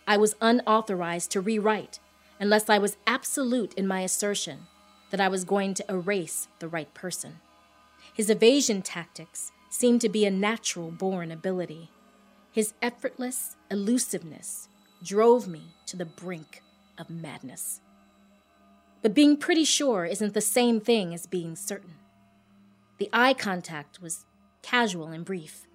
I 0.06 0.16
was 0.16 0.36
unauthorized 0.40 1.32
to 1.32 1.40
rewrite 1.40 1.98
unless 2.40 2.70
I 2.70 2.78
was 2.78 2.96
absolute 3.06 3.74
in 3.74 3.86
my 3.86 4.00
assertion 4.00 4.66
that 5.10 5.20
I 5.20 5.28
was 5.28 5.44
going 5.44 5.74
to 5.74 5.84
erase 5.88 6.48
the 6.58 6.68
right 6.68 6.92
person. 6.94 7.40
His 8.14 8.30
evasion 8.30 8.80
tactics 8.82 9.52
seemed 9.68 10.00
to 10.00 10.08
be 10.08 10.24
a 10.24 10.30
natural 10.30 10.90
born 10.90 11.30
ability. 11.30 11.90
His 12.50 12.72
effortless 12.80 13.56
elusiveness 13.70 14.68
drove 15.04 15.46
me 15.46 15.74
to 15.86 15.96
the 15.96 16.06
brink 16.06 16.62
of 16.98 17.10
madness. 17.10 17.80
But 19.02 19.14
being 19.14 19.36
pretty 19.36 19.64
sure 19.64 20.04
isn't 20.04 20.34
the 20.34 20.40
same 20.40 20.80
thing 20.80 21.14
as 21.14 21.26
being 21.26 21.56
certain. 21.56 21.94
The 22.98 23.08
eye 23.12 23.34
contact 23.34 24.02
was 24.02 24.26
casual 24.62 25.08
and 25.08 25.24
brief. 25.24 25.66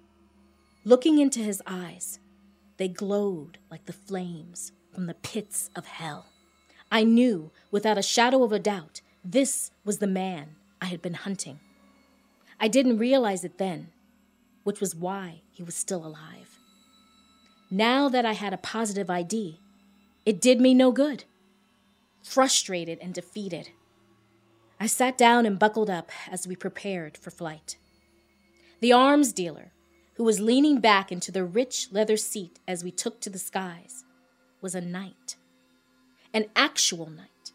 Looking 0.84 1.18
into 1.18 1.40
his 1.40 1.62
eyes, 1.66 2.20
they 2.76 2.88
glowed 2.88 3.58
like 3.70 3.86
the 3.86 3.92
flames 3.92 4.72
from 4.92 5.06
the 5.06 5.14
pits 5.14 5.70
of 5.74 5.86
hell. 5.86 6.26
I 6.90 7.04
knew, 7.04 7.50
without 7.70 7.98
a 7.98 8.02
shadow 8.02 8.42
of 8.42 8.52
a 8.52 8.58
doubt, 8.58 9.00
this 9.24 9.70
was 9.84 9.98
the 9.98 10.06
man 10.06 10.56
I 10.80 10.86
had 10.86 11.02
been 11.02 11.14
hunting. 11.14 11.60
I 12.60 12.68
didn't 12.68 12.98
realize 12.98 13.44
it 13.44 13.58
then, 13.58 13.88
which 14.62 14.80
was 14.80 14.94
why 14.94 15.42
he 15.50 15.62
was 15.62 15.74
still 15.74 16.06
alive. 16.06 16.58
Now 17.70 18.08
that 18.08 18.24
I 18.24 18.32
had 18.32 18.52
a 18.52 18.58
positive 18.58 19.10
ID, 19.10 19.60
it 20.24 20.40
did 20.40 20.60
me 20.60 20.74
no 20.74 20.92
good. 20.92 21.24
Frustrated 22.22 22.98
and 23.00 23.12
defeated, 23.12 23.70
I 24.78 24.86
sat 24.86 25.16
down 25.16 25.46
and 25.46 25.58
buckled 25.58 25.88
up 25.88 26.10
as 26.30 26.46
we 26.46 26.54
prepared 26.54 27.16
for 27.16 27.30
flight. 27.30 27.78
The 28.80 28.92
arms 28.92 29.32
dealer, 29.32 29.72
who 30.14 30.24
was 30.24 30.40
leaning 30.40 30.80
back 30.80 31.10
into 31.10 31.32
the 31.32 31.44
rich 31.44 31.88
leather 31.90 32.16
seat 32.16 32.58
as 32.68 32.84
we 32.84 32.90
took 32.90 33.20
to 33.20 33.30
the 33.30 33.38
skies, 33.38 34.04
was 34.60 34.74
a 34.74 34.80
knight. 34.80 35.36
An 36.32 36.46
actual 36.54 37.10
knight. 37.10 37.52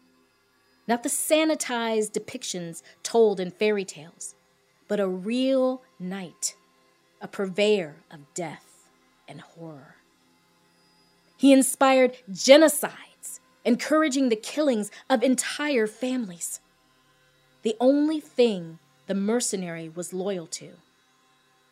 Not 0.88 1.02
the 1.02 1.08
sanitized 1.08 2.12
depictions 2.12 2.82
told 3.02 3.38
in 3.38 3.50
fairy 3.50 3.84
tales, 3.84 4.34
but 4.88 5.00
a 5.00 5.08
real 5.08 5.82
knight, 5.98 6.56
a 7.20 7.28
purveyor 7.28 7.96
of 8.10 8.34
death 8.34 8.88
and 9.28 9.40
horror. 9.40 9.96
He 11.36 11.52
inspired 11.52 12.16
genocides, 12.30 13.40
encouraging 13.64 14.28
the 14.28 14.36
killings 14.36 14.90
of 15.08 15.22
entire 15.22 15.86
families. 15.86 16.60
The 17.62 17.76
only 17.80 18.20
thing 18.20 18.78
the 19.06 19.14
mercenary 19.14 19.88
was 19.88 20.12
loyal 20.12 20.46
to 20.48 20.74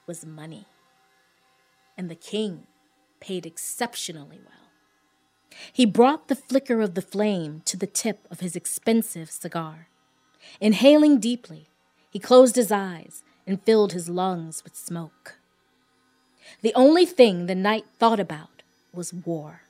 was 0.06 0.24
money. 0.24 0.66
And 1.96 2.10
the 2.10 2.14
king 2.14 2.66
paid 3.20 3.46
exceptionally 3.46 4.40
well. 4.44 4.69
He 5.72 5.86
brought 5.86 6.28
the 6.28 6.36
flicker 6.36 6.80
of 6.80 6.94
the 6.94 7.02
flame 7.02 7.62
to 7.64 7.76
the 7.76 7.86
tip 7.86 8.26
of 8.30 8.40
his 8.40 8.56
expensive 8.56 9.30
cigar. 9.30 9.88
Inhaling 10.60 11.18
deeply, 11.18 11.68
he 12.10 12.18
closed 12.18 12.56
his 12.56 12.72
eyes 12.72 13.22
and 13.46 13.62
filled 13.62 13.92
his 13.92 14.08
lungs 14.08 14.64
with 14.64 14.76
smoke. 14.76 15.38
The 16.62 16.74
only 16.74 17.06
thing 17.06 17.46
the 17.46 17.54
knight 17.54 17.84
thought 17.98 18.20
about 18.20 18.62
was 18.92 19.12
war. 19.12 19.62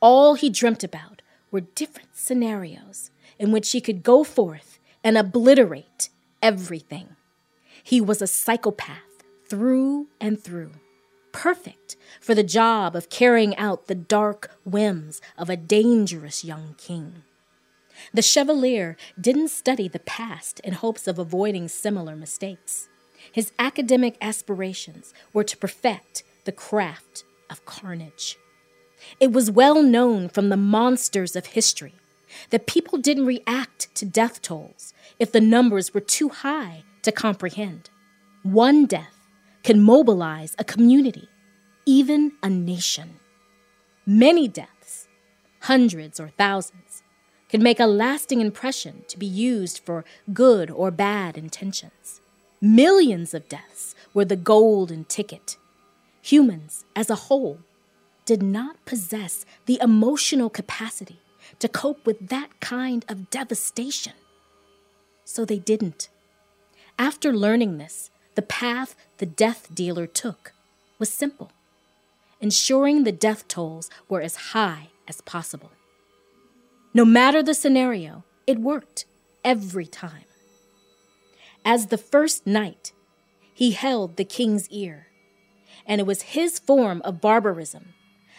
All 0.00 0.34
he 0.34 0.50
dreamt 0.50 0.84
about 0.84 1.22
were 1.50 1.60
different 1.60 2.10
scenarios 2.14 3.10
in 3.38 3.52
which 3.52 3.72
he 3.72 3.80
could 3.80 4.02
go 4.02 4.24
forth 4.24 4.78
and 5.02 5.16
obliterate 5.16 6.10
everything. 6.42 7.16
He 7.82 8.00
was 8.00 8.20
a 8.20 8.26
psychopath 8.26 9.24
through 9.48 10.08
and 10.20 10.42
through, 10.42 10.72
perfect 11.36 11.96
for 12.18 12.34
the 12.34 12.42
job 12.42 12.96
of 12.96 13.10
carrying 13.10 13.54
out 13.56 13.88
the 13.88 13.94
dark 13.94 14.50
whims 14.64 15.20
of 15.36 15.50
a 15.50 15.56
dangerous 15.56 16.42
young 16.42 16.74
king. 16.78 17.22
The 18.14 18.22
Chevalier 18.22 18.96
didn't 19.20 19.48
study 19.48 19.86
the 19.86 19.98
past 19.98 20.60
in 20.60 20.72
hopes 20.72 21.06
of 21.06 21.18
avoiding 21.18 21.68
similar 21.68 22.16
mistakes. 22.16 22.88
His 23.30 23.52
academic 23.58 24.16
aspirations 24.22 25.12
were 25.34 25.44
to 25.44 25.58
perfect 25.58 26.22
the 26.46 26.52
craft 26.52 27.24
of 27.50 27.66
carnage. 27.66 28.38
It 29.20 29.30
was 29.30 29.50
well 29.50 29.82
known 29.82 30.30
from 30.30 30.48
the 30.48 30.56
monsters 30.56 31.36
of 31.36 31.46
history 31.46 31.96
that 32.48 32.66
people 32.66 32.98
didn't 32.98 33.26
react 33.26 33.94
to 33.96 34.06
death 34.06 34.40
tolls 34.40 34.94
if 35.18 35.32
the 35.32 35.42
numbers 35.42 35.92
were 35.92 36.00
too 36.00 36.30
high 36.30 36.84
to 37.02 37.12
comprehend. 37.12 37.90
One 38.42 38.86
death 38.86 39.15
can 39.66 39.80
mobilize 39.80 40.54
a 40.60 40.64
community, 40.64 41.28
even 41.86 42.30
a 42.40 42.48
nation. 42.48 43.16
Many 44.06 44.46
deaths, 44.46 45.08
hundreds 45.62 46.20
or 46.20 46.28
thousands, 46.28 47.02
can 47.48 47.64
make 47.64 47.80
a 47.80 47.86
lasting 47.86 48.40
impression 48.40 49.02
to 49.08 49.18
be 49.18 49.26
used 49.26 49.80
for 49.80 50.04
good 50.32 50.70
or 50.70 50.92
bad 50.92 51.36
intentions. 51.36 52.20
Millions 52.60 53.34
of 53.34 53.48
deaths 53.48 53.96
were 54.14 54.24
the 54.24 54.36
golden 54.36 55.02
ticket. 55.02 55.56
Humans, 56.22 56.84
as 56.94 57.10
a 57.10 57.22
whole, 57.26 57.58
did 58.24 58.44
not 58.44 58.84
possess 58.84 59.44
the 59.64 59.80
emotional 59.82 60.48
capacity 60.48 61.18
to 61.58 61.66
cope 61.66 62.06
with 62.06 62.28
that 62.28 62.60
kind 62.60 63.04
of 63.08 63.30
devastation. 63.30 64.12
So 65.24 65.44
they 65.44 65.58
didn't. 65.58 66.08
After 67.00 67.32
learning 67.32 67.78
this, 67.78 68.12
the 68.36 68.42
path 68.42 68.94
the 69.18 69.26
death 69.26 69.74
dealer 69.74 70.06
took 70.06 70.52
was 70.98 71.12
simple 71.12 71.50
ensuring 72.40 73.04
the 73.04 73.12
death 73.12 73.48
tolls 73.48 73.90
were 74.08 74.20
as 74.20 74.36
high 74.52 74.88
as 75.08 75.20
possible. 75.22 75.70
No 76.92 77.04
matter 77.04 77.42
the 77.42 77.54
scenario, 77.54 78.24
it 78.46 78.58
worked 78.58 79.04
every 79.44 79.86
time. 79.86 80.24
As 81.64 81.86
the 81.86 81.98
first 81.98 82.46
knight, 82.46 82.92
he 83.52 83.72
held 83.72 84.16
the 84.16 84.24
king's 84.24 84.68
ear, 84.70 85.08
and 85.86 86.00
it 86.00 86.06
was 86.06 86.36
his 86.36 86.58
form 86.58 87.00
of 87.04 87.20
barbarism 87.20 87.94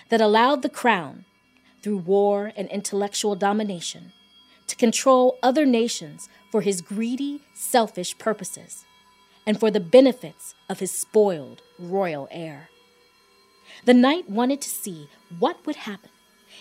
that 0.09 0.21
allowed 0.21 0.61
the 0.61 0.69
crown, 0.69 1.25
through 1.81 1.97
war 1.97 2.51
and 2.55 2.69
intellectual 2.69 3.35
domination, 3.35 4.13
to 4.67 4.75
control 4.75 5.37
other 5.41 5.65
nations 5.65 6.29
for 6.51 6.61
his 6.61 6.81
greedy, 6.81 7.41
selfish 7.53 8.17
purposes 8.17 8.85
and 9.47 9.57
for 9.57 9.71
the 9.71 9.79
benefits 9.79 10.53
of 10.69 10.79
his 10.79 10.91
spoiled 10.91 11.61
royal 11.79 12.27
heir. 12.29 12.67
The 13.85 13.93
knight 13.93 14.29
wanted 14.29 14.59
to 14.61 14.69
see 14.69 15.09
what 15.39 15.65
would 15.65 15.77
happen 15.77 16.09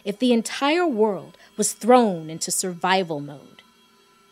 if 0.04 0.18
the 0.18 0.32
entire 0.32 0.86
world 0.86 1.36
was 1.56 1.72
thrown 1.72 2.30
into 2.30 2.52
survival 2.52 3.18
mode. 3.18 3.62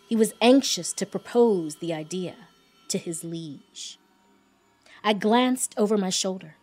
He 0.09 0.15
was 0.15 0.35
anxious 0.41 0.93
to 0.95 1.05
propose 1.05 1.77
the 1.77 1.93
idea 1.93 2.35
to 2.89 2.99
his 2.99 3.25
liege. 3.25 3.99
I 5.03 5.15
glanced 5.15 5.75
over 5.77 5.99
my 5.99 6.11
shoulder. 6.11 6.57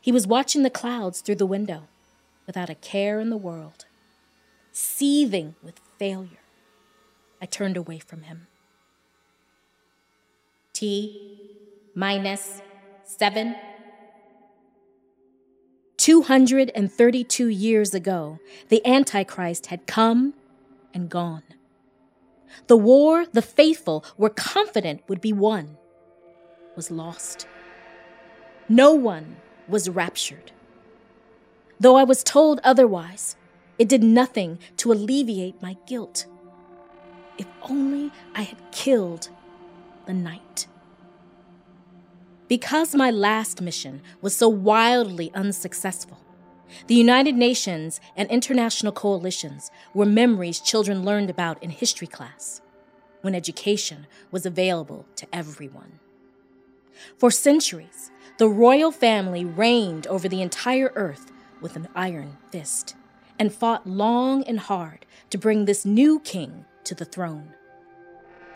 He 0.00 0.12
was 0.12 0.26
watching 0.26 0.62
the 0.62 0.70
clouds 0.70 1.20
through 1.20 1.36
the 1.36 1.46
window 1.46 1.88
without 2.46 2.70
a 2.70 2.74
care 2.76 3.18
in 3.18 3.30
the 3.30 3.36
world, 3.36 3.86
seething 4.70 5.56
with 5.62 5.80
failure. 5.98 6.44
I 7.42 7.46
turned 7.46 7.76
away 7.76 7.98
from 7.98 8.22
him. 8.22 8.46
T 10.76 11.18
minus 11.94 12.60
seven. 13.02 13.56
232 15.96 17.48
years 17.48 17.94
ago, 17.94 18.38
the 18.68 18.86
Antichrist 18.86 19.68
had 19.68 19.86
come 19.86 20.34
and 20.92 21.08
gone. 21.08 21.44
The 22.66 22.76
war 22.76 23.24
the 23.24 23.40
faithful 23.40 24.04
were 24.18 24.28
confident 24.28 25.00
would 25.08 25.22
be 25.22 25.32
won 25.32 25.78
was 26.76 26.90
lost. 26.90 27.46
No 28.68 28.92
one 28.92 29.36
was 29.66 29.88
raptured. 29.88 30.52
Though 31.80 31.96
I 31.96 32.04
was 32.04 32.22
told 32.22 32.60
otherwise, 32.62 33.34
it 33.78 33.88
did 33.88 34.02
nothing 34.02 34.58
to 34.76 34.92
alleviate 34.92 35.62
my 35.62 35.78
guilt. 35.86 36.26
If 37.38 37.46
only 37.62 38.12
I 38.34 38.42
had 38.42 38.58
killed 38.72 39.30
the 40.06 40.14
knight. 40.14 40.66
Because 42.48 42.94
my 42.94 43.10
last 43.10 43.60
mission 43.60 44.02
was 44.20 44.34
so 44.36 44.48
wildly 44.48 45.32
unsuccessful, 45.34 46.18
the 46.86 46.94
United 46.94 47.34
Nations 47.34 48.00
and 48.16 48.28
international 48.30 48.92
coalitions 48.92 49.70
were 49.94 50.06
memories 50.06 50.60
children 50.60 51.04
learned 51.04 51.30
about 51.30 51.62
in 51.62 51.70
history 51.70 52.06
class 52.06 52.60
when 53.22 53.34
education 53.34 54.06
was 54.30 54.46
available 54.46 55.06
to 55.16 55.26
everyone. 55.32 55.98
For 57.18 57.30
centuries, 57.30 58.10
the 58.38 58.48
royal 58.48 58.92
family 58.92 59.44
reigned 59.44 60.06
over 60.06 60.28
the 60.28 60.42
entire 60.42 60.92
earth 60.94 61.32
with 61.60 61.76
an 61.76 61.88
iron 61.94 62.36
fist 62.50 62.94
and 63.38 63.52
fought 63.52 63.86
long 63.86 64.44
and 64.44 64.60
hard 64.60 65.06
to 65.30 65.38
bring 65.38 65.64
this 65.64 65.84
new 65.84 66.20
king 66.20 66.64
to 66.84 66.94
the 66.94 67.04
throne. 67.04 67.52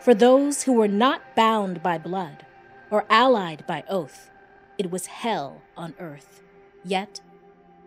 For 0.01 0.15
those 0.15 0.63
who 0.63 0.73
were 0.73 0.87
not 0.87 1.35
bound 1.35 1.83
by 1.83 1.99
blood 1.99 2.43
or 2.89 3.05
allied 3.07 3.67
by 3.67 3.83
oath, 3.87 4.31
it 4.79 4.89
was 4.89 5.05
hell 5.05 5.61
on 5.77 5.93
earth. 5.99 6.41
Yet, 6.83 7.21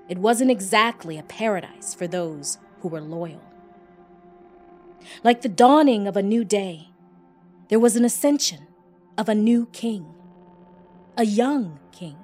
it 0.08 0.18
wasn't 0.18 0.52
exactly 0.52 1.18
a 1.18 1.24
paradise 1.24 1.92
for 1.92 2.06
those 2.06 2.58
who 2.80 2.88
were 2.88 3.00
loyal. 3.00 3.42
Like 5.24 5.42
the 5.42 5.48
dawning 5.48 6.06
of 6.06 6.16
a 6.16 6.22
new 6.22 6.44
day, 6.44 6.90
there 7.68 7.80
was 7.80 7.96
an 7.96 8.04
ascension 8.04 8.68
of 9.18 9.28
a 9.28 9.34
new 9.34 9.66
king, 9.72 10.06
a 11.16 11.24
young 11.24 11.80
king, 11.90 12.16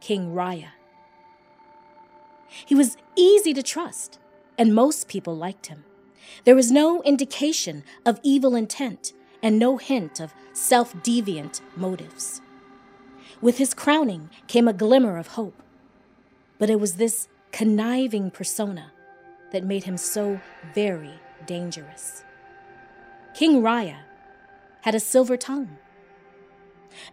King 0.00 0.34
Raya. 0.34 0.68
He 2.46 2.76
was 2.76 2.96
easy 3.16 3.52
to 3.54 3.62
trust, 3.62 4.20
and 4.56 4.72
most 4.72 5.08
people 5.08 5.36
liked 5.36 5.66
him. 5.66 5.84
There 6.44 6.54
was 6.54 6.70
no 6.70 7.02
indication 7.02 7.84
of 8.04 8.20
evil 8.22 8.54
intent 8.54 9.12
and 9.42 9.58
no 9.58 9.76
hint 9.76 10.20
of 10.20 10.34
self 10.52 10.94
deviant 11.02 11.60
motives. 11.76 12.40
With 13.40 13.58
his 13.58 13.74
crowning 13.74 14.30
came 14.46 14.66
a 14.66 14.72
glimmer 14.72 15.16
of 15.16 15.28
hope, 15.28 15.62
but 16.58 16.70
it 16.70 16.80
was 16.80 16.94
this 16.94 17.28
conniving 17.52 18.30
persona 18.30 18.92
that 19.52 19.64
made 19.64 19.84
him 19.84 19.96
so 19.96 20.40
very 20.74 21.14
dangerous. 21.46 22.24
King 23.34 23.62
Raya 23.62 24.00
had 24.82 24.94
a 24.94 25.00
silver 25.00 25.36
tongue. 25.36 25.78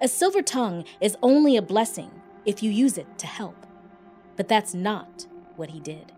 A 0.01 0.07
silver 0.07 0.41
tongue 0.41 0.85
is 0.99 1.17
only 1.21 1.55
a 1.55 1.61
blessing 1.61 2.09
if 2.45 2.63
you 2.63 2.71
use 2.71 2.97
it 2.97 3.17
to 3.19 3.27
help, 3.27 3.65
but 4.35 4.47
that's 4.47 4.73
not 4.73 5.27
what 5.55 5.69
he 5.69 5.79
did. 5.79 6.11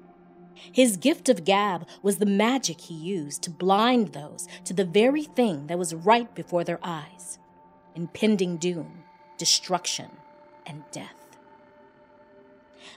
His 0.71 0.97
gift 0.97 1.29
of 1.29 1.45
gab 1.45 1.87
was 2.01 2.17
the 2.17 2.25
magic 2.25 2.81
he 2.81 2.93
used 2.93 3.41
to 3.43 3.49
blind 3.49 4.13
those 4.13 4.47
to 4.65 4.73
the 4.73 4.85
very 4.85 5.23
thing 5.23 5.67
that 5.67 5.79
was 5.79 5.93
right 5.93 6.33
before 6.35 6.63
their 6.63 6.79
eyes 6.83 7.39
impending 7.95 8.57
doom 8.57 9.03
destruction, 9.37 10.09
and 10.65 10.83
death. 10.91 11.37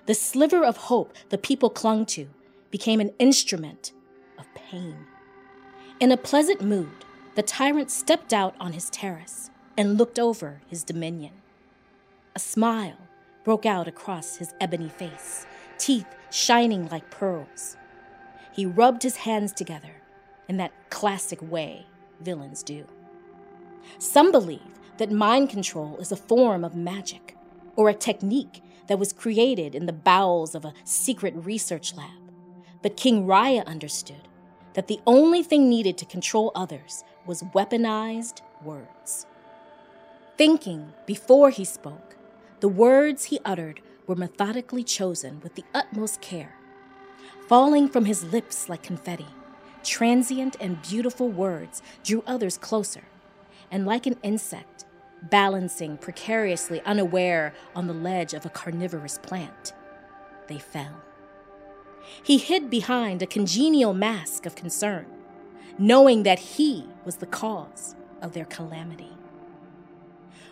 The 0.07 0.15
sliver 0.15 0.65
of 0.65 0.77
hope 0.77 1.15
the 1.29 1.39
people 1.39 1.71
clung 1.71 2.07
to 2.07 2.29
became 2.71 3.01
an 3.01 3.13
instrument 3.19 3.93
of 4.39 4.53
pain. 4.55 5.07
In 6.01 6.11
a 6.11 6.17
pleasant 6.17 6.63
mood, 6.63 7.05
the 7.35 7.43
tyrant 7.43 7.91
stepped 7.91 8.33
out 8.33 8.55
on 8.59 8.73
his 8.73 8.91
terrace 8.91 9.51
and 9.77 9.99
looked 9.99 10.19
over 10.19 10.61
his 10.67 10.83
dominion. 10.83 11.33
A 12.35 12.39
smile 12.39 12.99
broke 13.45 13.67
out 13.67 13.87
across 13.87 14.37
his 14.37 14.55
ebony 14.61 14.89
face, 14.89 15.47
teeth 15.81 16.07
shining 16.31 16.89
like 16.89 17.11
pearls. 17.11 17.77
He 18.53 18.67
rubbed 18.67 19.03
his 19.03 19.17
hands 19.17 19.53
together 19.53 20.03
in 20.49 20.59
that 20.59 20.73
classic 20.91 21.41
way 21.43 21.87
villains 22.21 22.63
do. 22.63 22.85
Some 23.99 24.31
believe 24.31 24.61
that 24.99 25.11
mind 25.11 25.49
control 25.49 25.97
is 25.99 26.13
a 26.13 26.17
form 26.17 26.65
of 26.65 26.77
magic 26.77 27.37
or 27.75 27.89
a 27.89 27.95
technique 27.95 28.63
that 28.87 28.99
was 28.99 29.13
created 29.13 29.75
in 29.75 29.87
the 29.87 29.93
bowels 29.93 30.55
of 30.55 30.65
a 30.65 30.75
secret 30.85 31.35
research 31.37 31.95
lab. 31.97 32.11
But 32.83 32.97
King 32.97 33.27
Raya 33.27 33.65
understood 33.67 34.29
that 34.75 34.87
the 34.89 35.01
only 35.07 35.43
thing 35.43 35.69
needed 35.69 35.97
to 35.99 36.05
control 36.05 36.53
others 36.55 37.05
was 37.27 37.43
weaponized 37.55 38.41
words. 38.63 39.27
Thinking 40.37 40.93
before 41.07 41.51
he 41.51 41.65
spoke, 41.65 42.17
the 42.61 42.69
words 42.69 43.25
he 43.25 43.41
uttered 43.45 43.81
were 44.11 44.17
methodically 44.17 44.83
chosen 44.83 45.39
with 45.41 45.55
the 45.55 45.63
utmost 45.73 46.21
care. 46.21 46.57
Falling 47.47 47.89
from 47.89 48.07
his 48.07 48.25
lips 48.25 48.69
like 48.69 48.83
confetti, 48.83 49.29
transient 49.85 50.57
and 50.59 50.83
beautiful 50.83 51.29
words 51.29 51.81
drew 52.03 52.25
others 52.27 52.59
closer, 52.59 53.05
and 53.71 53.87
like 53.87 54.07
an 54.09 54.17
insect, 54.25 54.85
balancing 55.31 55.97
precariously 55.97 56.81
unaware 56.81 57.55
on 57.77 57.87
the 57.87 57.93
ledge 57.93 58.35
of 58.35 58.45
a 58.45 58.49
carnivorous 58.49 59.17
plant, 59.19 59.75
they 60.49 60.59
fell. 60.59 61.03
He 62.21 62.39
hid 62.39 62.69
behind 62.69 63.23
a 63.23 63.29
congenial 63.29 63.95
mask 63.95 64.45
of 64.45 64.57
concern, 64.57 65.07
knowing 65.79 66.25
that 66.25 66.41
he 66.41 66.85
was 67.05 67.19
the 67.19 67.27
cause 67.27 67.95
of 68.21 68.33
their 68.33 68.47
calamity. 68.47 69.13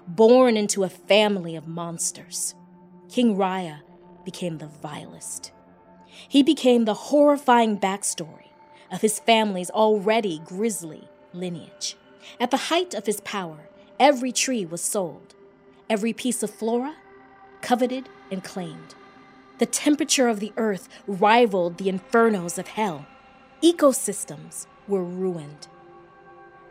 Born 0.06 0.56
into 0.56 0.84
a 0.84 0.88
family 0.88 1.56
of 1.56 1.66
monsters, 1.66 2.54
King 3.08 3.36
Raya 3.36 3.80
became 4.24 4.58
the 4.58 4.66
vilest. 4.66 5.52
He 6.06 6.42
became 6.42 6.84
the 6.84 6.94
horrifying 6.94 7.78
backstory 7.78 8.48
of 8.92 9.00
his 9.00 9.18
family's 9.18 9.70
already 9.70 10.40
grisly 10.44 11.08
lineage. 11.32 11.96
At 12.38 12.50
the 12.50 12.68
height 12.68 12.92
of 12.92 13.06
his 13.06 13.20
power, 13.20 13.68
every 13.98 14.30
tree 14.30 14.66
was 14.66 14.82
sold, 14.82 15.34
every 15.88 16.12
piece 16.12 16.42
of 16.42 16.50
flora 16.50 16.96
coveted 17.62 18.08
and 18.30 18.44
claimed. 18.44 18.94
The 19.58 19.66
temperature 19.66 20.28
of 20.28 20.40
the 20.40 20.52
earth 20.56 20.88
rivaled 21.06 21.78
the 21.78 21.90
infernos 21.90 22.58
of 22.58 22.68
hell. 22.68 23.06
Ecosystems 23.62 24.66
were 24.86 25.02
ruined. 25.02 25.66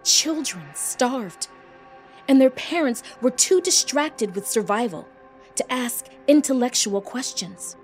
Children 0.03 0.65
starved, 0.73 1.47
and 2.27 2.39
their 2.39 2.51
parents 2.51 3.01
were 3.21 3.31
too 3.31 3.59
distracted 3.59 4.35
with 4.35 4.47
survival 4.47 5.07
to 5.57 5.71
ask 5.71 6.07
intellectual 6.27 7.01
questions. 7.01 7.75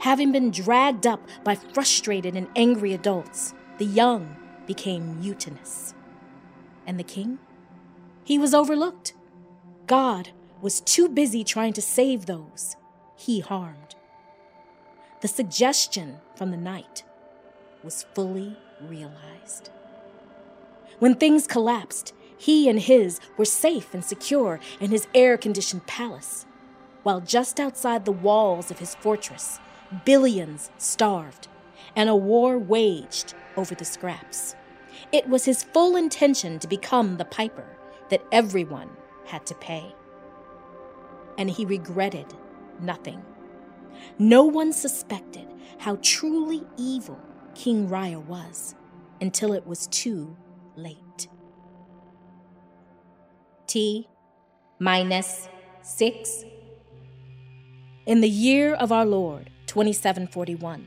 Having 0.00 0.32
been 0.32 0.50
dragged 0.50 1.06
up 1.06 1.26
by 1.44 1.54
frustrated 1.54 2.36
and 2.36 2.48
angry 2.56 2.92
adults, 2.92 3.54
the 3.78 3.84
young 3.84 4.36
became 4.66 5.20
mutinous. 5.20 5.94
And 6.86 6.98
the 6.98 7.04
king? 7.04 7.38
He 8.24 8.38
was 8.38 8.54
overlooked. 8.54 9.14
God 9.86 10.30
was 10.60 10.80
too 10.80 11.08
busy 11.08 11.44
trying 11.44 11.72
to 11.74 11.82
save 11.82 12.26
those 12.26 12.76
he 13.16 13.40
harmed 13.40 13.86
the 15.20 15.28
suggestion 15.28 16.18
from 16.34 16.50
the 16.50 16.56
knight 16.56 17.02
was 17.82 18.06
fully 18.14 18.56
realized. 18.80 19.70
When 20.98 21.14
things 21.14 21.46
collapsed, 21.46 22.12
he 22.38 22.68
and 22.68 22.78
his 22.78 23.18
were 23.36 23.44
safe 23.44 23.94
and 23.94 24.04
secure 24.04 24.60
in 24.78 24.90
his 24.90 25.08
air 25.14 25.36
conditioned 25.36 25.86
palace, 25.86 26.46
while 27.06 27.20
just 27.20 27.60
outside 27.60 28.04
the 28.04 28.10
walls 28.10 28.68
of 28.68 28.80
his 28.80 28.96
fortress, 28.96 29.60
billions 30.04 30.72
starved 30.76 31.46
and 31.94 32.08
a 32.08 32.16
war 32.16 32.58
waged 32.58 33.32
over 33.56 33.76
the 33.76 33.84
scraps. 33.84 34.56
It 35.12 35.28
was 35.28 35.44
his 35.44 35.62
full 35.62 35.94
intention 35.94 36.58
to 36.58 36.66
become 36.66 37.16
the 37.16 37.24
piper 37.24 37.78
that 38.10 38.24
everyone 38.32 38.90
had 39.24 39.46
to 39.46 39.54
pay. 39.54 39.94
And 41.38 41.48
he 41.48 41.64
regretted 41.64 42.34
nothing. 42.80 43.22
No 44.18 44.42
one 44.42 44.72
suspected 44.72 45.46
how 45.78 46.00
truly 46.02 46.64
evil 46.76 47.20
King 47.54 47.88
Raya 47.88 48.20
was 48.20 48.74
until 49.20 49.52
it 49.52 49.64
was 49.64 49.86
too 49.86 50.36
late. 50.74 51.28
T 53.68 54.08
minus 54.80 55.48
six. 55.82 56.44
In 58.06 58.20
the 58.20 58.28
year 58.28 58.72
of 58.72 58.92
our 58.92 59.04
Lord, 59.04 59.50
2741, 59.66 60.86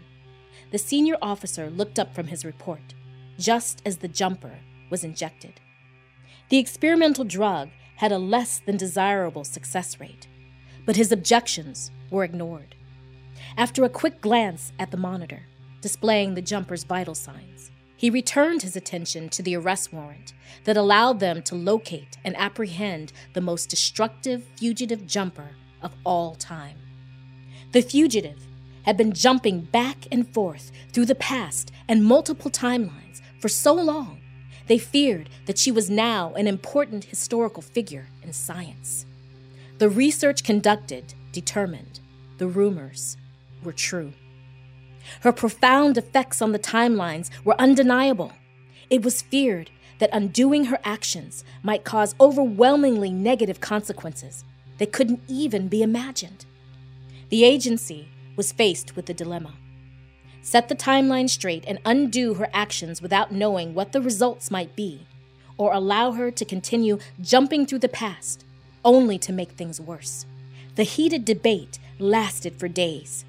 the 0.72 0.78
senior 0.78 1.18
officer 1.22 1.70
looked 1.70 2.00
up 2.00 2.16
from 2.16 2.28
his 2.28 2.46
report 2.46 2.94
just 3.38 3.82
as 3.86 3.98
the 3.98 4.08
jumper 4.08 4.60
was 4.90 5.04
injected. 5.04 5.60
The 6.48 6.60
experimental 6.60 7.26
drug 7.26 7.72
had 7.98 8.14
a 8.14 8.18
less 8.18 8.62
than 8.66 8.78
desirable 8.78 9.44
success 9.44 10.00
rate, 10.00 10.30
but 10.86 10.96
his 10.96 11.12
objections 11.12 11.92
were 12.10 12.24
ignored. 12.24 12.74
After 13.58 13.84
a 13.84 13.90
quick 13.90 14.22
glance 14.22 14.72
at 14.80 14.92
the 14.92 14.96
monitor, 14.96 15.44
displaying 15.82 16.36
the 16.36 16.42
jumper's 16.42 16.86
vital 16.86 17.16
signs, 17.16 17.70
he 17.98 18.10
returned 18.10 18.62
his 18.62 18.78
attention 18.78 19.28
to 19.28 19.44
the 19.44 19.58
arrest 19.58 19.92
warrant 19.92 20.32
that 20.64 20.78
allowed 20.78 21.20
them 21.20 21.42
to 21.44 21.56
locate 21.56 22.18
and 22.24 22.34
apprehend 22.38 23.12
the 23.34 23.42
most 23.42 23.70
destructive 23.70 24.46
fugitive 24.56 25.06
jumper 25.06 25.50
of 25.82 25.92
all 26.06 26.34
time. 26.36 26.78
The 27.72 27.82
fugitive 27.82 28.48
had 28.84 28.98
been 28.98 29.14
jumping 29.14 29.62
back 29.62 30.08
and 30.12 30.28
forth 30.34 30.72
through 30.92 31.06
the 31.06 31.16
past 31.16 31.72
and 31.88 32.04
multiple 32.04 32.50
timelines 32.50 33.22
for 33.40 33.48
so 33.48 33.74
long, 33.74 34.20
they 34.68 34.78
feared 34.78 35.30
that 35.46 35.58
she 35.58 35.72
was 35.72 35.90
now 35.90 36.34
an 36.36 36.48
important 36.48 37.06
historical 37.06 37.62
figure 37.62 38.08
in 38.22 38.34
science. 38.34 39.06
The 39.80 39.90
research 39.90 40.44
conducted 40.44 41.14
determined 41.32 42.00
the 42.38 42.48
rumors 42.48 43.18
were 43.64 43.74
true. 43.74 44.14
Her 45.22 45.32
profound 45.32 45.98
effects 45.98 46.42
on 46.42 46.52
the 46.52 46.60
timelines 46.60 47.30
were 47.44 47.60
undeniable. 47.60 48.34
It 48.90 49.04
was 49.04 49.22
feared 49.22 49.72
that 50.00 50.10
undoing 50.14 50.66
her 50.66 50.80
actions 50.84 51.44
might 51.64 51.84
cause 51.84 52.16
overwhelmingly 52.20 53.12
negative 53.12 53.60
consequences 53.60 54.44
that 54.78 54.94
couldn't 54.94 55.22
even 55.28 55.68
be 55.68 55.82
imagined. 55.82 56.46
The 57.30 57.44
agency 57.44 58.10
was 58.36 58.52
faced 58.52 58.96
with 58.96 59.06
the 59.06 59.14
dilemma 59.14 59.54
set 60.42 60.68
the 60.68 60.76
timeline 60.76 61.30
straight 61.30 61.64
and 61.68 61.80
undo 61.86 62.34
her 62.36 62.50
actions 62.54 63.02
without 63.02 63.32
knowing 63.32 63.74
what 63.74 63.92
the 63.92 64.02
results 64.02 64.50
might 64.50 64.76
be, 64.76 65.06
or 65.58 65.74
allow 65.74 66.12
her 66.12 66.32
to 66.32 66.46
continue 66.46 66.98
jumping 67.22 67.66
through 67.66 67.80
the 67.80 67.90
past, 67.90 68.46
only 68.84 69.18
to 69.20 69.34
make 69.34 69.52
things 69.52 69.80
worse. 69.80 70.26
The 70.76 70.84
heated 70.84 71.26
debate 71.26 71.80
lasted 72.00 72.56
for 72.58 72.68
days. 72.68 73.26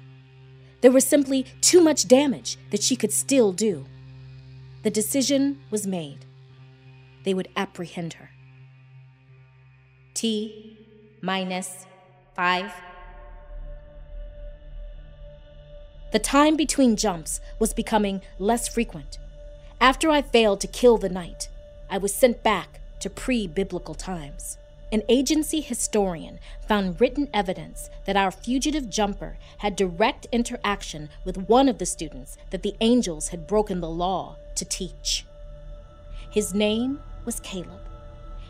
There 0.81 0.91
was 0.91 1.05
simply 1.05 1.45
too 1.61 1.81
much 1.81 2.07
damage 2.07 2.57
that 2.71 2.81
she 2.81 2.95
could 2.95 3.11
still 3.11 3.51
do. 3.51 3.85
The 4.83 4.89
decision 4.89 5.59
was 5.69 5.85
made. 5.85 6.25
They 7.23 7.35
would 7.35 7.49
apprehend 7.55 8.13
her. 8.13 8.31
T 10.15 10.77
minus 11.21 11.85
five. 12.33 12.73
The 16.11 16.19
time 16.19 16.57
between 16.57 16.97
jumps 16.97 17.39
was 17.57 17.73
becoming 17.73 18.21
less 18.37 18.67
frequent. 18.67 19.17
After 19.79 20.09
I 20.09 20.21
failed 20.21 20.59
to 20.61 20.67
kill 20.67 20.97
the 20.97 21.09
knight, 21.09 21.47
I 21.89 21.97
was 21.97 22.13
sent 22.13 22.43
back 22.43 22.81
to 22.99 23.09
pre 23.09 23.47
biblical 23.47 23.95
times 23.95 24.57
an 24.91 25.03
agency 25.07 25.61
historian 25.61 26.37
found 26.67 26.99
written 26.99 27.29
evidence 27.33 27.89
that 28.03 28.17
our 28.17 28.29
fugitive 28.29 28.89
jumper 28.89 29.37
had 29.59 29.77
direct 29.77 30.27
interaction 30.33 31.07
with 31.23 31.47
one 31.47 31.69
of 31.69 31.77
the 31.77 31.85
students 31.85 32.37
that 32.49 32.61
the 32.61 32.75
angels 32.81 33.29
had 33.29 33.47
broken 33.47 33.79
the 33.79 33.89
law 33.89 34.35
to 34.55 34.65
teach. 34.65 35.25
His 36.29 36.53
name 36.53 36.99
was 37.23 37.39
Caleb, 37.39 37.79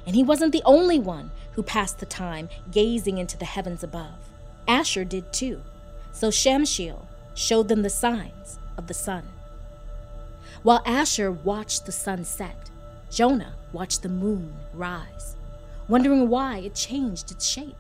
and 0.08 0.16
he 0.16 0.24
wasn't 0.24 0.52
the 0.52 0.64
only 0.66 0.98
one 0.98 1.30
who 1.52 1.62
passed 1.62 2.00
the 2.00 2.08
time 2.08 2.50
gazing 2.72 3.20
into 3.20 3.38
the 3.38 3.46
heavens 3.46 3.84
above. 3.84 4.32
Asher 4.68 5.06
did 5.06 5.32
too, 5.32 5.62
so 6.12 6.30
Shamshiel 6.30 7.06
showed 7.34 7.68
them 7.68 7.82
the 7.82 7.90
signs 7.90 8.60
of 8.78 8.88
the 8.88 8.94
sun. 8.94 9.24
While 10.64 10.84
Asher 10.86 11.32
watched 11.32 11.86
the 11.86 11.92
sun 11.92 12.24
set, 12.24 12.70
Jonah 13.10 13.54
watched 13.74 14.04
the 14.04 14.10
moon 14.10 14.54
rise 14.74 15.36
wondering 15.92 16.30
why 16.30 16.60
it 16.60 16.74
changed 16.74 17.32
its 17.32 17.46
shape. 17.46 17.76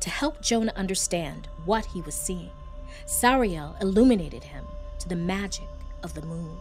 to 0.00 0.10
help 0.10 0.42
Jonah 0.42 0.72
understand 0.74 1.46
what 1.64 1.86
he 1.86 2.00
was 2.02 2.14
seeing, 2.14 2.50
Sariel 3.06 3.80
illuminated 3.80 4.42
him 4.42 4.64
to 4.98 5.08
the 5.08 5.14
magic 5.14 5.68
of 6.02 6.12
the 6.14 6.22
moon. 6.22 6.56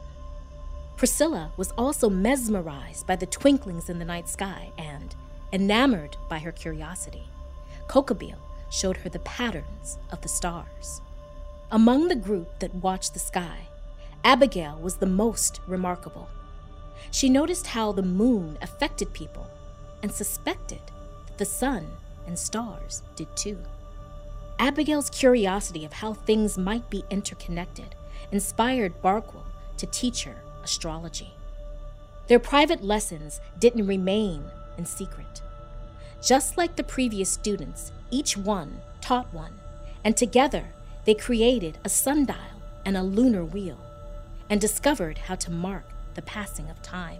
Priscilla 0.95 1.51
was 1.57 1.71
also 1.71 2.07
mesmerized 2.07 3.07
by 3.07 3.15
the 3.15 3.25
twinklings 3.25 3.89
in 3.89 3.97
the 3.97 4.05
night 4.05 4.29
sky 4.29 4.69
and, 4.77 5.15
enamored 5.51 6.15
by 6.29 6.37
her 6.37 6.51
curiosity, 6.51 7.23
Kokabeel 7.87 8.37
showed 8.69 8.97
her 8.97 9.09
the 9.09 9.19
patterns 9.19 9.97
of 10.11 10.21
the 10.21 10.29
stars. 10.29 11.01
Among 11.73 12.09
the 12.09 12.15
group 12.15 12.59
that 12.59 12.75
watched 12.75 13.13
the 13.13 13.19
sky, 13.19 13.69
Abigail 14.25 14.77
was 14.81 14.97
the 14.97 15.05
most 15.05 15.61
remarkable. 15.67 16.27
She 17.11 17.29
noticed 17.29 17.65
how 17.65 17.93
the 17.93 18.03
moon 18.03 18.57
affected 18.61 19.13
people 19.13 19.49
and 20.03 20.11
suspected 20.11 20.81
that 21.27 21.37
the 21.37 21.45
sun 21.45 21.87
and 22.27 22.37
stars 22.37 23.03
did 23.15 23.33
too. 23.37 23.57
Abigail's 24.59 25.09
curiosity 25.09 25.85
of 25.85 25.93
how 25.93 26.13
things 26.13 26.57
might 26.57 26.89
be 26.89 27.05
interconnected 27.09 27.95
inspired 28.33 29.01
Barkwell 29.01 29.45
to 29.77 29.85
teach 29.85 30.25
her 30.25 30.35
astrology. 30.65 31.33
Their 32.27 32.39
private 32.39 32.83
lessons 32.83 33.39
didn't 33.59 33.87
remain 33.87 34.43
in 34.77 34.85
secret. 34.85 35.41
Just 36.21 36.57
like 36.57 36.75
the 36.75 36.83
previous 36.83 37.29
students, 37.29 37.93
each 38.09 38.35
one 38.35 38.81
taught 38.99 39.33
one, 39.33 39.57
and 40.03 40.17
together 40.17 40.65
they 41.05 41.13
created 41.13 41.77
a 41.83 41.89
sundial 41.89 42.37
and 42.85 42.97
a 42.97 43.03
lunar 43.03 43.43
wheel 43.43 43.77
and 44.49 44.59
discovered 44.59 45.17
how 45.17 45.35
to 45.35 45.51
mark 45.51 45.85
the 46.13 46.21
passing 46.21 46.69
of 46.69 46.81
time. 46.81 47.19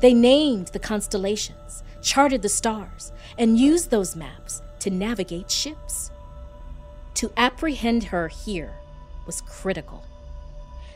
They 0.00 0.14
named 0.14 0.68
the 0.68 0.78
constellations, 0.78 1.82
charted 2.00 2.42
the 2.42 2.48
stars, 2.48 3.12
and 3.36 3.58
used 3.58 3.90
those 3.90 4.16
maps 4.16 4.62
to 4.80 4.90
navigate 4.90 5.50
ships. 5.50 6.10
To 7.14 7.32
apprehend 7.36 8.04
her 8.04 8.28
here 8.28 8.74
was 9.26 9.40
critical. 9.40 10.04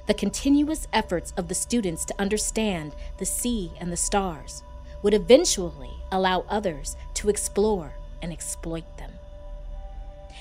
The 0.07 0.15
continuous 0.15 0.87
efforts 0.93 1.33
of 1.37 1.49
the 1.49 1.55
students 1.55 2.05
to 2.05 2.15
understand 2.21 2.95
the 3.19 3.27
sea 3.27 3.73
and 3.81 3.91
the 3.91 3.97
stars 3.97 4.63
would 5.03 5.15
eventually 5.15 5.91
allow 6.13 6.45
others 6.49 6.97
to 7.15 7.29
explore 7.29 7.93
and 8.23 8.33
exploit 8.33 8.85
them. 8.99 9.11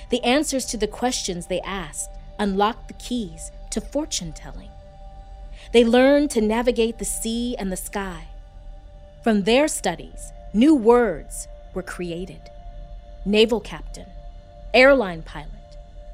The 0.09 0.23
answers 0.23 0.65
to 0.67 0.77
the 0.77 0.87
questions 0.87 1.47
they 1.47 1.61
asked 1.61 2.11
unlocked 2.39 2.87
the 2.87 2.93
keys 2.95 3.51
to 3.71 3.81
fortune 3.81 4.33
telling. 4.33 4.69
They 5.73 5.83
learned 5.83 6.31
to 6.31 6.41
navigate 6.41 6.99
the 6.99 7.05
sea 7.05 7.55
and 7.57 7.71
the 7.71 7.77
sky. 7.77 8.27
From 9.23 9.43
their 9.43 9.67
studies, 9.67 10.31
new 10.53 10.75
words 10.75 11.47
were 11.73 11.83
created 11.83 12.41
naval 13.25 13.59
captain, 13.59 14.05
airline 14.73 15.23
pilot, 15.23 15.49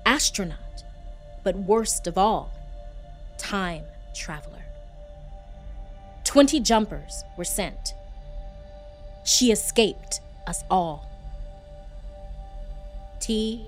astronaut, 0.06 0.84
but 1.44 1.56
worst 1.58 2.08
of 2.08 2.18
all, 2.18 2.50
time 3.38 3.84
traveler. 4.16 4.64
Twenty 6.24 6.62
jumpers 6.62 7.26
were 7.38 7.44
sent. 7.44 7.94
She 9.26 9.52
escaped 9.52 10.22
us 10.48 10.64
all. 10.70 11.06
T 13.20 13.68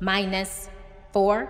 minus 0.00 0.68
four. 1.12 1.48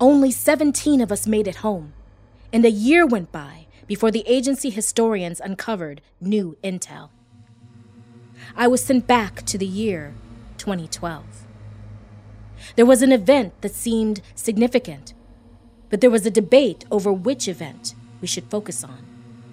Only 0.00 0.30
17 0.30 1.00
of 1.00 1.10
us 1.10 1.26
made 1.26 1.48
it 1.48 1.56
home, 1.56 1.92
and 2.52 2.64
a 2.64 2.70
year 2.70 3.06
went 3.06 3.32
by 3.32 3.66
before 3.86 4.10
the 4.10 4.24
agency 4.26 4.70
historians 4.70 5.40
uncovered 5.40 6.02
new 6.20 6.56
intel. 6.62 7.10
I 8.56 8.68
was 8.68 8.84
sent 8.84 9.06
back 9.06 9.42
to 9.46 9.58
the 9.58 9.66
year 9.66 10.14
2012. 10.58 11.24
There 12.76 12.86
was 12.86 13.02
an 13.02 13.12
event 13.12 13.60
that 13.62 13.74
seemed 13.74 14.20
significant, 14.34 15.14
but 15.90 16.00
there 16.00 16.10
was 16.10 16.26
a 16.26 16.30
debate 16.30 16.84
over 16.90 17.12
which 17.12 17.48
event 17.48 17.94
we 18.20 18.26
should 18.26 18.50
focus 18.50 18.84
on, 18.84 19.04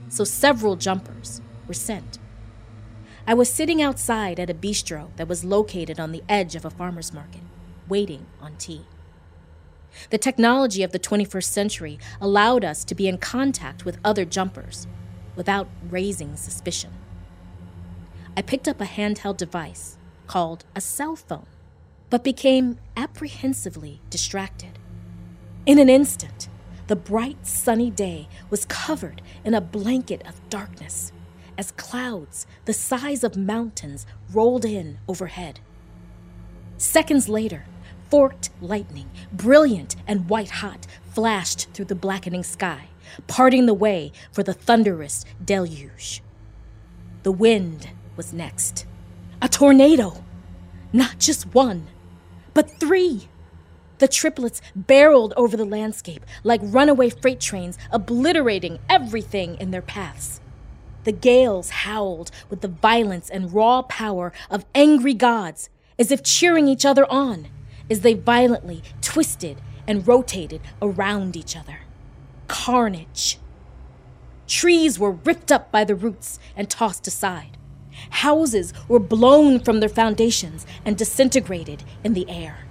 so 0.09 0.23
several 0.23 0.75
jumpers 0.75 1.41
were 1.67 1.73
sent. 1.73 2.19
I 3.27 3.33
was 3.33 3.51
sitting 3.51 3.81
outside 3.81 4.39
at 4.39 4.51
a 4.51 4.53
bistro 4.53 5.09
that 5.15 5.27
was 5.27 5.43
located 5.43 5.99
on 5.99 6.11
the 6.11 6.23
edge 6.29 6.55
of 6.55 6.63
a 6.63 6.69
farmer's 6.69 7.11
market, 7.11 7.41
waiting 7.87 8.27
on 8.39 8.55
tea. 8.57 8.85
The 10.11 10.19
technology 10.19 10.83
of 10.83 10.91
the 10.91 10.99
21st 10.99 11.45
century 11.45 11.99
allowed 12.21 12.63
us 12.63 12.83
to 12.83 12.93
be 12.93 13.07
in 13.07 13.17
contact 13.17 13.83
with 13.83 13.97
other 14.03 14.25
jumpers 14.25 14.85
without 15.35 15.67
raising 15.89 16.35
suspicion. 16.35 16.91
I 18.37 18.43
picked 18.43 18.67
up 18.67 18.79
a 18.79 18.85
handheld 18.85 19.37
device 19.37 19.97
called 20.27 20.65
a 20.75 20.81
cell 20.81 21.15
phone 21.15 21.47
but 22.11 22.23
became 22.23 22.77
apprehensively 22.95 24.01
distracted. 24.11 24.77
In 25.65 25.79
an 25.79 25.89
instant, 25.89 26.47
the 26.85 26.95
bright 26.95 27.47
sunny 27.47 27.89
day 27.89 28.27
was 28.51 28.65
covered 28.65 29.23
in 29.43 29.55
a 29.55 29.61
blanket 29.61 30.21
of 30.27 30.47
darkness 30.49 31.11
as 31.57 31.71
clouds 31.71 32.45
the 32.65 32.73
size 32.73 33.23
of 33.23 33.37
mountains 33.37 34.05
rolled 34.31 34.65
in 34.65 34.99
overhead. 35.07 35.59
Seconds 36.77 37.29
later, 37.29 37.65
forked 38.09 38.49
lightning, 38.61 39.09
brilliant 39.31 39.95
and 40.07 40.29
white 40.29 40.51
hot, 40.51 40.85
flashed 41.11 41.69
through 41.73 41.85
the 41.85 41.95
blackening 41.95 42.43
sky, 42.43 42.89
parting 43.27 43.65
the 43.65 43.73
way 43.73 44.11
for 44.31 44.43
the 44.43 44.53
thunderous 44.53 45.25
deluge. 45.43 46.21
The 47.23 47.31
wind 47.31 47.89
was 48.15 48.33
next. 48.33 48.85
A 49.41 49.49
tornado! 49.49 50.23
Not 50.93 51.19
just 51.19 51.53
one, 51.53 51.87
but 52.53 52.79
three. 52.79 53.27
The 53.97 54.07
triplets 54.07 54.61
barreled 54.75 55.33
over 55.37 55.55
the 55.55 55.65
landscape 55.65 56.25
like 56.43 56.61
runaway 56.63 57.09
freight 57.09 57.39
trains, 57.39 57.77
obliterating 57.91 58.79
everything 58.89 59.57
in 59.59 59.71
their 59.71 59.81
paths. 59.81 60.41
The 61.05 61.11
gales 61.11 61.69
howled 61.69 62.31
with 62.49 62.61
the 62.61 62.67
violence 62.67 63.29
and 63.29 63.53
raw 63.53 63.83
power 63.83 64.33
of 64.49 64.65
angry 64.73 65.13
gods, 65.13 65.69
as 65.97 66.11
if 66.11 66.23
cheering 66.23 66.67
each 66.67 66.85
other 66.85 67.09
on, 67.11 67.47
as 67.89 68.01
they 68.01 68.13
violently 68.13 68.81
twisted 69.01 69.61
and 69.87 70.07
rotated 70.07 70.61
around 70.81 71.37
each 71.37 71.55
other. 71.55 71.81
Carnage. 72.47 73.37
Trees 74.47 74.99
were 74.99 75.11
ripped 75.11 75.51
up 75.51 75.71
by 75.71 75.83
the 75.83 75.95
roots 75.95 76.39
and 76.55 76.69
tossed 76.69 77.07
aside. 77.07 77.57
Houses 78.09 78.73
were 78.87 78.99
blown 78.99 79.59
from 79.59 79.79
their 79.79 79.89
foundations 79.89 80.65
and 80.83 80.97
disintegrated 80.97 81.83
in 82.03 82.13
the 82.13 82.29
air. 82.29 82.65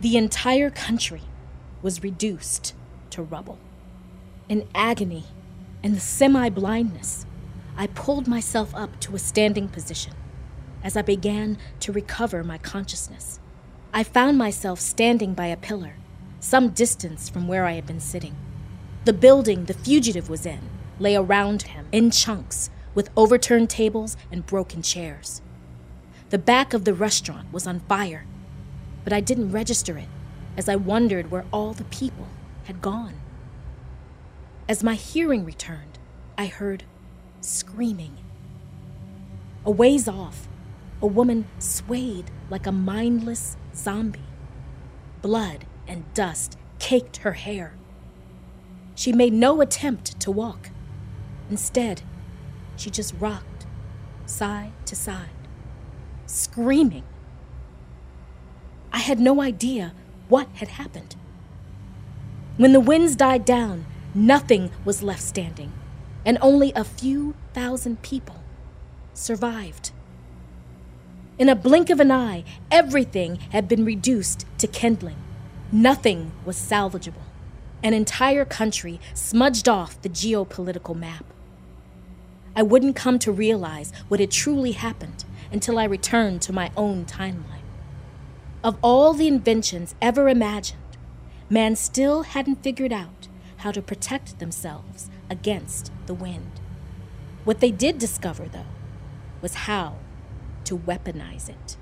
The 0.00 0.16
entire 0.16 0.70
country 0.70 1.22
was 1.82 2.02
reduced 2.02 2.74
to 3.10 3.22
rubble. 3.22 3.58
In 4.48 4.68
agony 4.74 5.24
and 5.86 5.94
the 5.94 6.00
semi 6.00 6.48
blindness, 6.48 7.26
I 7.76 7.86
pulled 7.86 8.26
myself 8.26 8.74
up 8.74 8.98
to 9.02 9.14
a 9.14 9.20
standing 9.20 9.68
position. 9.68 10.14
As 10.82 10.96
I 10.96 11.02
began 11.02 11.58
to 11.78 11.92
recover 11.92 12.42
my 12.42 12.58
consciousness, 12.58 13.38
I 13.94 14.02
found 14.02 14.36
myself 14.36 14.80
standing 14.80 15.32
by 15.32 15.46
a 15.46 15.56
pillar, 15.56 15.94
some 16.40 16.70
distance 16.70 17.28
from 17.28 17.46
where 17.46 17.66
I 17.66 17.74
had 17.74 17.86
been 17.86 18.00
sitting. 18.00 18.34
The 19.04 19.12
building 19.12 19.66
the 19.66 19.74
fugitive 19.74 20.28
was 20.28 20.44
in 20.44 20.58
lay 20.98 21.14
around 21.14 21.62
him 21.62 21.86
in 21.92 22.10
chunks 22.10 22.68
with 22.96 23.10
overturned 23.16 23.70
tables 23.70 24.16
and 24.32 24.44
broken 24.44 24.82
chairs. 24.82 25.40
The 26.30 26.38
back 26.38 26.74
of 26.74 26.84
the 26.84 26.94
restaurant 26.94 27.52
was 27.52 27.64
on 27.64 27.78
fire, 27.78 28.26
but 29.04 29.12
I 29.12 29.20
didn't 29.20 29.52
register 29.52 29.96
it 29.96 30.08
as 30.56 30.68
I 30.68 30.74
wondered 30.74 31.30
where 31.30 31.44
all 31.52 31.74
the 31.74 31.84
people 31.84 32.26
had 32.64 32.82
gone. 32.82 33.14
As 34.68 34.82
my 34.82 34.94
hearing 34.94 35.44
returned, 35.44 35.96
I 36.36 36.46
heard 36.46 36.82
screaming. 37.40 38.16
A 39.64 39.70
ways 39.70 40.08
off, 40.08 40.48
a 41.00 41.06
woman 41.06 41.46
swayed 41.60 42.32
like 42.50 42.66
a 42.66 42.72
mindless 42.72 43.56
zombie. 43.76 44.18
Blood 45.22 45.66
and 45.86 46.12
dust 46.14 46.58
caked 46.80 47.18
her 47.18 47.34
hair. 47.34 47.74
She 48.96 49.12
made 49.12 49.32
no 49.32 49.60
attempt 49.60 50.18
to 50.18 50.32
walk. 50.32 50.70
Instead, 51.48 52.02
she 52.76 52.90
just 52.90 53.14
rocked 53.20 53.66
side 54.24 54.72
to 54.86 54.96
side, 54.96 55.30
screaming. 56.26 57.04
I 58.92 58.98
had 58.98 59.20
no 59.20 59.40
idea 59.40 59.94
what 60.28 60.48
had 60.54 60.68
happened. 60.68 61.14
When 62.56 62.72
the 62.72 62.80
winds 62.80 63.14
died 63.14 63.44
down, 63.44 63.86
nothing 64.16 64.70
was 64.84 65.02
left 65.02 65.22
standing, 65.22 65.72
and 66.24 66.38
only 66.40 66.72
a 66.72 66.84
few 66.84 67.34
thousand 67.52 68.02
people 68.02 68.42
survived. 69.14 69.92
In 71.38 71.48
a 71.48 71.54
blink 71.54 71.90
of 71.90 72.00
an 72.00 72.10
eye, 72.10 72.44
everything 72.70 73.36
had 73.50 73.68
been 73.68 73.84
reduced 73.84 74.46
to 74.58 74.66
kindling. 74.66 75.18
Nothing 75.70 76.32
was 76.44 76.56
salvageable. 76.56 77.22
An 77.82 77.92
entire 77.92 78.44
country 78.44 78.98
smudged 79.12 79.68
off 79.68 80.00
the 80.00 80.08
geopolitical 80.08 80.96
map. 80.96 81.26
I 82.56 82.62
wouldn't 82.62 82.96
come 82.96 83.18
to 83.18 83.30
realize 83.30 83.92
what 84.08 84.18
had 84.18 84.30
truly 84.30 84.72
happened 84.72 85.26
until 85.52 85.78
I 85.78 85.84
returned 85.84 86.40
to 86.42 86.54
my 86.54 86.70
own 86.74 87.04
timeline. 87.04 87.66
Of 88.64 88.78
all 88.80 89.12
the 89.12 89.28
inventions 89.28 89.94
ever 90.00 90.28
imagined, 90.30 90.80
man 91.50 91.76
still 91.76 92.22
hadn't 92.22 92.62
figured 92.62 92.92
out 92.92 93.28
how 93.66 93.72
to 93.72 93.82
protect 93.82 94.38
themselves 94.38 95.10
against 95.28 95.90
the 96.06 96.14
wind. 96.14 96.60
What 97.42 97.58
they 97.58 97.72
did 97.72 97.98
discover, 97.98 98.46
though, 98.46 98.72
was 99.42 99.66
how 99.66 99.96
to 100.62 100.78
weaponize 100.78 101.48
it. 101.48 101.76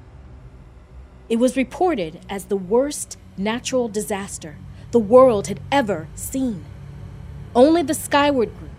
It 1.29 1.37
was 1.37 1.59
reported 1.59 2.21
as 2.27 2.47
the 2.47 2.57
worst 2.57 3.19
natural 3.37 3.89
disaster 3.89 4.57
the 4.93 4.99
world 4.99 5.49
had 5.49 5.61
ever 5.71 6.09
seen. 6.15 6.65
Only 7.55 7.83
the 7.83 7.93
Skyward 7.93 8.57
Group 8.59 8.71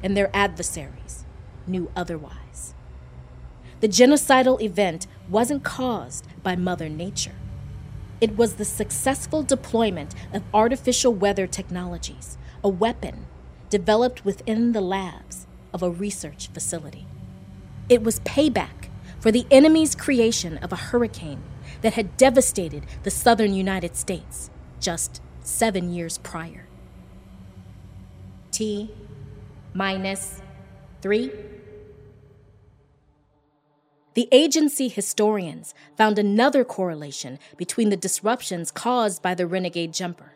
and 0.00 0.16
their 0.16 0.30
adversaries 0.32 1.24
knew 1.66 1.90
otherwise. 1.96 2.74
The 3.80 3.88
genocidal 3.88 4.62
event 4.62 5.08
wasn't 5.28 5.64
caused 5.64 6.28
by 6.44 6.54
Mother 6.54 6.88
Nature. 6.88 7.34
It 8.20 8.36
was 8.36 8.54
the 8.54 8.64
successful 8.64 9.42
deployment 9.42 10.14
of 10.32 10.44
artificial 10.54 11.12
weather 11.12 11.48
technologies, 11.48 12.38
a 12.64 12.68
weapon 12.68 13.26
developed 13.70 14.24
within 14.24 14.72
the 14.72 14.80
labs 14.80 15.46
of 15.72 15.82
a 15.82 15.90
research 15.90 16.48
facility. 16.48 17.06
It 17.88 18.02
was 18.02 18.20
payback 18.20 18.88
for 19.18 19.32
the 19.32 19.46
enemy's 19.50 19.94
creation 19.94 20.58
of 20.58 20.72
a 20.72 20.76
hurricane 20.76 21.42
that 21.80 21.94
had 21.94 22.16
devastated 22.16 22.84
the 23.02 23.10
southern 23.10 23.54
United 23.54 23.96
States 23.96 24.50
just 24.80 25.22
seven 25.40 25.92
years 25.92 26.18
prior. 26.18 26.66
T 28.50 28.90
minus 29.72 30.42
three. 31.00 31.32
The 34.14 34.28
agency 34.30 34.88
historians 34.88 35.74
found 35.96 36.18
another 36.18 36.64
correlation 36.64 37.38
between 37.56 37.88
the 37.88 37.96
disruptions 37.96 38.70
caused 38.70 39.22
by 39.22 39.34
the 39.34 39.46
renegade 39.46 39.94
jumper. 39.94 40.34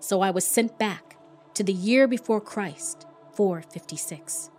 So 0.00 0.20
I 0.20 0.30
was 0.30 0.44
sent 0.44 0.78
back 0.78 1.13
to 1.54 1.62
the 1.62 1.72
year 1.72 2.06
before 2.06 2.40
Christ, 2.40 3.06
456. 3.32 4.50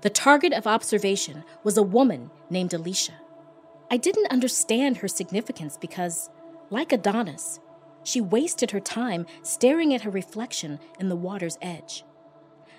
The 0.00 0.10
target 0.10 0.52
of 0.52 0.66
observation 0.66 1.44
was 1.62 1.76
a 1.76 1.82
woman 1.82 2.30
named 2.50 2.74
Alicia. 2.74 3.14
I 3.90 3.96
didn't 3.96 4.32
understand 4.32 4.98
her 4.98 5.08
significance 5.08 5.76
because, 5.76 6.30
like 6.70 6.92
Adonis, 6.92 7.60
she 8.02 8.20
wasted 8.20 8.70
her 8.70 8.80
time 8.80 9.26
staring 9.42 9.94
at 9.94 10.02
her 10.02 10.10
reflection 10.10 10.78
in 10.98 11.08
the 11.08 11.16
water's 11.16 11.58
edge. 11.60 12.04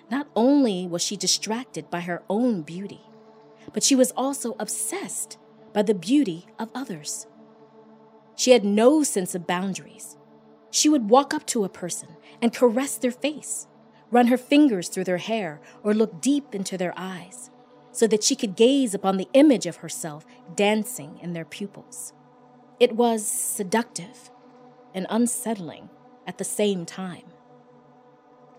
Not 0.09 0.28
only 0.36 0.88
was 0.88 1.01
she 1.01 1.17
distracted 1.17 1.89
by 1.89 2.01
her 2.01 2.23
own 2.30 2.61
beauty, 2.61 3.01
but 3.73 3.84
she 3.84 3.95
was 3.95 4.11
also 4.11 4.55
obsessed 4.59 5.38
by 5.73 5.82
the 5.82 5.93
beauty 5.93 6.47
of 6.57 6.69
others. 6.73 7.28
She 8.36 8.51
had 8.51 8.63
no 8.63 9.03
sense 9.03 9.36
of 9.36 9.47
boundaries. 9.47 10.16
She 10.78 10.89
would 10.89 11.09
walk 11.09 11.34
up 11.34 11.43
to 11.47 11.63
a 11.63 11.69
person 11.69 12.09
and 12.39 12.53
caress 12.53 12.97
their 12.97 13.09
face, 13.09 13.65
run 14.11 14.28
her 14.28 14.38
fingers 14.38 14.89
through 14.89 15.05
their 15.05 15.17
hair, 15.17 15.59
or 15.82 15.91
look 15.91 16.21
deep 16.21 16.53
into 16.53 16.78
their 16.78 16.93
eyes, 16.95 17.49
so 17.91 18.05
that 18.05 18.23
she 18.23 18.36
could 18.36 18.55
gaze 18.55 18.93
upon 18.93 19.17
the 19.17 19.28
image 19.34 19.65
of 19.65 19.78
herself 19.78 20.23
dancing 20.53 21.17
in 21.19 21.34
their 21.34 21.45
pupils. 21.45 22.13
It 22.80 22.95
was 22.95 23.25
seductive 23.25 24.30
and 24.93 25.07
unsettling 25.09 25.89
at 26.28 26.38
the 26.38 26.43
same 26.43 26.86
time. 26.86 27.25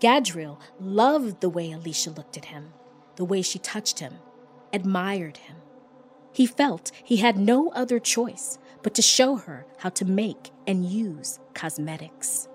Gadriel 0.00 0.58
loved 0.80 1.40
the 1.40 1.48
way 1.48 1.70
Alicia 1.70 2.10
looked 2.10 2.36
at 2.36 2.46
him, 2.46 2.72
the 3.14 3.24
way 3.24 3.42
she 3.42 3.60
touched 3.60 4.00
him, 4.00 4.14
admired 4.72 5.36
him. 5.36 5.58
He 6.32 6.46
felt 6.46 6.90
he 7.04 7.18
had 7.18 7.38
no 7.38 7.70
other 7.76 8.00
choice 8.00 8.58
but 8.82 8.94
to 8.94 9.02
show 9.02 9.36
her 9.36 9.66
how 9.78 9.88
to 9.90 10.04
make 10.04 10.50
and 10.66 10.84
use 10.84 11.38
cosmetics. 11.54 12.48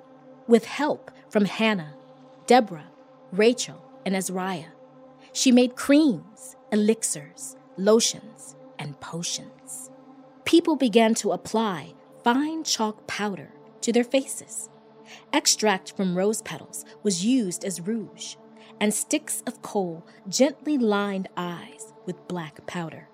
With 0.47 0.65
help 0.65 1.11
from 1.29 1.45
Hannah, 1.45 1.93
Deborah, 2.47 2.91
Rachel, 3.31 3.81
and 4.05 4.15
Azariah, 4.15 4.71
she 5.31 5.51
made 5.51 5.75
creams, 5.75 6.55
elixirs, 6.71 7.55
lotions, 7.77 8.55
and 8.77 8.99
potions. 8.99 9.89
People 10.45 10.75
began 10.75 11.13
to 11.15 11.31
apply 11.31 11.93
fine 12.23 12.63
chalk 12.63 13.07
powder 13.07 13.49
to 13.81 13.91
their 13.91 14.03
faces. 14.03 14.69
Extract 15.31 15.95
from 15.95 16.17
rose 16.17 16.41
petals 16.41 16.85
was 17.01 17.25
used 17.25 17.63
as 17.63 17.81
rouge, 17.81 18.35
and 18.79 18.93
sticks 18.93 19.43
of 19.45 19.61
coal 19.61 20.05
gently 20.27 20.77
lined 20.77 21.27
eyes 21.37 21.93
with 22.05 22.27
black 22.27 22.65
powder. 22.67 23.07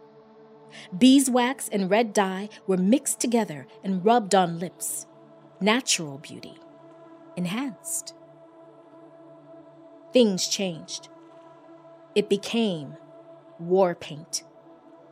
Beeswax 0.97 1.67
and 1.69 1.89
red 1.89 2.13
dye 2.13 2.49
were 2.67 2.77
mixed 2.77 3.19
together 3.19 3.67
and 3.83 4.05
rubbed 4.05 4.35
on 4.35 4.59
lips. 4.59 5.05
Natural 5.61 6.17
beauty, 6.17 6.55
enhanced. 7.35 8.13
Things 10.13 10.47
changed. 10.47 11.09
It 12.15 12.29
became 12.29 12.95
war 13.59 13.93
paint. 13.95 14.43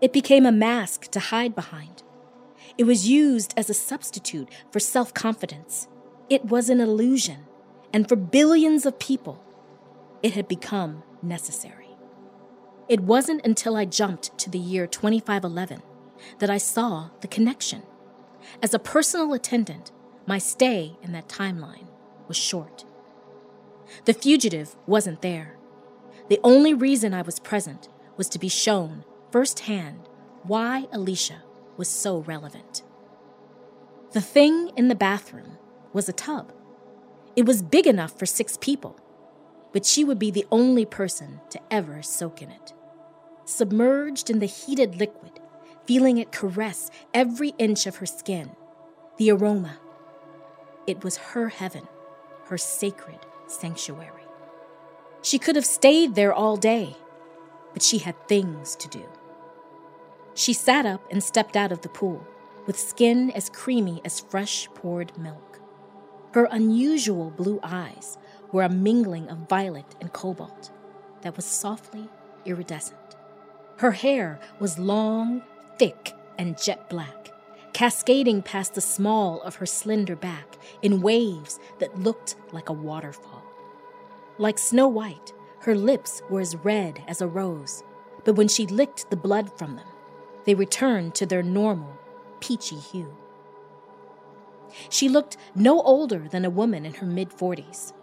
It 0.01 0.14
became 0.14 0.45
a 0.45 0.51
mask 0.51 1.12
to 1.12 1.20
hide 1.20 1.55
behind. 1.55 2.03
It 2.78 2.86
was 2.86 3.10
used 3.10 3.53
as 3.58 3.70
a 3.70 3.74
substitute 3.74 4.49
for 4.72 4.80
self 4.80 5.14
confidence. 5.14 5.88
It 6.30 6.45
was 6.45 6.70
an 6.70 6.80
illusion, 6.80 7.45
and 7.93 8.08
for 8.08 8.16
billions 8.16 8.86
of 8.86 8.99
people, 8.99 9.43
it 10.22 10.34
had 10.34 10.47
become 10.47 11.03
necessary. 11.22 11.86
It 12.89 13.01
wasn't 13.01 13.45
until 13.45 13.75
I 13.75 13.83
jumped 13.83 14.38
to 14.38 14.49
the 14.49 14.57
year 14.57 14.88
2511 14.88 15.81
that 16.39 16.49
I 16.49 16.57
saw 16.57 17.09
the 17.19 17.27
connection. 17.27 17.83
As 18.63 18.73
a 18.73 18.79
personal 18.79 19.33
attendant, 19.33 19.91
my 20.25 20.38
stay 20.38 20.97
in 21.01 21.11
that 21.11 21.27
timeline 21.27 21.88
was 22.27 22.38
short. 22.38 22.85
The 24.05 24.13
fugitive 24.13 24.75
wasn't 24.85 25.21
there. 25.21 25.57
The 26.29 26.39
only 26.43 26.73
reason 26.73 27.13
I 27.13 27.21
was 27.21 27.39
present 27.39 27.89
was 28.15 28.29
to 28.29 28.39
be 28.39 28.49
shown 28.49 29.03
firsthand 29.31 30.07
why 30.43 30.88
Alicia 30.93 31.43
was 31.75 31.89
so 31.89 32.19
relevant. 32.19 32.83
The 34.11 34.21
thing 34.21 34.71
in 34.77 34.88
the 34.88 34.95
bathroom 34.95 35.57
was 35.91 36.07
a 36.07 36.13
tub. 36.13 36.53
It 37.35 37.45
was 37.45 37.61
big 37.61 37.85
enough 37.85 38.17
for 38.17 38.25
six 38.25 38.57
people, 38.59 38.99
but 39.74 39.86
she 39.86 40.03
would 40.05 40.20
be 40.20 40.32
the 40.32 40.47
only 40.51 40.86
person 40.86 41.41
to 41.49 41.62
ever 41.70 42.01
soak 42.01 42.41
in 42.41 42.49
it. 42.49 42.74
Submerged 43.47 44.29
in 44.29 44.39
the 44.39 44.45
heated 44.45 44.99
liquid, 44.99 45.39
feeling 45.86 46.17
it 46.17 46.33
caress 46.33 46.91
every 47.13 47.53
inch 47.57 47.87
of 47.87 47.95
her 47.95 48.05
skin, 48.05 48.51
the 49.15 49.32
aroma. 49.32 49.78
It 50.86 51.01
was 51.01 51.15
her 51.15 51.47
heaven, 51.47 51.87
her 52.47 52.57
sacred 52.57 53.19
sanctuary. 53.47 54.25
She 55.21 55.39
could 55.39 55.55
have 55.55 55.65
stayed 55.65 56.13
there 56.13 56.33
all 56.33 56.57
day, 56.57 56.97
but 57.71 57.82
she 57.82 57.99
had 57.99 58.28
things 58.28 58.75
to 58.75 58.89
do. 58.89 59.05
She 60.33 60.51
sat 60.51 60.86
up 60.86 61.09
and 61.09 61.24
stepped 61.24 61.55
out 61.55 61.71
of 61.71 61.83
the 61.83 61.89
pool, 61.89 62.28
with 62.65 62.78
skin 62.78 63.32
as 63.32 63.49
creamy 63.49 64.01
as 64.03 64.19
fresh 64.19 64.67
poured 64.75 65.17
milk. 65.17 65.61
Her 66.33 66.49
unusual 66.51 67.32
blue 67.32 67.61
eyes 67.63 68.17
were 68.51 68.63
a 68.63 68.69
mingling 68.69 69.29
of 69.29 69.47
violet 69.47 69.95
and 70.01 70.11
cobalt 70.11 70.69
that 71.21 71.37
was 71.37 71.45
softly 71.45 72.09
iridescent. 72.43 73.07
Her 73.78 73.91
hair 73.91 74.39
was 74.59 74.79
long, 74.79 75.43
thick, 75.78 76.13
and 76.37 76.59
jet 76.59 76.89
black, 76.89 77.32
cascading 77.74 78.41
past 78.41 78.74
the 78.74 78.82
small 78.82 79.41
of 79.43 79.55
her 79.55 79.67
slender 79.67 80.16
back 80.16 80.58
in 80.82 81.01
waves 81.01 81.59
that 81.79 81.99
looked 81.99 82.36
like 82.51 82.70
a 82.70 82.74
waterfall. 82.74 83.43
Like 84.39 84.58
Snow 84.58 84.87
White, 84.87 85.33
her 85.62 85.75
lips 85.75 86.24
were 86.29 86.41
as 86.41 86.55
red 86.55 87.04
as 87.08 87.21
a 87.21 87.28
rose, 87.28 87.83
but 88.25 88.36
when 88.36 88.47
she 88.47 88.66
licked 88.66 89.09
the 89.09 89.16
blood 89.16 89.55
from 89.58 89.75
them, 89.75 89.87
they 90.45 90.55
returned 90.55 91.13
to 91.16 91.25
their 91.25 91.43
normal, 91.43 91.97
peachy 92.39 92.78
hue. 92.78 93.16
She 94.89 95.08
looked 95.08 95.37
no 95.55 95.82
older 95.82 96.28
than 96.28 96.45
a 96.45 96.49
woman 96.49 96.86
in 96.86 96.95
her 96.95 97.05
mid 97.05 97.29
40s. 97.29 97.93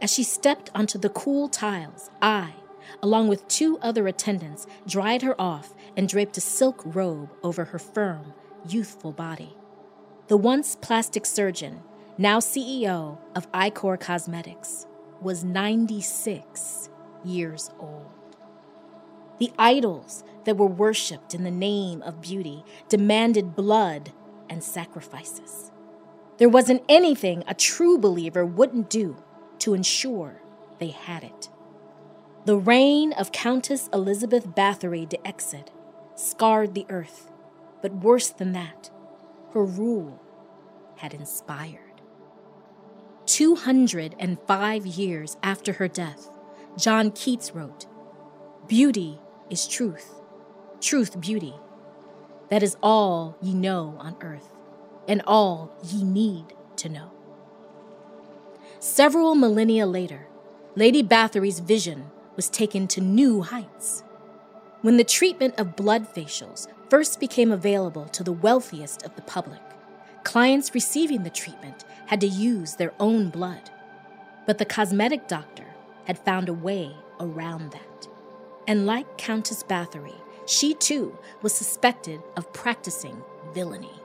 As 0.00 0.12
she 0.12 0.22
stepped 0.22 0.70
onto 0.74 0.98
the 0.98 1.08
cool 1.08 1.48
tiles, 1.48 2.10
I, 2.20 2.54
along 3.02 3.28
with 3.28 3.46
two 3.48 3.78
other 3.80 4.06
attendants, 4.08 4.66
dried 4.86 5.22
her 5.22 5.40
off 5.40 5.74
and 5.96 6.08
draped 6.08 6.36
a 6.36 6.40
silk 6.40 6.82
robe 6.84 7.30
over 7.42 7.66
her 7.66 7.78
firm, 7.78 8.34
youthful 8.68 9.12
body. 9.12 9.56
The 10.28 10.36
once 10.36 10.76
plastic 10.80 11.26
surgeon, 11.26 11.82
now 12.16 12.38
CEO 12.38 13.18
of 13.34 13.50
Icor 13.52 13.98
Cosmetics, 14.00 14.86
was 15.20 15.44
96 15.44 16.88
years 17.24 17.70
old. 17.78 18.10
The 19.38 19.52
idols 19.58 20.24
that 20.44 20.56
were 20.56 20.66
worshipped 20.66 21.34
in 21.34 21.44
the 21.44 21.50
name 21.50 22.02
of 22.02 22.20
beauty 22.20 22.64
demanded 22.88 23.56
blood 23.56 24.12
and 24.48 24.62
sacrifices. 24.62 25.72
There 26.38 26.48
wasn't 26.48 26.84
anything 26.88 27.44
a 27.46 27.54
true 27.54 27.98
believer 27.98 28.44
wouldn't 28.44 28.90
do 28.90 29.16
to 29.60 29.74
ensure 29.74 30.42
they 30.78 30.88
had 30.88 31.24
it. 31.24 31.48
The 32.46 32.58
reign 32.58 33.14
of 33.14 33.32
Countess 33.32 33.88
Elizabeth 33.90 34.48
Bathory 34.48 35.08
de 35.08 35.16
Ecsed 35.26 35.70
scarred 36.14 36.74
the 36.74 36.84
earth, 36.90 37.30
but 37.80 37.94
worse 37.94 38.28
than 38.28 38.52
that, 38.52 38.90
her 39.54 39.64
rule 39.64 40.20
had 40.96 41.14
inspired. 41.14 42.02
205 43.24 44.86
years 44.86 45.38
after 45.42 45.72
her 45.72 45.88
death, 45.88 46.28
John 46.76 47.12
Keats 47.12 47.54
wrote, 47.54 47.86
Beauty 48.68 49.20
is 49.48 49.66
truth, 49.66 50.12
truth 50.82 51.18
beauty. 51.18 51.54
That 52.50 52.62
is 52.62 52.76
all 52.82 53.38
ye 53.40 53.54
know 53.54 53.96
on 53.98 54.16
earth, 54.20 54.50
and 55.08 55.22
all 55.26 55.72
ye 55.82 56.04
need 56.04 56.52
to 56.76 56.90
know. 56.90 57.10
Several 58.80 59.34
millennia 59.34 59.86
later, 59.86 60.26
Lady 60.76 61.02
Bathory's 61.02 61.60
vision 61.60 62.10
was 62.36 62.48
taken 62.48 62.86
to 62.88 63.00
new 63.00 63.42
heights. 63.42 64.02
When 64.82 64.96
the 64.96 65.04
treatment 65.04 65.54
of 65.58 65.76
blood 65.76 66.12
facials 66.14 66.66
first 66.90 67.20
became 67.20 67.50
available 67.50 68.06
to 68.06 68.22
the 68.22 68.32
wealthiest 68.32 69.02
of 69.02 69.16
the 69.16 69.22
public, 69.22 69.62
clients 70.24 70.74
receiving 70.74 71.22
the 71.22 71.30
treatment 71.30 71.84
had 72.06 72.20
to 72.20 72.26
use 72.26 72.74
their 72.74 72.92
own 73.00 73.30
blood. 73.30 73.70
But 74.46 74.58
the 74.58 74.64
cosmetic 74.64 75.26
doctor 75.26 75.64
had 76.04 76.18
found 76.18 76.48
a 76.48 76.54
way 76.54 76.94
around 77.18 77.72
that. 77.72 78.08
And 78.66 78.86
like 78.86 79.18
Countess 79.18 79.62
Bathory, 79.62 80.14
she 80.46 80.74
too 80.74 81.16
was 81.42 81.54
suspected 81.54 82.22
of 82.36 82.52
practicing 82.52 83.22
villainy. 83.54 84.00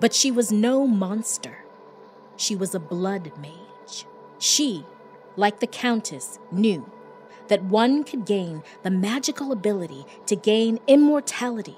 But 0.00 0.14
she 0.14 0.30
was 0.30 0.52
no 0.52 0.86
monster. 0.86 1.64
She 2.36 2.54
was 2.56 2.74
a 2.74 2.80
blood 2.80 3.32
mage. 3.40 4.06
She, 4.38 4.86
like 5.36 5.60
the 5.60 5.66
Countess, 5.66 6.38
knew 6.52 6.90
that 7.48 7.64
one 7.64 8.04
could 8.04 8.24
gain 8.24 8.62
the 8.82 8.90
magical 8.90 9.52
ability 9.52 10.04
to 10.26 10.36
gain 10.36 10.78
immortality 10.86 11.76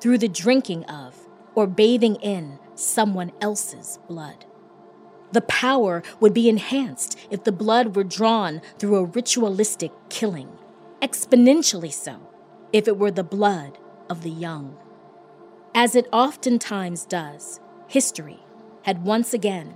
through 0.00 0.18
the 0.18 0.28
drinking 0.28 0.84
of 0.84 1.26
or 1.54 1.66
bathing 1.66 2.16
in 2.16 2.58
someone 2.74 3.32
else's 3.40 3.98
blood. 4.08 4.44
The 5.32 5.40
power 5.40 6.02
would 6.20 6.34
be 6.34 6.48
enhanced 6.48 7.18
if 7.30 7.44
the 7.44 7.52
blood 7.52 7.96
were 7.96 8.04
drawn 8.04 8.60
through 8.78 8.96
a 8.96 9.04
ritualistic 9.04 9.92
killing, 10.08 10.50
exponentially 11.02 11.92
so 11.92 12.20
if 12.72 12.86
it 12.86 12.98
were 12.98 13.10
the 13.10 13.24
blood 13.24 13.78
of 14.08 14.22
the 14.22 14.30
young. 14.30 14.76
As 15.74 15.94
it 15.94 16.08
oftentimes 16.12 17.04
does, 17.04 17.60
history 17.88 18.40
had 18.82 19.04
once 19.04 19.34
again 19.34 19.74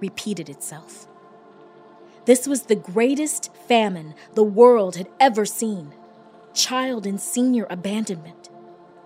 repeated 0.00 0.48
itself. 0.48 1.07
This 2.28 2.46
was 2.46 2.64
the 2.64 2.74
greatest 2.74 3.50
famine 3.54 4.14
the 4.34 4.44
world 4.44 4.96
had 4.96 5.08
ever 5.18 5.46
seen. 5.46 5.94
Child 6.52 7.06
and 7.06 7.18
senior 7.18 7.66
abandonment, 7.70 8.50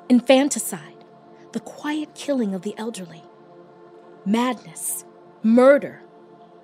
infanticide, 0.08 1.04
the 1.52 1.60
quiet 1.60 2.16
killing 2.16 2.52
of 2.52 2.62
the 2.62 2.74
elderly, 2.76 3.22
madness, 4.26 5.04
murder, 5.40 6.02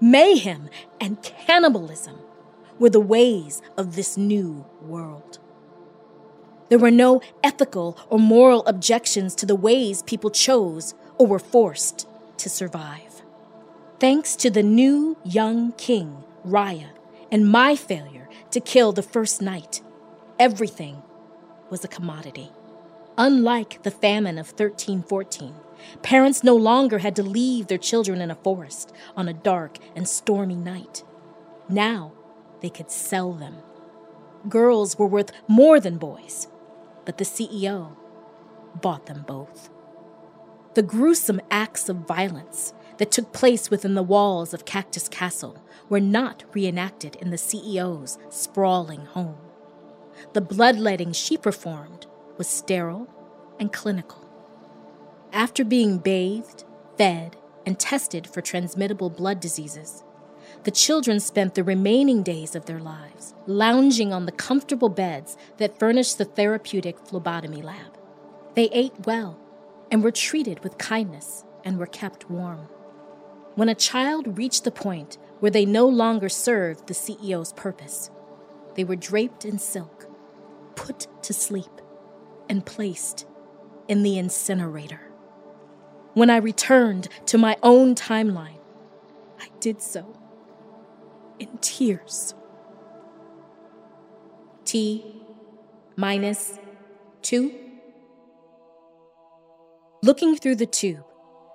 mayhem, 0.00 0.68
and 1.00 1.22
cannibalism 1.22 2.18
were 2.80 2.90
the 2.90 2.98
ways 2.98 3.62
of 3.76 3.94
this 3.94 4.16
new 4.16 4.66
world. 4.82 5.38
There 6.70 6.80
were 6.80 6.90
no 6.90 7.22
ethical 7.44 7.96
or 8.10 8.18
moral 8.18 8.66
objections 8.66 9.36
to 9.36 9.46
the 9.46 9.54
ways 9.54 10.02
people 10.02 10.30
chose 10.30 10.96
or 11.18 11.28
were 11.28 11.38
forced 11.38 12.08
to 12.38 12.50
survive. 12.50 13.22
Thanks 14.00 14.34
to 14.34 14.50
the 14.50 14.64
new 14.64 15.16
young 15.22 15.70
king 15.74 16.24
Raya, 16.48 16.90
and 17.30 17.50
my 17.50 17.76
failure 17.76 18.28
to 18.50 18.60
kill 18.60 18.92
the 18.92 19.02
first 19.02 19.42
night. 19.42 19.82
Everything 20.38 21.02
was 21.70 21.84
a 21.84 21.88
commodity. 21.88 22.50
Unlike 23.16 23.82
the 23.82 23.90
famine 23.90 24.38
of 24.38 24.48
1314, 24.48 25.54
parents 26.02 26.44
no 26.44 26.54
longer 26.54 26.98
had 26.98 27.16
to 27.16 27.22
leave 27.22 27.66
their 27.66 27.78
children 27.78 28.20
in 28.20 28.30
a 28.30 28.36
forest 28.36 28.92
on 29.16 29.28
a 29.28 29.32
dark 29.32 29.78
and 29.96 30.08
stormy 30.08 30.54
night. 30.54 31.02
Now 31.68 32.12
they 32.60 32.70
could 32.70 32.90
sell 32.90 33.32
them. 33.32 33.56
Girls 34.48 34.98
were 34.98 35.06
worth 35.06 35.32
more 35.48 35.80
than 35.80 35.98
boys, 35.98 36.46
but 37.04 37.18
the 37.18 37.24
CEO 37.24 37.96
bought 38.80 39.06
them 39.06 39.24
both. 39.26 39.68
The 40.74 40.82
gruesome 40.82 41.40
acts 41.50 41.88
of 41.88 42.06
violence 42.06 42.72
that 42.98 43.10
took 43.10 43.32
place 43.32 43.70
within 43.70 43.94
the 43.94 44.02
walls 44.02 44.54
of 44.54 44.64
Čachtice 44.64 45.10
Castle 45.10 45.60
were 45.88 46.00
not 46.00 46.44
reenacted 46.52 47.16
in 47.16 47.30
the 47.30 47.36
CEO's 47.36 48.18
sprawling 48.30 49.06
home. 49.06 49.38
The 50.32 50.40
bloodletting 50.40 51.12
she 51.12 51.36
performed 51.36 52.06
was 52.36 52.48
sterile 52.48 53.08
and 53.58 53.72
clinical. 53.72 54.28
After 55.32 55.64
being 55.64 55.98
bathed, 55.98 56.64
fed, 56.96 57.36
and 57.66 57.78
tested 57.78 58.26
for 58.26 58.40
transmittable 58.40 59.10
blood 59.10 59.40
diseases, 59.40 60.02
the 60.64 60.70
children 60.70 61.20
spent 61.20 61.54
the 61.54 61.64
remaining 61.64 62.22
days 62.22 62.54
of 62.54 62.66
their 62.66 62.80
lives 62.80 63.34
lounging 63.46 64.12
on 64.12 64.26
the 64.26 64.32
comfortable 64.32 64.88
beds 64.88 65.36
that 65.58 65.78
furnished 65.78 66.18
the 66.18 66.24
therapeutic 66.24 66.98
phlebotomy 67.06 67.62
lab. 67.62 67.96
They 68.54 68.68
ate 68.72 69.06
well 69.06 69.38
and 69.90 70.02
were 70.02 70.10
treated 70.10 70.64
with 70.64 70.78
kindness 70.78 71.44
and 71.64 71.78
were 71.78 71.86
kept 71.86 72.30
warm. 72.30 72.68
When 73.54 73.68
a 73.68 73.74
child 73.74 74.38
reached 74.38 74.64
the 74.64 74.70
point 74.70 75.18
where 75.40 75.50
they 75.50 75.64
no 75.64 75.86
longer 75.86 76.28
served 76.28 76.86
the 76.86 76.94
CEO's 76.94 77.52
purpose, 77.52 78.10
they 78.74 78.84
were 78.84 78.96
draped 78.96 79.44
in 79.44 79.58
silk, 79.58 80.06
put 80.74 81.06
to 81.22 81.32
sleep, 81.32 81.80
and 82.48 82.64
placed 82.64 83.26
in 83.88 84.02
the 84.02 84.18
incinerator. 84.18 85.00
When 86.14 86.30
I 86.30 86.36
returned 86.36 87.08
to 87.26 87.38
my 87.38 87.56
own 87.62 87.94
timeline, 87.94 88.60
I 89.40 89.48
did 89.60 89.80
so 89.80 90.18
in 91.38 91.58
tears. 91.58 92.34
T 94.64 95.22
minus 95.96 96.58
two. 97.22 97.52
Looking 100.02 100.36
through 100.36 100.56
the 100.56 100.66
tube, 100.66 101.04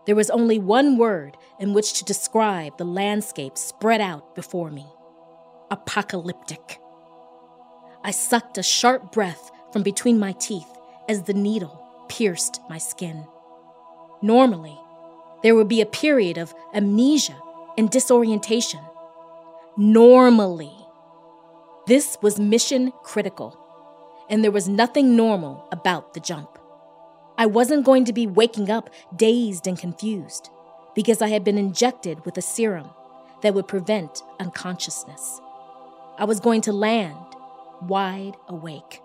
there 0.06 0.16
was 0.16 0.30
only 0.30 0.60
one 0.60 0.98
word 0.98 1.38
in 1.60 1.74
which 1.74 1.94
to 1.94 2.06
describe 2.06 2.78
the 2.78 2.86
landscape 2.86 3.58
spread 3.58 4.02
out 4.02 4.36
before 4.36 4.70
me 4.70 4.86
apocalyptic. 5.72 6.80
I 8.04 8.12
sucked 8.12 8.58
a 8.58 8.64
sharp 8.64 9.12
breath 9.12 9.50
from 9.72 9.82
between 9.82 10.20
my 10.20 10.34
teeth 10.34 10.68
as 11.10 11.24
the 11.24 11.34
needle 11.34 11.84
pierced 12.10 12.60
my 12.70 12.78
skin. 12.78 13.26
Normally, 14.22 14.78
there 15.42 15.56
would 15.56 15.68
be 15.68 15.82
a 15.82 15.86
period 15.86 16.38
of 16.38 16.54
amnesia 16.74 17.36
and 17.78 17.90
disorientation. 17.90 18.82
Normally. 19.78 20.72
This 21.88 22.18
was 22.22 22.40
mission 22.40 22.92
critical, 23.04 23.58
and 24.30 24.44
there 24.44 24.52
was 24.52 24.70
nothing 24.70 25.16
normal 25.16 25.68
about 25.72 26.14
the 26.14 26.20
jump. 26.20 26.53
I 27.38 27.46
wasn't 27.46 27.86
going 27.86 28.06
to 28.06 28.14
be 28.14 28.28
waking 28.28 28.70
up 28.70 28.90
dazed 29.16 29.68
and 29.68 29.78
confused 29.78 30.50
because 30.94 31.22
I 31.22 31.30
had 31.30 31.44
been 31.44 31.58
injected 31.58 32.24
with 32.26 32.38
a 32.38 32.42
serum 32.42 32.90
that 33.42 33.54
would 33.54 33.68
prevent 33.68 34.22
unconsciousness. 34.40 35.42
I 36.18 36.26
was 36.26 36.40
going 36.40 36.62
to 36.62 36.72
land 36.72 37.18
wide 37.82 38.36
awake. 38.48 39.02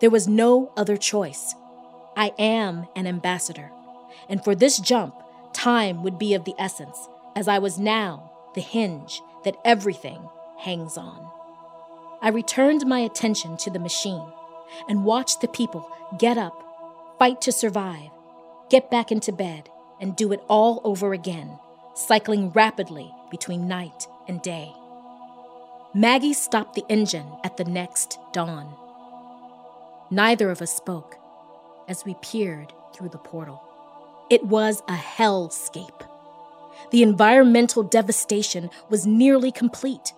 There 0.00 0.10
was 0.10 0.26
no 0.26 0.72
other 0.76 0.96
choice. 0.96 1.54
I 2.16 2.32
am 2.38 2.86
an 2.96 3.06
ambassador, 3.06 3.70
and 4.28 4.42
for 4.42 4.54
this 4.54 4.78
jump, 4.78 5.14
time 5.52 6.02
would 6.02 6.18
be 6.18 6.34
of 6.34 6.44
the 6.44 6.54
essence, 6.58 7.08
as 7.34 7.46
I 7.46 7.58
was 7.58 7.78
now 7.78 8.32
the 8.54 8.60
hinge 8.60 9.22
that 9.44 9.56
everything 9.64 10.28
hangs 10.58 10.96
on. 10.96 11.30
I 12.20 12.30
returned 12.30 12.86
my 12.86 13.00
attention 13.00 13.56
to 13.58 13.70
the 13.70 13.78
machine 13.78 14.26
and 14.88 15.04
watched 15.04 15.40
the 15.40 15.48
people 15.48 15.88
get 16.18 16.36
up 16.36 16.65
fight 17.18 17.40
to 17.42 17.52
survive, 17.52 18.10
get 18.70 18.90
back 18.90 19.10
into 19.10 19.32
bed, 19.32 19.68
and 20.00 20.16
do 20.16 20.32
it 20.32 20.40
all 20.48 20.80
over 20.84 21.12
again, 21.12 21.58
cycling 21.94 22.50
rapidly 22.50 23.10
between 23.30 23.68
night 23.68 24.06
and 24.28 24.42
day. 24.42 24.72
Maggie 25.94 26.34
stopped 26.34 26.74
the 26.74 26.84
engine 26.88 27.26
at 27.42 27.56
the 27.56 27.64
next 27.64 28.18
dawn. 28.32 28.74
Neither 30.10 30.50
of 30.50 30.60
us 30.60 30.74
spoke 30.74 31.16
as 31.88 32.04
we 32.04 32.14
peered 32.20 32.72
through 32.94 33.08
the 33.08 33.18
portal. 33.18 33.62
It 34.28 34.44
was 34.44 34.82
a 34.88 34.94
hellscape. 34.94 36.06
The 36.90 37.02
environmental 37.02 37.82
devastation 37.82 38.70
was 38.90 39.06
nearly 39.06 39.50
complete. 39.50 40.12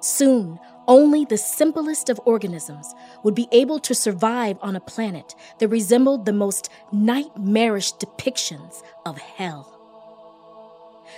Soon, 0.00 0.58
only 0.86 1.24
the 1.24 1.36
simplest 1.36 2.08
of 2.08 2.20
organisms 2.24 2.94
would 3.22 3.34
be 3.34 3.48
able 3.52 3.78
to 3.80 3.94
survive 3.94 4.58
on 4.60 4.76
a 4.76 4.80
planet 4.80 5.34
that 5.58 5.68
resembled 5.68 6.24
the 6.24 6.32
most 6.32 6.68
nightmarish 6.92 7.92
depictions 7.94 8.82
of 9.06 9.18
hell. 9.18 9.70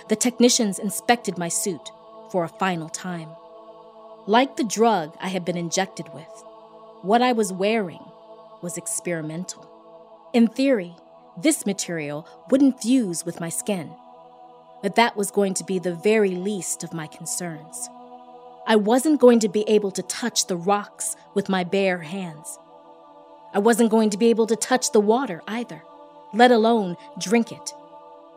The 0.09 0.15
technicians 0.15 0.79
inspected 0.79 1.37
my 1.37 1.49
suit 1.49 1.91
for 2.31 2.43
a 2.43 2.49
final 2.49 2.89
time. 2.89 3.29
Like 4.25 4.57
the 4.57 4.63
drug 4.63 5.15
I 5.21 5.29
had 5.29 5.45
been 5.45 5.57
injected 5.57 6.13
with, 6.13 6.43
what 7.01 7.21
I 7.21 7.31
was 7.31 7.53
wearing 7.53 8.03
was 8.61 8.77
experimental. 8.77 9.69
In 10.33 10.47
theory, 10.47 10.95
this 11.37 11.65
material 11.65 12.27
wouldn't 12.49 12.81
fuse 12.81 13.25
with 13.25 13.39
my 13.39 13.49
skin, 13.49 13.91
but 14.81 14.95
that 14.95 15.15
was 15.15 15.31
going 15.31 15.53
to 15.55 15.63
be 15.63 15.79
the 15.79 15.93
very 15.93 16.31
least 16.31 16.83
of 16.83 16.93
my 16.93 17.07
concerns. 17.07 17.89
I 18.69 18.75
wasn't 18.75 19.21
going 19.21 19.39
to 19.39 19.47
be 19.47 19.63
able 19.69 19.91
to 19.91 20.03
touch 20.03 20.47
the 20.47 20.57
rocks 20.57 21.15
with 21.33 21.47
my 21.47 21.63
bare 21.63 21.99
hands. 21.99 22.59
I 23.53 23.59
wasn't 23.59 23.89
going 23.89 24.09
to 24.09 24.17
be 24.17 24.27
able 24.27 24.45
to 24.47 24.57
touch 24.57 24.91
the 24.91 24.99
water 24.99 25.41
either, 25.47 25.81
let 26.33 26.51
alone 26.51 26.97
drink 27.17 27.53
it. 27.53 27.73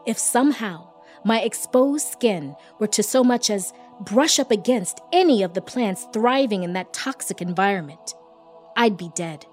If 0.06 0.18
somehow 0.18 0.86
my 1.24 1.40
exposed 1.40 2.06
skin 2.06 2.54
were 2.78 2.86
to 2.86 3.02
so 3.02 3.24
much 3.24 3.50
as 3.50 3.72
brush 4.00 4.38
up 4.38 4.52
against 4.52 5.00
any 5.12 5.42
of 5.42 5.54
the 5.54 5.60
plants 5.60 6.06
thriving 6.12 6.62
in 6.62 6.74
that 6.74 6.92
toxic 6.92 7.42
environment, 7.42 8.14
I'd 8.76 8.96
be 8.96 9.10
dead. 9.16 9.44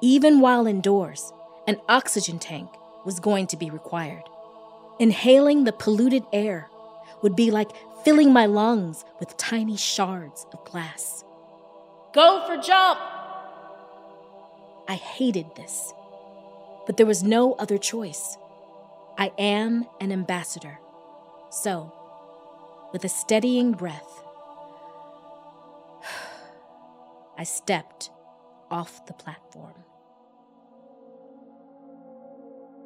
Even 0.00 0.38
while 0.38 0.68
indoors, 0.68 1.32
an 1.66 1.78
oxygen 1.88 2.38
tank 2.38 2.70
was 3.04 3.18
going 3.18 3.48
to 3.48 3.56
be 3.56 3.68
required. 3.68 4.22
Inhaling 5.00 5.64
the 5.64 5.72
polluted 5.72 6.22
air 6.32 6.68
would 7.22 7.34
be 7.34 7.50
like 7.50 7.70
filling 8.04 8.32
my 8.32 8.46
lungs 8.46 9.04
with 9.20 9.36
tiny 9.36 9.76
shards 9.76 10.46
of 10.52 10.64
glass. 10.64 11.24
Go 12.12 12.44
for 12.46 12.56
jump! 12.56 12.98
I 14.88 14.94
hated 14.94 15.46
this, 15.56 15.92
but 16.86 16.96
there 16.96 17.06
was 17.06 17.22
no 17.22 17.54
other 17.54 17.78
choice. 17.78 18.36
I 19.16 19.32
am 19.38 19.86
an 20.00 20.12
ambassador. 20.12 20.78
So, 21.50 21.92
with 22.92 23.04
a 23.04 23.08
steadying 23.08 23.72
breath, 23.72 24.24
I 27.38 27.44
stepped 27.44 28.10
off 28.70 29.06
the 29.06 29.12
platform. 29.12 29.74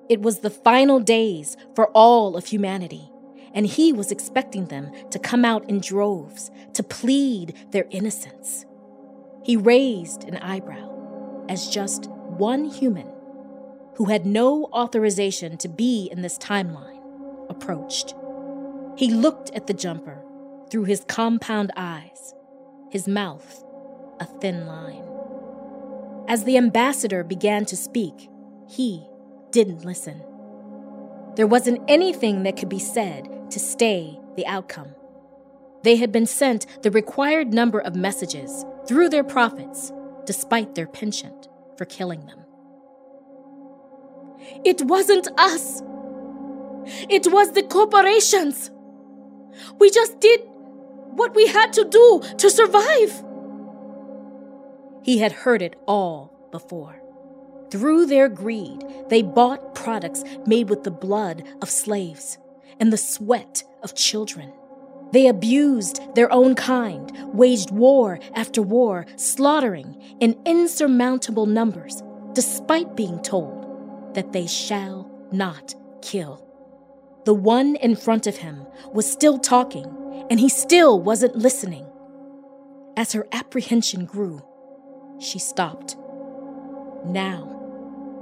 It 0.09 0.23
was 0.23 0.41
the 0.41 0.51
final 0.51 1.01
days 1.01 1.57
for 1.75 1.89
all 1.89 2.37
of 2.37 2.47
humanity, 2.47 3.11
and 3.57 3.67
he 3.67 3.91
was 3.93 4.13
expecting 4.13 4.67
them 4.67 4.93
to 5.11 5.19
come 5.19 5.45
out 5.45 5.69
in 5.69 5.81
droves 5.81 6.51
to 6.75 6.83
plead 6.83 7.55
their 7.71 7.87
innocence. 7.91 8.67
He 9.43 9.57
raised 9.57 10.25
an 10.25 10.37
eyebrow 10.37 11.47
as 11.49 11.71
just 11.71 12.09
one 12.11 12.67
human 12.67 13.11
who 13.95 14.05
had 14.05 14.27
no 14.27 14.67
authorization 14.67 15.57
to 15.57 15.69
be 15.69 16.09
in 16.13 16.21
this 16.21 16.37
timeline 16.37 17.01
approached. 17.49 18.15
He 18.97 19.11
looked 19.11 19.51
at 19.53 19.67
the 19.67 19.75
jumper 19.75 20.23
through 20.71 20.85
his 20.85 21.05
compound 21.09 21.73
eyes, 21.77 22.35
his 22.91 23.09
mouth 23.09 23.65
a 24.21 24.27
thin 24.27 24.67
line. 24.67 25.05
As 26.29 26.45
the 26.45 26.57
ambassador 26.59 27.25
began 27.25 27.65
to 27.67 27.77
speak, 27.77 28.29
he 28.69 29.07
didn't 29.51 29.85
listen. 29.85 30.23
There 31.37 31.47
wasn't 31.47 31.83
anything 31.87 32.43
that 32.43 32.57
could 32.57 32.71
be 32.71 32.79
said 32.79 33.51
to 33.51 33.59
stay 33.59 34.19
the 34.37 34.47
outcome. 34.47 34.95
They 35.83 35.97
had 35.97 36.11
been 36.11 36.27
sent 36.27 36.83
the 36.83 36.91
required 36.91 37.53
number 37.53 37.79
of 37.79 37.95
messages 37.95 38.65
through 38.87 39.11
their 39.11 39.23
prophets, 39.23 39.93
despite 40.25 40.75
their 40.75 40.87
penchant 40.87 41.49
for 41.77 41.85
killing 41.85 42.27
them. 42.27 42.41
It 44.65 44.83
wasn't 44.83 45.29
us. 45.39 45.83
It 47.09 47.31
was 47.31 47.53
the 47.53 47.63
corporations. 47.63 48.71
We 49.79 49.91
just 49.91 50.19
did 50.21 50.41
what 51.17 51.35
we 51.35 51.47
had 51.47 51.73
to 51.75 51.85
do 51.85 52.23
to 52.39 52.51
survive. 52.51 53.25
He 55.03 55.19
had 55.19 55.33
heard 55.33 55.63
it 55.63 55.77
all 55.87 56.33
before. 56.51 57.03
Through 57.71 58.07
their 58.07 58.29
greed, 58.29 58.85
they 59.09 59.23
bought 59.23 59.75
products 59.75 60.23
made 60.47 60.71
with 60.71 60.85
the 60.85 60.91
blood 60.91 61.43
of 61.61 61.71
slaves 61.71 62.39
and 62.79 62.93
the 62.93 62.97
sweat 62.97 63.65
of 63.83 63.95
children. 63.95 64.53
They 65.13 65.29
abused 65.29 66.01
their 66.15 66.33
own 66.33 66.55
kind, 66.55 67.13
waged 67.33 67.71
war 67.71 68.19
after 68.35 68.63
war, 68.63 69.07
slaughtering 69.17 70.01
in 70.21 70.39
insurmountable 70.45 71.47
numbers, 71.47 72.03
despite 72.33 72.97
being 72.97 73.21
told 73.23 74.15
that 74.15 74.33
they 74.33 74.47
shall 74.47 75.11
not 75.33 75.75
kill. 76.03 76.43
The 77.25 77.35
one 77.35 77.77
in 77.77 77.97
front 77.97 78.27
of 78.27 78.37
him 78.37 78.67
was 78.93 79.11
still 79.11 79.39
talking, 79.39 79.87
and 80.31 80.39
he 80.39 80.49
still 80.49 81.01
wasn't 81.01 81.37
listening. 81.37 81.87
As 82.97 83.13
her 83.13 83.27
apprehension 83.33 84.07
grew, 84.07 84.43
she 85.19 85.39
stopped. 85.39 85.97
Now 87.05 87.56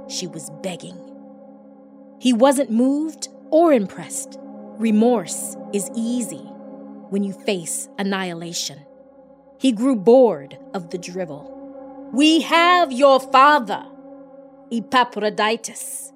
she 0.07 0.27
was 0.27 0.49
begging. 0.61 0.97
He 2.19 2.33
wasn't 2.33 2.71
moved 2.71 3.29
or 3.51 3.73
impressed. 3.73 4.39
Remorse 4.77 5.55
is 5.73 5.89
easy 5.95 6.45
when 7.09 7.23
you 7.23 7.33
face 7.33 7.87
annihilation. 7.97 8.79
He 9.59 9.71
grew 9.71 9.95
bored 9.95 10.57
of 10.73 10.89
the 10.89 10.97
drivel. 10.97 11.51
We 12.13 12.41
have 12.41 12.91
your 12.91 13.19
father, 13.19 13.85
Epaphroditus, 14.71 16.11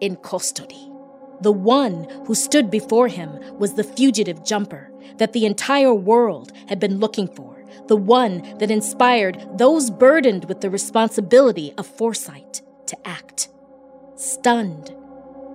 in 0.00 0.16
custody. 0.16 0.90
The 1.40 1.52
one 1.52 2.06
who 2.26 2.34
stood 2.34 2.70
before 2.70 3.08
him 3.08 3.38
was 3.58 3.74
the 3.74 3.84
fugitive 3.84 4.44
jumper 4.44 4.90
that 5.16 5.32
the 5.32 5.46
entire 5.46 5.94
world 5.94 6.52
had 6.68 6.78
been 6.78 6.98
looking 6.98 7.28
for, 7.28 7.64
the 7.88 7.96
one 7.96 8.58
that 8.58 8.70
inspired 8.70 9.46
those 9.56 9.90
burdened 9.90 10.44
with 10.46 10.60
the 10.60 10.70
responsibility 10.70 11.72
of 11.78 11.86
foresight 11.86 12.62
to 12.90 13.08
act. 13.08 13.48
Stunned, 14.16 14.94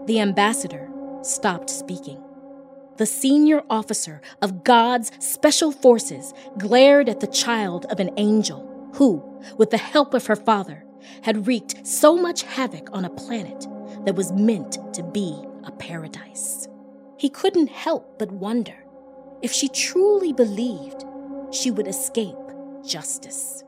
the 0.07 0.20
ambassador 0.20 0.90
stopped 1.22 1.70
speaking. 1.70 2.22
The 2.98 3.06
senior 3.06 3.62
officer 3.70 4.22
of 4.41 4.64
God's 4.64 5.12
special 5.20 5.72
forces 5.72 6.34
glared 6.57 7.10
at 7.10 7.20
the 7.20 7.28
child 7.28 7.86
of 7.90 7.99
an 7.99 8.12
angel 8.18 8.91
who, 8.95 9.22
with 9.57 9.70
the 9.70 9.78
help 9.78 10.14
of 10.14 10.28
her 10.28 10.36
father, 10.36 10.86
had 11.24 11.45
wreaked 11.45 11.86
so 11.86 12.16
much 12.16 12.44
havoc 12.44 12.90
on 12.94 13.06
a 13.06 13.10
planet 13.10 13.68
that 14.06 14.16
was 14.16 14.32
meant 14.32 14.78
to 14.94 15.03
be 15.03 15.44
a 15.66 15.72
paradise. 15.72 16.68
He 17.18 17.30
couldn't 17.30 17.70
help 17.70 18.18
but 18.18 18.32
wonder 18.32 18.86
if 19.41 19.52
she 19.52 19.68
truly 19.68 20.32
believed 20.32 21.03
she 21.52 21.72
would 21.72 21.88
escape 21.88 22.38
justice. 22.86 23.64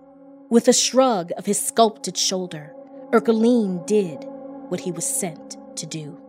With 0.50 0.70
a 0.70 0.74
shrug 0.74 1.32
of 1.38 1.46
his 1.46 1.60
sculpted 1.60 2.16
shoulder, 2.18 2.74
Erkeline 3.12 3.86
did 3.88 4.26
what 4.70 4.82
he 4.82 4.92
was 4.92 5.06
sent 5.06 5.56
to 5.78 5.86
do. 5.86 6.20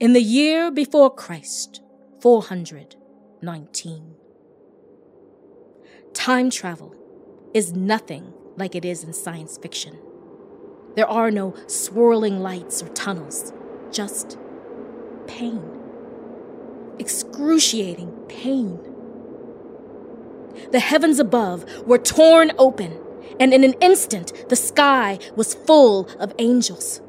In 0.00 0.12
the 0.12 0.22
year 0.22 0.72
before 0.72 1.14
Christ, 1.14 1.80
419. 2.20 4.14
Time 6.12 6.50
travel 6.50 6.94
is 7.54 7.72
nothing 7.72 8.32
like 8.56 8.74
it 8.74 8.84
is 8.84 9.04
in 9.04 9.12
science 9.12 9.56
fiction. 9.56 9.96
There 10.96 11.08
are 11.08 11.30
no 11.30 11.54
swirling 11.68 12.40
lights 12.40 12.82
or 12.82 12.88
tunnels, 12.88 13.52
just 13.92 14.36
pain. 15.28 15.62
Excruciating 16.98 18.10
pain. 18.28 18.80
The 20.72 20.80
heavens 20.80 21.20
above 21.20 21.64
were 21.86 21.98
torn 21.98 22.50
open, 22.58 22.98
and 23.38 23.52
in 23.52 23.64
an 23.64 23.74
instant 23.80 24.32
the 24.48 24.56
sky 24.56 25.18
was 25.34 25.54
full 25.54 26.08
of 26.18 26.34
angels. 26.38 27.00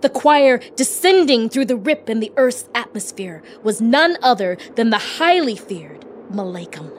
The 0.00 0.08
choir 0.08 0.58
descending 0.74 1.48
through 1.48 1.66
the 1.66 1.76
rip 1.76 2.08
in 2.08 2.20
the 2.20 2.32
earth's 2.36 2.68
atmosphere 2.74 3.42
was 3.62 3.80
none 3.80 4.16
other 4.22 4.56
than 4.74 4.90
the 4.90 4.98
highly 4.98 5.56
feared 5.56 6.04
Malaikum. 6.30 6.90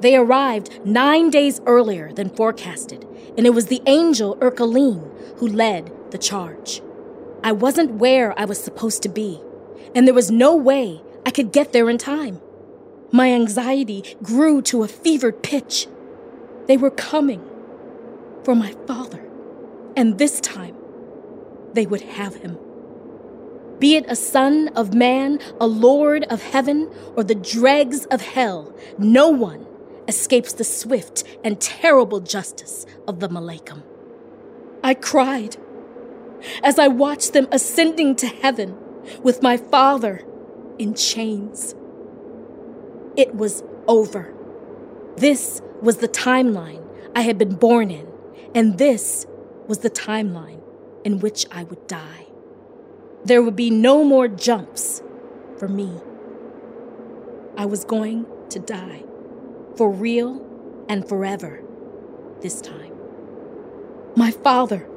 They 0.00 0.16
arrived 0.16 0.84
nine 0.84 1.30
days 1.30 1.60
earlier 1.66 2.12
than 2.12 2.28
forecasted, 2.30 3.06
and 3.36 3.46
it 3.46 3.54
was 3.54 3.66
the 3.66 3.82
angel 3.86 4.36
Erkeline 4.36 5.10
who 5.38 5.46
led 5.46 5.92
the 6.10 6.18
charge. 6.18 6.82
I 7.42 7.52
wasn't 7.52 7.92
where 7.92 8.38
I 8.38 8.44
was 8.44 8.62
supposed 8.62 9.02
to 9.04 9.08
be, 9.08 9.40
and 9.94 10.06
there 10.06 10.14
was 10.14 10.30
no 10.30 10.54
way 10.54 11.00
I 11.24 11.30
could 11.30 11.52
get 11.52 11.72
there 11.72 11.88
in 11.88 11.98
time. 11.98 12.40
My 13.12 13.32
anxiety 13.32 14.16
grew 14.22 14.60
to 14.62 14.82
a 14.82 14.88
fevered 14.88 15.42
pitch. 15.42 15.86
They 16.66 16.76
were 16.76 16.90
coming 16.90 17.42
for 18.46 18.54
my 18.54 18.70
father, 18.86 19.28
and 19.96 20.18
this 20.18 20.40
time 20.40 20.76
they 21.72 21.84
would 21.84 22.02
have 22.02 22.36
him. 22.36 22.56
Be 23.80 23.96
it 23.96 24.04
a 24.08 24.14
son 24.14 24.68
of 24.76 24.94
man, 24.94 25.40
a 25.60 25.66
lord 25.66 26.22
of 26.30 26.40
heaven, 26.40 26.88
or 27.16 27.24
the 27.24 27.34
dregs 27.34 28.06
of 28.06 28.20
hell, 28.20 28.72
no 28.98 29.28
one 29.28 29.66
escapes 30.06 30.52
the 30.52 30.62
swift 30.62 31.24
and 31.42 31.60
terrible 31.60 32.20
justice 32.20 32.86
of 33.08 33.18
the 33.18 33.28
Malaikum. 33.28 33.82
I 34.84 34.94
cried 34.94 35.56
as 36.62 36.78
I 36.78 36.86
watched 36.86 37.32
them 37.32 37.48
ascending 37.50 38.14
to 38.14 38.28
heaven 38.28 38.76
with 39.24 39.42
my 39.42 39.56
father 39.56 40.24
in 40.78 40.94
chains. 40.94 41.74
It 43.16 43.34
was 43.34 43.64
over. 43.88 44.32
This 45.16 45.60
was 45.82 45.96
the 45.96 46.08
timeline 46.08 46.84
I 47.12 47.22
had 47.22 47.38
been 47.38 47.56
born 47.56 47.90
in, 47.90 48.05
and 48.56 48.78
this 48.78 49.26
was 49.68 49.80
the 49.80 49.90
timeline 49.90 50.62
in 51.04 51.20
which 51.20 51.44
I 51.52 51.64
would 51.64 51.86
die. 51.86 52.26
There 53.22 53.42
would 53.42 53.54
be 53.54 53.68
no 53.68 54.02
more 54.02 54.28
jumps 54.28 55.02
for 55.58 55.68
me. 55.68 56.00
I 57.58 57.66
was 57.66 57.84
going 57.84 58.24
to 58.48 58.58
die 58.58 59.04
for 59.76 59.90
real 59.90 60.42
and 60.88 61.06
forever 61.06 61.62
this 62.40 62.62
time. 62.62 62.92
My 64.16 64.30
father 64.30 64.88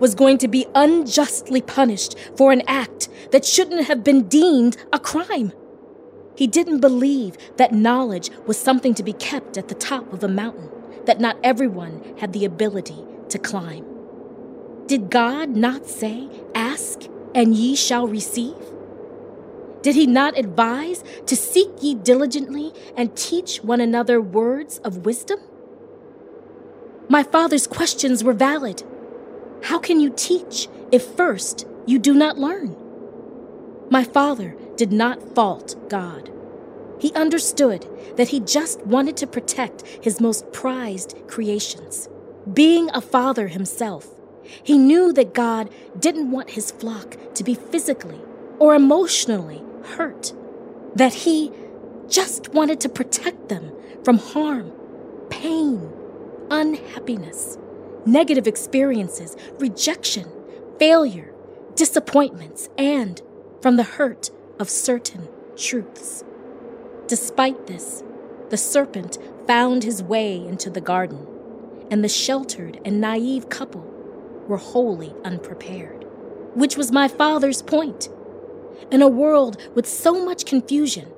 was 0.00 0.16
going 0.16 0.38
to 0.38 0.48
be 0.48 0.66
unjustly 0.74 1.62
punished 1.62 2.18
for 2.36 2.50
an 2.50 2.62
act 2.66 3.08
that 3.30 3.44
shouldn't 3.44 3.86
have 3.86 4.02
been 4.02 4.26
deemed 4.26 4.76
a 4.92 4.98
crime. 4.98 5.52
He 6.34 6.48
didn't 6.48 6.80
believe 6.80 7.36
that 7.56 7.72
knowledge 7.72 8.30
was 8.46 8.58
something 8.58 8.94
to 8.94 9.04
be 9.04 9.12
kept 9.12 9.56
at 9.56 9.68
the 9.68 9.76
top 9.76 10.12
of 10.12 10.24
a 10.24 10.28
mountain 10.28 10.70
that 11.06 11.20
not 11.20 11.38
everyone 11.42 12.02
had 12.18 12.32
the 12.32 12.44
ability 12.44 13.04
to 13.28 13.38
climb. 13.38 13.84
Did 14.86 15.10
God 15.10 15.50
not 15.50 15.86
say, 15.86 16.28
Ask 16.54 17.02
and 17.34 17.54
ye 17.54 17.74
shall 17.74 18.06
receive? 18.06 18.56
Did 19.82 19.94
he 19.94 20.06
not 20.06 20.38
advise 20.38 21.04
to 21.26 21.36
seek 21.36 21.70
ye 21.80 21.94
diligently 21.94 22.72
and 22.96 23.16
teach 23.16 23.62
one 23.62 23.80
another 23.80 24.20
words 24.20 24.78
of 24.78 25.04
wisdom? 25.04 25.38
My 27.08 27.22
father's 27.22 27.66
questions 27.66 28.24
were 28.24 28.32
valid. 28.32 28.82
How 29.62 29.78
can 29.78 30.00
you 30.00 30.10
teach 30.10 30.68
if 30.90 31.04
first 31.04 31.66
you 31.86 31.98
do 31.98 32.14
not 32.14 32.38
learn? 32.38 32.76
My 33.90 34.02
father 34.02 34.56
did 34.76 34.92
not 34.92 35.22
fault 35.34 35.76
God. 35.88 36.30
He 36.98 37.12
understood 37.14 37.86
that 38.16 38.28
he 38.28 38.40
just 38.40 38.84
wanted 38.86 39.16
to 39.18 39.26
protect 39.26 39.86
his 40.02 40.20
most 40.20 40.50
prized 40.52 41.16
creations. 41.26 42.08
Being 42.52 42.90
a 42.94 43.00
father 43.00 43.48
himself, 43.48 44.08
he 44.62 44.78
knew 44.78 45.12
that 45.12 45.34
God 45.34 45.70
didn't 45.98 46.30
want 46.30 46.50
his 46.50 46.70
flock 46.70 47.16
to 47.34 47.44
be 47.44 47.54
physically 47.54 48.20
or 48.58 48.74
emotionally 48.74 49.62
hurt, 49.84 50.32
that 50.94 51.12
he 51.12 51.52
just 52.08 52.54
wanted 52.54 52.80
to 52.80 52.88
protect 52.88 53.48
them 53.48 53.72
from 54.04 54.18
harm, 54.18 54.72
pain, 55.28 55.92
unhappiness, 56.50 57.58
negative 58.06 58.46
experiences, 58.46 59.36
rejection, 59.58 60.30
failure, 60.78 61.34
disappointments, 61.74 62.68
and 62.78 63.20
from 63.60 63.76
the 63.76 63.82
hurt 63.82 64.30
of 64.58 64.70
certain 64.70 65.28
truths. 65.56 66.24
Despite 67.08 67.66
this, 67.66 68.02
the 68.50 68.56
serpent 68.56 69.18
found 69.46 69.84
his 69.84 70.02
way 70.02 70.44
into 70.44 70.70
the 70.70 70.80
garden, 70.80 71.26
and 71.90 72.02
the 72.02 72.08
sheltered 72.08 72.80
and 72.84 73.00
naive 73.00 73.48
couple 73.48 73.82
were 74.48 74.56
wholly 74.56 75.14
unprepared, 75.24 76.04
which 76.54 76.76
was 76.76 76.90
my 76.90 77.06
father's 77.06 77.62
point. 77.62 78.08
In 78.90 79.02
a 79.02 79.08
world 79.08 79.56
with 79.74 79.86
so 79.86 80.24
much 80.24 80.46
confusion, 80.46 81.12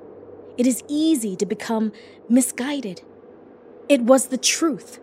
it 0.57 0.67
is 0.67 0.83
easy 0.87 1.35
to 1.35 1.45
become 1.45 1.91
misguided. 2.27 3.01
It 3.87 4.01
was 4.01 4.27
the 4.27 4.37
truth, 4.37 4.99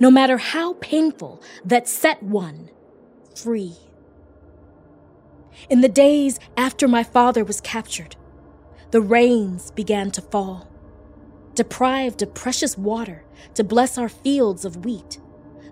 no 0.00 0.10
matter 0.10 0.36
how 0.36 0.74
painful, 0.74 1.42
that 1.64 1.88
set 1.88 2.22
one 2.22 2.70
free. 3.34 3.76
In 5.70 5.80
the 5.80 5.88
days 5.88 6.38
after 6.56 6.86
my 6.86 7.02
father 7.02 7.44
was 7.44 7.60
captured, 7.60 8.16
the 8.90 9.00
rains 9.00 9.70
began 9.72 10.10
to 10.12 10.20
fall. 10.20 10.68
Deprived 11.54 12.22
of 12.22 12.34
precious 12.34 12.78
water 12.78 13.24
to 13.54 13.64
bless 13.64 13.98
our 13.98 14.08
fields 14.08 14.64
of 14.64 14.84
wheat, 14.84 15.20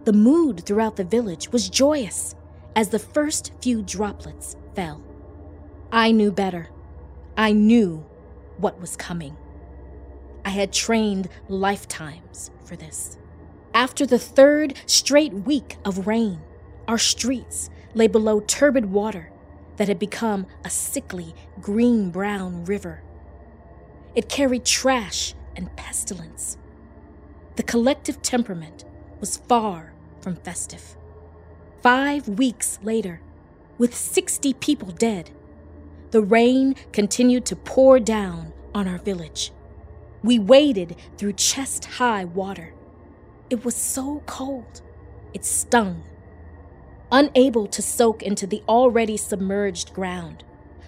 the 0.04 0.12
mood 0.12 0.64
throughout 0.66 0.96
the 0.96 1.04
village 1.04 1.52
was 1.52 1.70
joyous 1.70 2.34
as 2.76 2.88
the 2.88 2.98
first 2.98 3.52
few 3.60 3.82
droplets 3.82 4.56
fell. 4.74 5.02
I 5.92 6.10
knew 6.10 6.32
better. 6.32 6.68
I 7.36 7.52
knew 7.52 8.04
what 8.58 8.80
was 8.80 8.96
coming. 8.96 9.36
I 10.44 10.50
had 10.50 10.72
trained 10.72 11.28
lifetimes 11.48 12.50
for 12.64 12.76
this. 12.76 13.16
After 13.72 14.04
the 14.04 14.18
third 14.18 14.74
straight 14.86 15.32
week 15.32 15.76
of 15.84 16.06
rain, 16.06 16.40
our 16.86 16.98
streets 16.98 17.70
lay 17.94 18.08
below 18.08 18.40
turbid 18.40 18.86
water 18.86 19.30
that 19.76 19.88
had 19.88 19.98
become 19.98 20.46
a 20.64 20.70
sickly 20.70 21.34
green 21.60 22.10
brown 22.10 22.64
river. 22.64 23.03
It 24.14 24.28
carried 24.28 24.64
trash 24.64 25.34
and 25.56 25.74
pestilence. 25.76 26.56
The 27.56 27.62
collective 27.62 28.22
temperament 28.22 28.84
was 29.20 29.36
far 29.36 29.92
from 30.20 30.36
festive. 30.36 30.96
Five 31.82 32.28
weeks 32.28 32.78
later, 32.82 33.20
with 33.76 33.94
60 33.94 34.54
people 34.54 34.90
dead, 34.92 35.30
the 36.12 36.22
rain 36.22 36.76
continued 36.92 37.44
to 37.46 37.56
pour 37.56 37.98
down 37.98 38.52
on 38.74 38.86
our 38.86 38.98
village. 38.98 39.52
We 40.22 40.38
waded 40.38 40.96
through 41.18 41.34
chest 41.34 41.84
high 41.84 42.24
water. 42.24 42.72
It 43.50 43.64
was 43.64 43.74
so 43.74 44.22
cold, 44.26 44.80
it 45.32 45.44
stung. 45.44 46.04
Unable 47.10 47.66
to 47.66 47.82
soak 47.82 48.22
into 48.22 48.46
the 48.46 48.62
already 48.68 49.16
submerged 49.16 49.92
ground, 49.92 50.44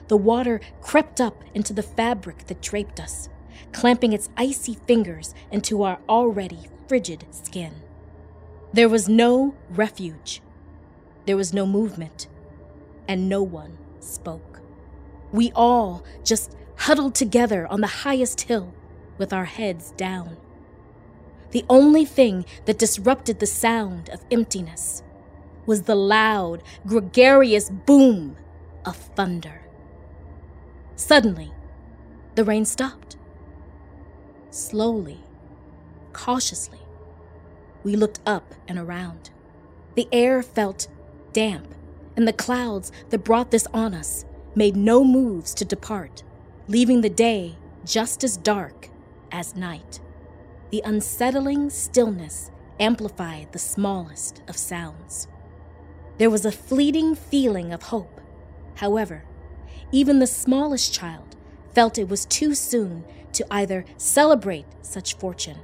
the 0.09 0.17
water 0.17 0.61
crept 0.81 1.21
up 1.21 1.43
into 1.55 1.73
the 1.73 1.83
fabric 1.83 2.47
that 2.47 2.63
draped 2.63 3.01
us, 3.01 3.29
clamping 3.73 4.13
its 4.13 4.29
icy 4.37 4.75
fingers 4.87 5.35
into 5.51 5.83
our 5.83 5.99
already 6.09 6.69
frigid 6.89 7.27
skin. 7.31 7.75
There 8.73 8.89
was 8.89 9.09
no 9.09 9.55
refuge, 9.71 10.43
there 11.25 11.37
was 11.37 11.53
no 11.53 11.67
movement, 11.67 12.29
and 13.09 13.29
no 13.29 13.43
one 13.43 13.79
spoke. 14.01 14.61
We 15.33 15.53
all 15.55 16.05
just 16.25 16.57
huddled 16.77 17.15
together 17.15 17.67
on 17.67 17.81
the 17.81 17.87
highest 17.87 18.43
hill 18.43 18.75
with 19.19 19.33
our 19.33 19.45
heads 19.45 19.93
down. 19.93 20.37
The 21.51 21.65
only 21.69 22.05
thing 22.05 22.45
that 22.67 22.79
disrupted 22.79 23.39
the 23.39 23.47
sound 23.47 24.09
of 24.11 24.25
emptiness 24.31 25.03
was 25.65 25.83
the 25.83 25.95
loud, 25.95 26.63
gregarious 26.87 27.71
boom 27.71 28.37
of 28.85 28.97
thunder. 28.97 29.66
Suddenly, 30.97 31.53
the 32.35 32.45
rain 32.45 32.65
stopped. 32.65 33.17
Slowly, 34.51 35.21
cautiously, 36.15 36.81
we 37.85 37.97
looked 37.97 38.21
up 38.25 38.55
and 38.67 38.79
around. 38.79 39.31
The 39.95 40.09
air 40.11 40.43
felt 40.43 40.89
damp, 41.35 41.75
and 42.17 42.27
the 42.27 42.33
clouds 42.33 42.91
that 43.11 43.25
brought 43.25 43.51
this 43.51 43.67
on 43.75 43.93
us 43.93 44.25
made 44.55 44.75
no 44.75 45.05
moves 45.05 45.53
to 45.55 45.67
depart, 45.67 46.23
leaving 46.67 47.03
the 47.03 47.11
day 47.11 47.57
just 47.85 48.25
as 48.25 48.39
dark 48.39 48.89
as 49.31 49.55
night. 49.55 50.01
The 50.71 50.83
unsettling 50.85 51.69
stillness 51.69 52.51
amplified 52.81 53.53
the 53.53 53.59
smallest 53.59 54.43
of 54.49 54.57
sounds. 54.57 55.29
There 56.17 56.31
was 56.31 56.47
a 56.47 56.53
fleeting 56.53 57.15
feeling 57.15 57.73
of 57.73 57.83
hope. 57.85 58.21
However, 58.77 59.25
even 59.93 60.19
the 60.19 60.27
smallest 60.27 60.93
child 60.93 61.37
felt 61.75 61.99
it 61.99 62.09
was 62.09 62.27
too 62.27 62.55
soon 62.55 63.05
to 63.33 63.47
either 63.51 63.85
celebrate 63.97 64.67
such 64.83 65.17
fortune 65.17 65.59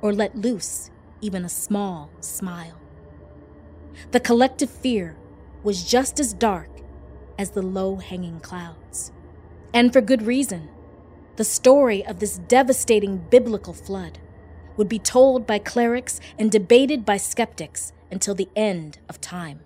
or 0.00 0.12
let 0.12 0.36
loose 0.36 0.90
even 1.20 1.44
a 1.44 1.48
small 1.48 2.10
smile. 2.20 2.80
The 4.12 4.20
collective 4.20 4.70
fear 4.70 5.16
was 5.62 5.84
just 5.84 6.18
as 6.18 6.32
dark 6.32 6.70
as 7.38 7.50
the 7.50 7.62
low 7.62 7.96
hanging 7.96 8.40
clouds. 8.40 9.12
And 9.72 9.92
for 9.92 10.00
good 10.00 10.22
reason. 10.22 10.68
The 11.36 11.44
story 11.44 12.04
of 12.04 12.18
this 12.18 12.38
devastating 12.38 13.18
biblical 13.30 13.72
flood 13.72 14.18
would 14.76 14.88
be 14.88 14.98
told 14.98 15.46
by 15.46 15.58
clerics 15.58 16.20
and 16.38 16.50
debated 16.50 17.04
by 17.04 17.18
skeptics 17.18 17.92
until 18.10 18.34
the 18.34 18.48
end 18.56 18.98
of 19.08 19.20
time. 19.20 19.60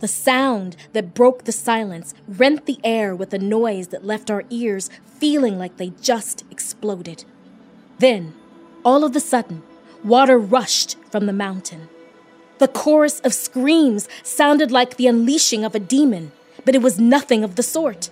The 0.00 0.08
sound 0.08 0.76
that 0.94 1.14
broke 1.14 1.44
the 1.44 1.52
silence 1.52 2.14
rent 2.26 2.64
the 2.64 2.78
air 2.82 3.14
with 3.14 3.34
a 3.34 3.38
noise 3.38 3.88
that 3.88 4.04
left 4.04 4.30
our 4.30 4.44
ears 4.48 4.88
feeling 5.04 5.58
like 5.58 5.76
they 5.76 5.92
just 6.00 6.44
exploded. 6.50 7.24
Then, 7.98 8.34
all 8.82 9.04
of 9.04 9.14
a 9.14 9.20
sudden, 9.20 9.62
water 10.02 10.38
rushed 10.38 10.96
from 11.10 11.26
the 11.26 11.34
mountain. 11.34 11.90
The 12.58 12.68
chorus 12.68 13.20
of 13.20 13.34
screams 13.34 14.08
sounded 14.22 14.70
like 14.70 14.96
the 14.96 15.06
unleashing 15.06 15.64
of 15.64 15.74
a 15.74 15.80
demon, 15.80 16.32
but 16.64 16.74
it 16.74 16.82
was 16.82 16.98
nothing 16.98 17.44
of 17.44 17.56
the 17.56 17.62
sort. 17.62 18.08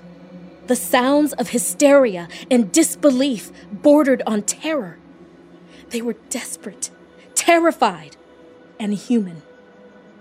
The 0.66 0.77
sounds 0.77 1.32
of 1.35 1.51
hysteria 1.51 2.28
and 2.51 2.70
disbelief 2.70 3.51
bordered 3.73 4.23
on 4.27 4.43
terror. 4.43 4.98
They 5.89 6.02
were 6.02 6.16
desperate, 6.28 6.90
terrified, 7.35 8.16
and 8.78 8.93
human. 8.93 9.40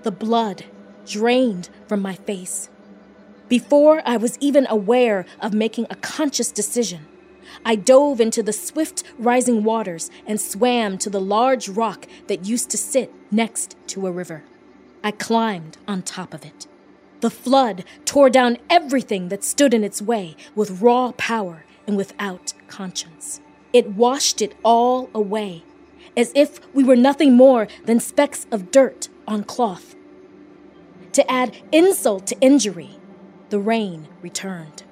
The 0.03 0.11
blood 0.11 0.63
drained 1.07 1.69
from 1.87 2.01
my 2.01 2.15
face. 2.15 2.69
Before 3.47 4.01
I 4.05 4.17
was 4.17 4.37
even 4.41 4.67
aware 4.69 5.25
of 5.39 5.53
making 5.53 5.87
a 5.89 5.95
conscious 5.95 6.51
decision, 6.51 7.07
I 7.65 7.75
dove 7.75 8.19
into 8.19 8.43
the 8.43 8.53
swift 8.53 9.03
rising 9.17 9.63
waters 9.63 10.11
and 10.25 10.39
swam 10.39 10.97
to 10.99 11.09
the 11.09 11.21
large 11.21 11.69
rock 11.69 12.07
that 12.27 12.45
used 12.45 12.69
to 12.71 12.77
sit 12.77 13.11
next 13.31 13.75
to 13.87 14.05
a 14.05 14.11
river. 14.11 14.43
I 15.03 15.11
climbed 15.11 15.77
on 15.87 16.01
top 16.01 16.33
of 16.33 16.43
it. 16.45 16.67
The 17.21 17.29
flood 17.29 17.83
tore 18.05 18.29
down 18.29 18.57
everything 18.69 19.29
that 19.29 19.43
stood 19.43 19.73
in 19.73 19.83
its 19.83 20.01
way 20.01 20.35
with 20.55 20.81
raw 20.81 21.13
power 21.17 21.65
and 21.87 21.97
without 21.97 22.53
conscience. 22.67 23.39
It 23.73 23.91
washed 23.91 24.41
it 24.41 24.55
all 24.63 25.09
away, 25.13 25.63
as 26.15 26.31
if 26.35 26.59
we 26.73 26.83
were 26.83 26.95
nothing 26.95 27.33
more 27.33 27.67
than 27.85 27.99
specks 27.99 28.45
of 28.51 28.71
dirt 28.71 29.09
on 29.27 29.43
cloth. 29.43 29.95
To 31.17 31.31
add 31.31 31.57
insult 31.71 32.27
to 32.27 32.39
injury, 32.41 32.91
the 33.49 33.57
rain 33.57 34.07
returned. 34.21 34.83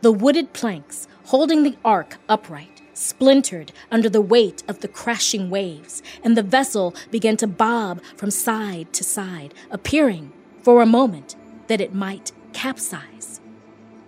The 0.00 0.10
wooded 0.10 0.52
planks 0.52 1.06
holding 1.26 1.62
the 1.62 1.76
ark 1.84 2.16
upright 2.28 2.82
splintered 2.92 3.70
under 3.92 4.08
the 4.08 4.20
weight 4.20 4.64
of 4.66 4.80
the 4.80 4.88
crashing 4.88 5.50
waves, 5.50 6.02
and 6.24 6.36
the 6.36 6.42
vessel 6.42 6.96
began 7.12 7.36
to 7.36 7.46
bob 7.46 8.02
from 8.16 8.32
side 8.32 8.92
to 8.94 9.04
side, 9.04 9.54
appearing, 9.70 10.32
for 10.62 10.82
a 10.82 10.86
moment, 10.86 11.36
that 11.68 11.80
it 11.80 11.94
might 11.94 12.32
capsize. 12.52 13.40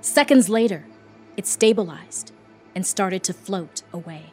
Seconds 0.01 0.49
later, 0.49 0.87
it 1.37 1.47
stabilized 1.47 2.33
and 2.75 2.85
started 2.85 3.23
to 3.23 3.33
float 3.33 3.83
away. 3.93 4.33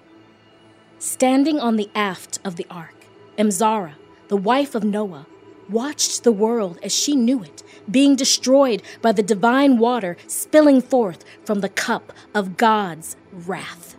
Standing 0.98 1.60
on 1.60 1.76
the 1.76 1.92
aft 1.94 2.40
of 2.44 2.56
the 2.56 2.66
ark, 2.72 2.96
Emzara, 3.38 3.94
the 4.28 4.38
wife 4.38 4.74
of 4.74 4.84
Noah, 4.84 5.28
watched 5.70 6.24
the 6.24 6.32
world 6.32 6.80
as 6.82 6.94
she 6.94 7.16
knew 7.16 7.44
it 7.44 7.64
being 7.90 8.16
destroyed 8.16 8.82
by 9.02 9.12
the 9.12 9.24
divine 9.24 9.78
water 9.78 10.18
spilling 10.28 10.82
forth 10.82 11.24
from 11.44 11.62
the 11.62 11.70
cup 11.70 12.14
of 12.34 12.58
God's 12.58 13.16
wrath. 13.32 13.96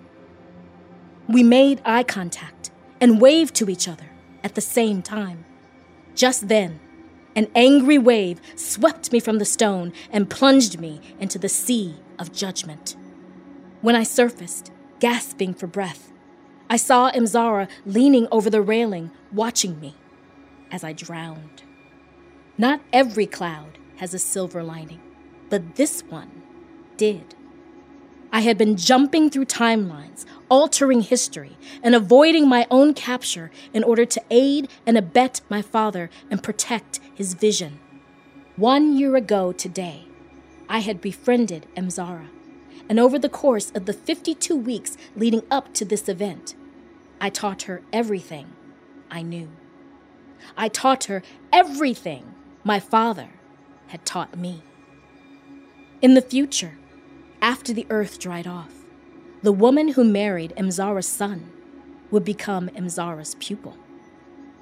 We 1.29 1.43
made 1.43 1.81
eye 1.85 2.03
contact 2.03 2.71
and 3.01 3.21
waved 3.21 3.55
to 3.57 3.71
each 3.71 3.89
other 3.89 4.11
at 4.43 4.55
the 4.55 4.61
same 4.61 5.03
time. 5.03 5.45
Just 6.15 6.49
then, 6.49 6.81
an 7.37 7.49
angry 7.55 7.99
wave 7.99 8.41
swept 8.57 9.13
me 9.13 9.21
from 9.21 9.39
the 9.39 9.45
stone 9.45 9.93
and 10.11 10.29
plunged 10.31 10.81
me 10.81 11.01
into 11.19 11.39
the 11.39 11.49
sea 11.49 11.97
of 12.19 12.33
judgment. 12.33 12.97
When 13.81 13.97
I 13.97 14.03
surfaced, 14.03 14.73
gasping 14.99 15.55
for 15.55 15.67
breath, 15.67 16.13
I 16.69 16.77
saw 16.77 17.11
Emzara 17.11 17.69
leaning 17.87 18.29
over 18.31 18.51
the 18.51 18.61
railing, 18.61 19.11
watching 19.33 19.81
me 19.81 19.95
as 20.71 20.85
I 20.85 20.93
drowned. 20.93 21.63
Not 22.59 22.81
every 22.93 23.27
cloud 23.27 23.79
has 23.97 24.15
a 24.15 24.19
silver 24.19 24.63
lining, 24.63 25.01
but 25.49 25.77
this 25.77 26.03
one 26.03 26.43
did. 26.97 27.35
I 28.33 28.41
had 28.41 28.57
been 28.57 28.77
jumping 28.77 29.29
through 29.29 29.47
timelines, 29.47 30.25
altering 30.49 31.01
history, 31.01 31.57
and 31.83 31.95
avoiding 31.95 32.49
my 32.49 32.67
own 32.71 32.95
capture 32.95 33.51
in 33.75 33.83
order 33.83 34.05
to 34.05 34.23
aid 34.31 34.69
and 34.87 34.97
abet 34.97 35.41
my 35.49 35.63
father 35.63 36.11
and 36.31 36.43
protect 36.43 37.01
his 37.15 37.35
vision. 37.35 37.81
One 38.57 38.97
year 38.97 39.17
ago 39.17 39.53
today, 39.53 40.07
I 40.69 40.79
had 40.79 41.01
befriended 41.01 41.67
Emzara, 41.77 42.29
and 42.89 43.01
over 43.01 43.19
the 43.19 43.29
course 43.29 43.73
of 43.73 43.87
the 43.87 43.93
52 43.93 44.55
weeks 44.55 44.97
leading 45.17 45.43
up 45.51 45.75
to 45.75 45.85
this 45.85 46.09
event, 46.09 46.55
I 47.21 47.31
taught 47.31 47.63
her 47.63 47.83
everything 47.93 48.53
I 49.11 49.23
knew. 49.23 49.51
I 50.57 50.69
taught 50.69 51.05
her 51.05 51.23
everything 51.53 52.35
my 52.65 52.81
father 52.81 53.29
had 53.89 54.05
taught 54.05 54.37
me. 54.37 54.63
In 56.03 56.15
the 56.15 56.23
future, 56.23 56.79
after 57.43 57.73
the 57.73 57.87
earth 57.91 58.19
dried 58.19 58.47
off, 58.47 58.73
the 59.43 59.53
woman 59.53 59.89
who 59.89 60.05
married 60.05 60.53
Emzara's 60.57 61.09
son 61.09 61.51
would 62.11 62.25
become 62.25 62.69
Emzara's 62.71 63.35
pupil. 63.37 63.77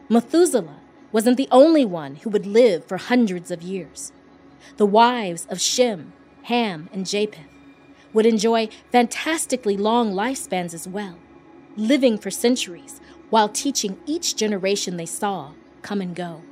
Methuselah 0.08 0.80
wasn't 1.12 1.36
the 1.36 1.48
only 1.50 1.84
one 1.84 2.16
who 2.16 2.30
would 2.30 2.46
live 2.46 2.84
for 2.84 2.96
hundreds 2.96 3.50
of 3.50 3.62
years. 3.62 4.12
The 4.76 4.86
wives 4.86 5.46
of 5.50 5.60
Shem, 5.60 6.12
Ham, 6.44 6.88
and 6.92 7.06
Japheth 7.06 7.46
would 8.12 8.26
enjoy 8.26 8.68
fantastically 8.90 9.76
long 9.76 10.12
lifespans 10.12 10.74
as 10.74 10.86
well, 10.88 11.18
living 11.76 12.18
for 12.18 12.30
centuries 12.30 13.00
while 13.30 13.48
teaching 13.48 13.98
each 14.06 14.36
generation 14.36 14.96
they 14.96 15.06
saw 15.06 15.52
come 15.82 16.00
and 16.00 16.14
go. 16.14 16.42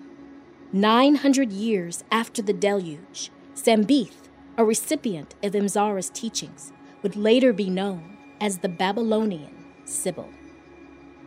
900 0.73 1.53
years 1.53 2.05
after 2.11 2.43
the 2.43 2.53
deluge, 2.53 3.31
Sambethe, 3.55 4.29
a 4.59 4.65
recipient 4.65 5.35
of 5.43 5.53
Emzara's 5.53 6.11
teachings, 6.11 6.73
would 7.03 7.17
later 7.17 7.53
be 7.53 7.71
known 7.71 8.17
as 8.41 8.59
the 8.59 8.69
Babylonian 8.69 9.55
Sibyl. 9.85 10.29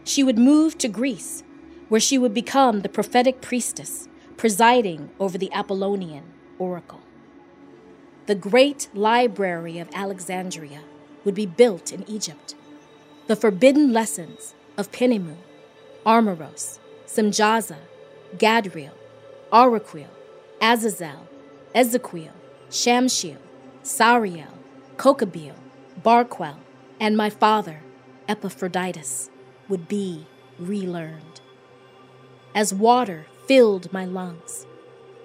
She 0.03 0.23
would 0.23 0.38
move 0.38 0.77
to 0.80 0.88
Greece, 0.88 1.43
where 1.88 2.01
she 2.01 2.17
would 2.17 2.34
become 2.34 2.81
the 2.81 2.89
prophetic 2.89 3.41
priestess, 3.41 4.07
presiding 4.38 5.09
over 5.19 5.38
the 5.38 5.51
Apollonian 5.53 6.23
oracle. 6.57 7.01
The 8.26 8.35
great 8.35 8.89
library 8.93 9.80
of 9.80 9.89
Alexandria 9.93 10.81
would 11.26 11.35
be 11.35 11.45
built 11.45 11.91
in 11.91 12.07
Egypt. 12.09 12.55
The 13.27 13.35
forbidden 13.35 13.91
lessons 13.91 14.53
of 14.77 14.91
Penemue, 14.91 15.38
Armaros, 16.05 16.80
Semjaza, 17.05 17.77
Gadriel, 18.38 18.93
Araquil, 19.51 20.07
Azazel, 20.61 21.27
Ezequiel, 21.73 22.34
Shamshiel, 22.69 23.38
Sariel, 23.84 24.53
Kokabiel, 24.97 25.56
Barquel, 26.03 26.57
and 26.99 27.15
my 27.15 27.30
father, 27.30 27.81
Epaphroditus, 28.27 29.30
would 29.68 29.88
be 29.88 30.26
relearned. 30.60 31.41
As 32.53 32.73
water 32.73 33.26
filled 33.47 33.91
my 33.93 34.06
lungs, 34.06 34.65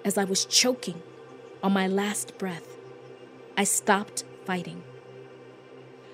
as 0.03 0.17
I 0.17 0.23
was 0.23 0.45
choking 0.45 1.01
on 1.61 1.73
my 1.73 1.87
last 1.87 2.37
breath, 2.37 2.77
I 3.57 3.63
stopped 3.63 4.23
fighting. 4.45 4.83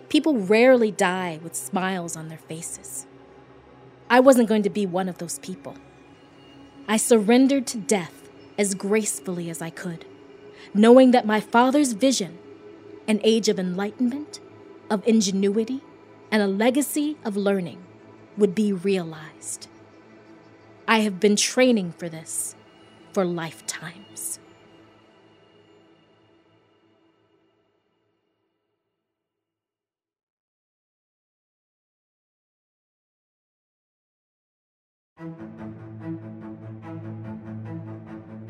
People 0.09 0.37
rarely 0.37 0.91
die 0.91 1.39
with 1.43 1.55
smiles 1.55 2.15
on 2.15 2.27
their 2.27 2.37
faces. 2.37 3.05
I 4.09 4.19
wasn't 4.19 4.49
going 4.49 4.63
to 4.63 4.69
be 4.69 4.85
one 4.85 5.07
of 5.07 5.19
those 5.19 5.39
people. 5.39 5.75
I 6.91 6.97
surrendered 6.97 7.67
to 7.67 7.77
death 7.77 8.29
as 8.57 8.75
gracefully 8.75 9.49
as 9.49 9.61
I 9.61 9.69
could, 9.69 10.03
knowing 10.73 11.11
that 11.11 11.25
my 11.25 11.39
father's 11.39 11.93
vision, 11.93 12.37
an 13.07 13.21
age 13.23 13.47
of 13.47 13.57
enlightenment, 13.57 14.41
of 14.89 15.01
ingenuity, 15.07 15.79
and 16.31 16.41
a 16.41 16.47
legacy 16.47 17.15
of 17.23 17.37
learning, 17.37 17.81
would 18.37 18.53
be 18.53 18.73
realized. 18.73 19.69
I 20.85 20.99
have 20.99 21.17
been 21.17 21.37
training 21.37 21.93
for 21.93 22.09
this 22.09 22.57
for 23.13 23.23
lifetimes. 23.23 24.39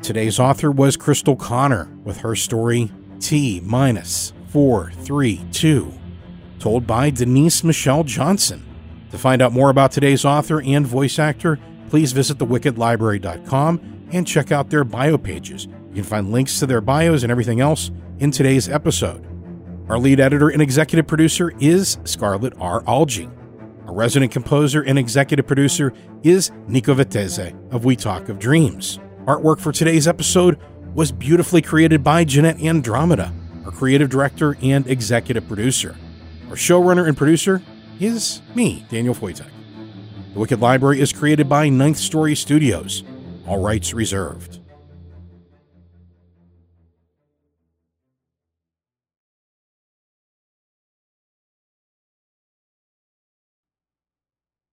Today's 0.02 0.40
author 0.40 0.72
was 0.72 0.96
Crystal 0.96 1.36
Connor 1.36 1.88
with 2.02 2.18
her 2.18 2.34
story 2.34 2.90
T 3.20 3.60
minus 3.62 4.32
432, 4.48 5.92
told 6.58 6.88
by 6.88 7.10
Denise 7.10 7.62
Michelle 7.62 8.02
Johnson. 8.02 8.66
To 9.12 9.18
find 9.18 9.40
out 9.40 9.52
more 9.52 9.70
about 9.70 9.92
today's 9.92 10.24
author 10.24 10.60
and 10.60 10.84
voice 10.84 11.20
actor, 11.20 11.56
please 11.88 12.10
visit 12.10 12.38
thewickedlibrary.com 12.38 14.08
and 14.10 14.26
check 14.26 14.50
out 14.50 14.70
their 14.70 14.82
bio 14.82 15.16
pages. 15.16 15.66
You 15.90 15.94
can 15.94 16.04
find 16.04 16.32
links 16.32 16.58
to 16.58 16.66
their 16.66 16.80
bios 16.80 17.22
and 17.22 17.30
everything 17.30 17.60
else 17.60 17.92
in 18.18 18.32
today's 18.32 18.68
episode. 18.68 19.24
Our 19.88 20.00
lead 20.00 20.18
editor 20.18 20.48
and 20.48 20.60
executive 20.60 21.06
producer 21.06 21.52
is 21.60 21.98
Scarlett 22.02 22.54
R. 22.58 22.82
Algee. 22.82 23.30
Our 23.86 23.94
resident 23.94 24.32
composer 24.32 24.82
and 24.82 24.98
executive 24.98 25.46
producer 25.46 25.92
is 26.24 26.50
Nico 26.66 26.92
Vettese 26.92 27.54
of 27.72 27.84
We 27.84 27.94
Talk 27.94 28.28
of 28.28 28.40
Dreams. 28.40 28.98
Artwork 29.26 29.60
for 29.60 29.70
today's 29.70 30.08
episode 30.08 30.58
was 30.96 31.12
beautifully 31.12 31.62
created 31.62 32.02
by 32.02 32.24
Jeanette 32.24 32.60
Andromeda, 32.60 33.32
our 33.64 33.70
creative 33.70 34.10
director 34.10 34.56
and 34.60 34.84
executive 34.88 35.46
producer. 35.46 35.94
Our 36.50 36.56
showrunner 36.56 37.06
and 37.06 37.16
producer 37.16 37.62
is 38.00 38.42
me, 38.56 38.84
Daniel 38.90 39.14
Foytik. 39.14 39.48
The 40.32 40.40
Wicked 40.40 40.60
Library 40.60 41.00
is 41.00 41.12
created 41.12 41.48
by 41.48 41.68
Ninth 41.68 41.98
Story 41.98 42.34
Studios. 42.34 43.04
All 43.46 43.62
rights 43.62 43.94
reserved. 43.94 44.58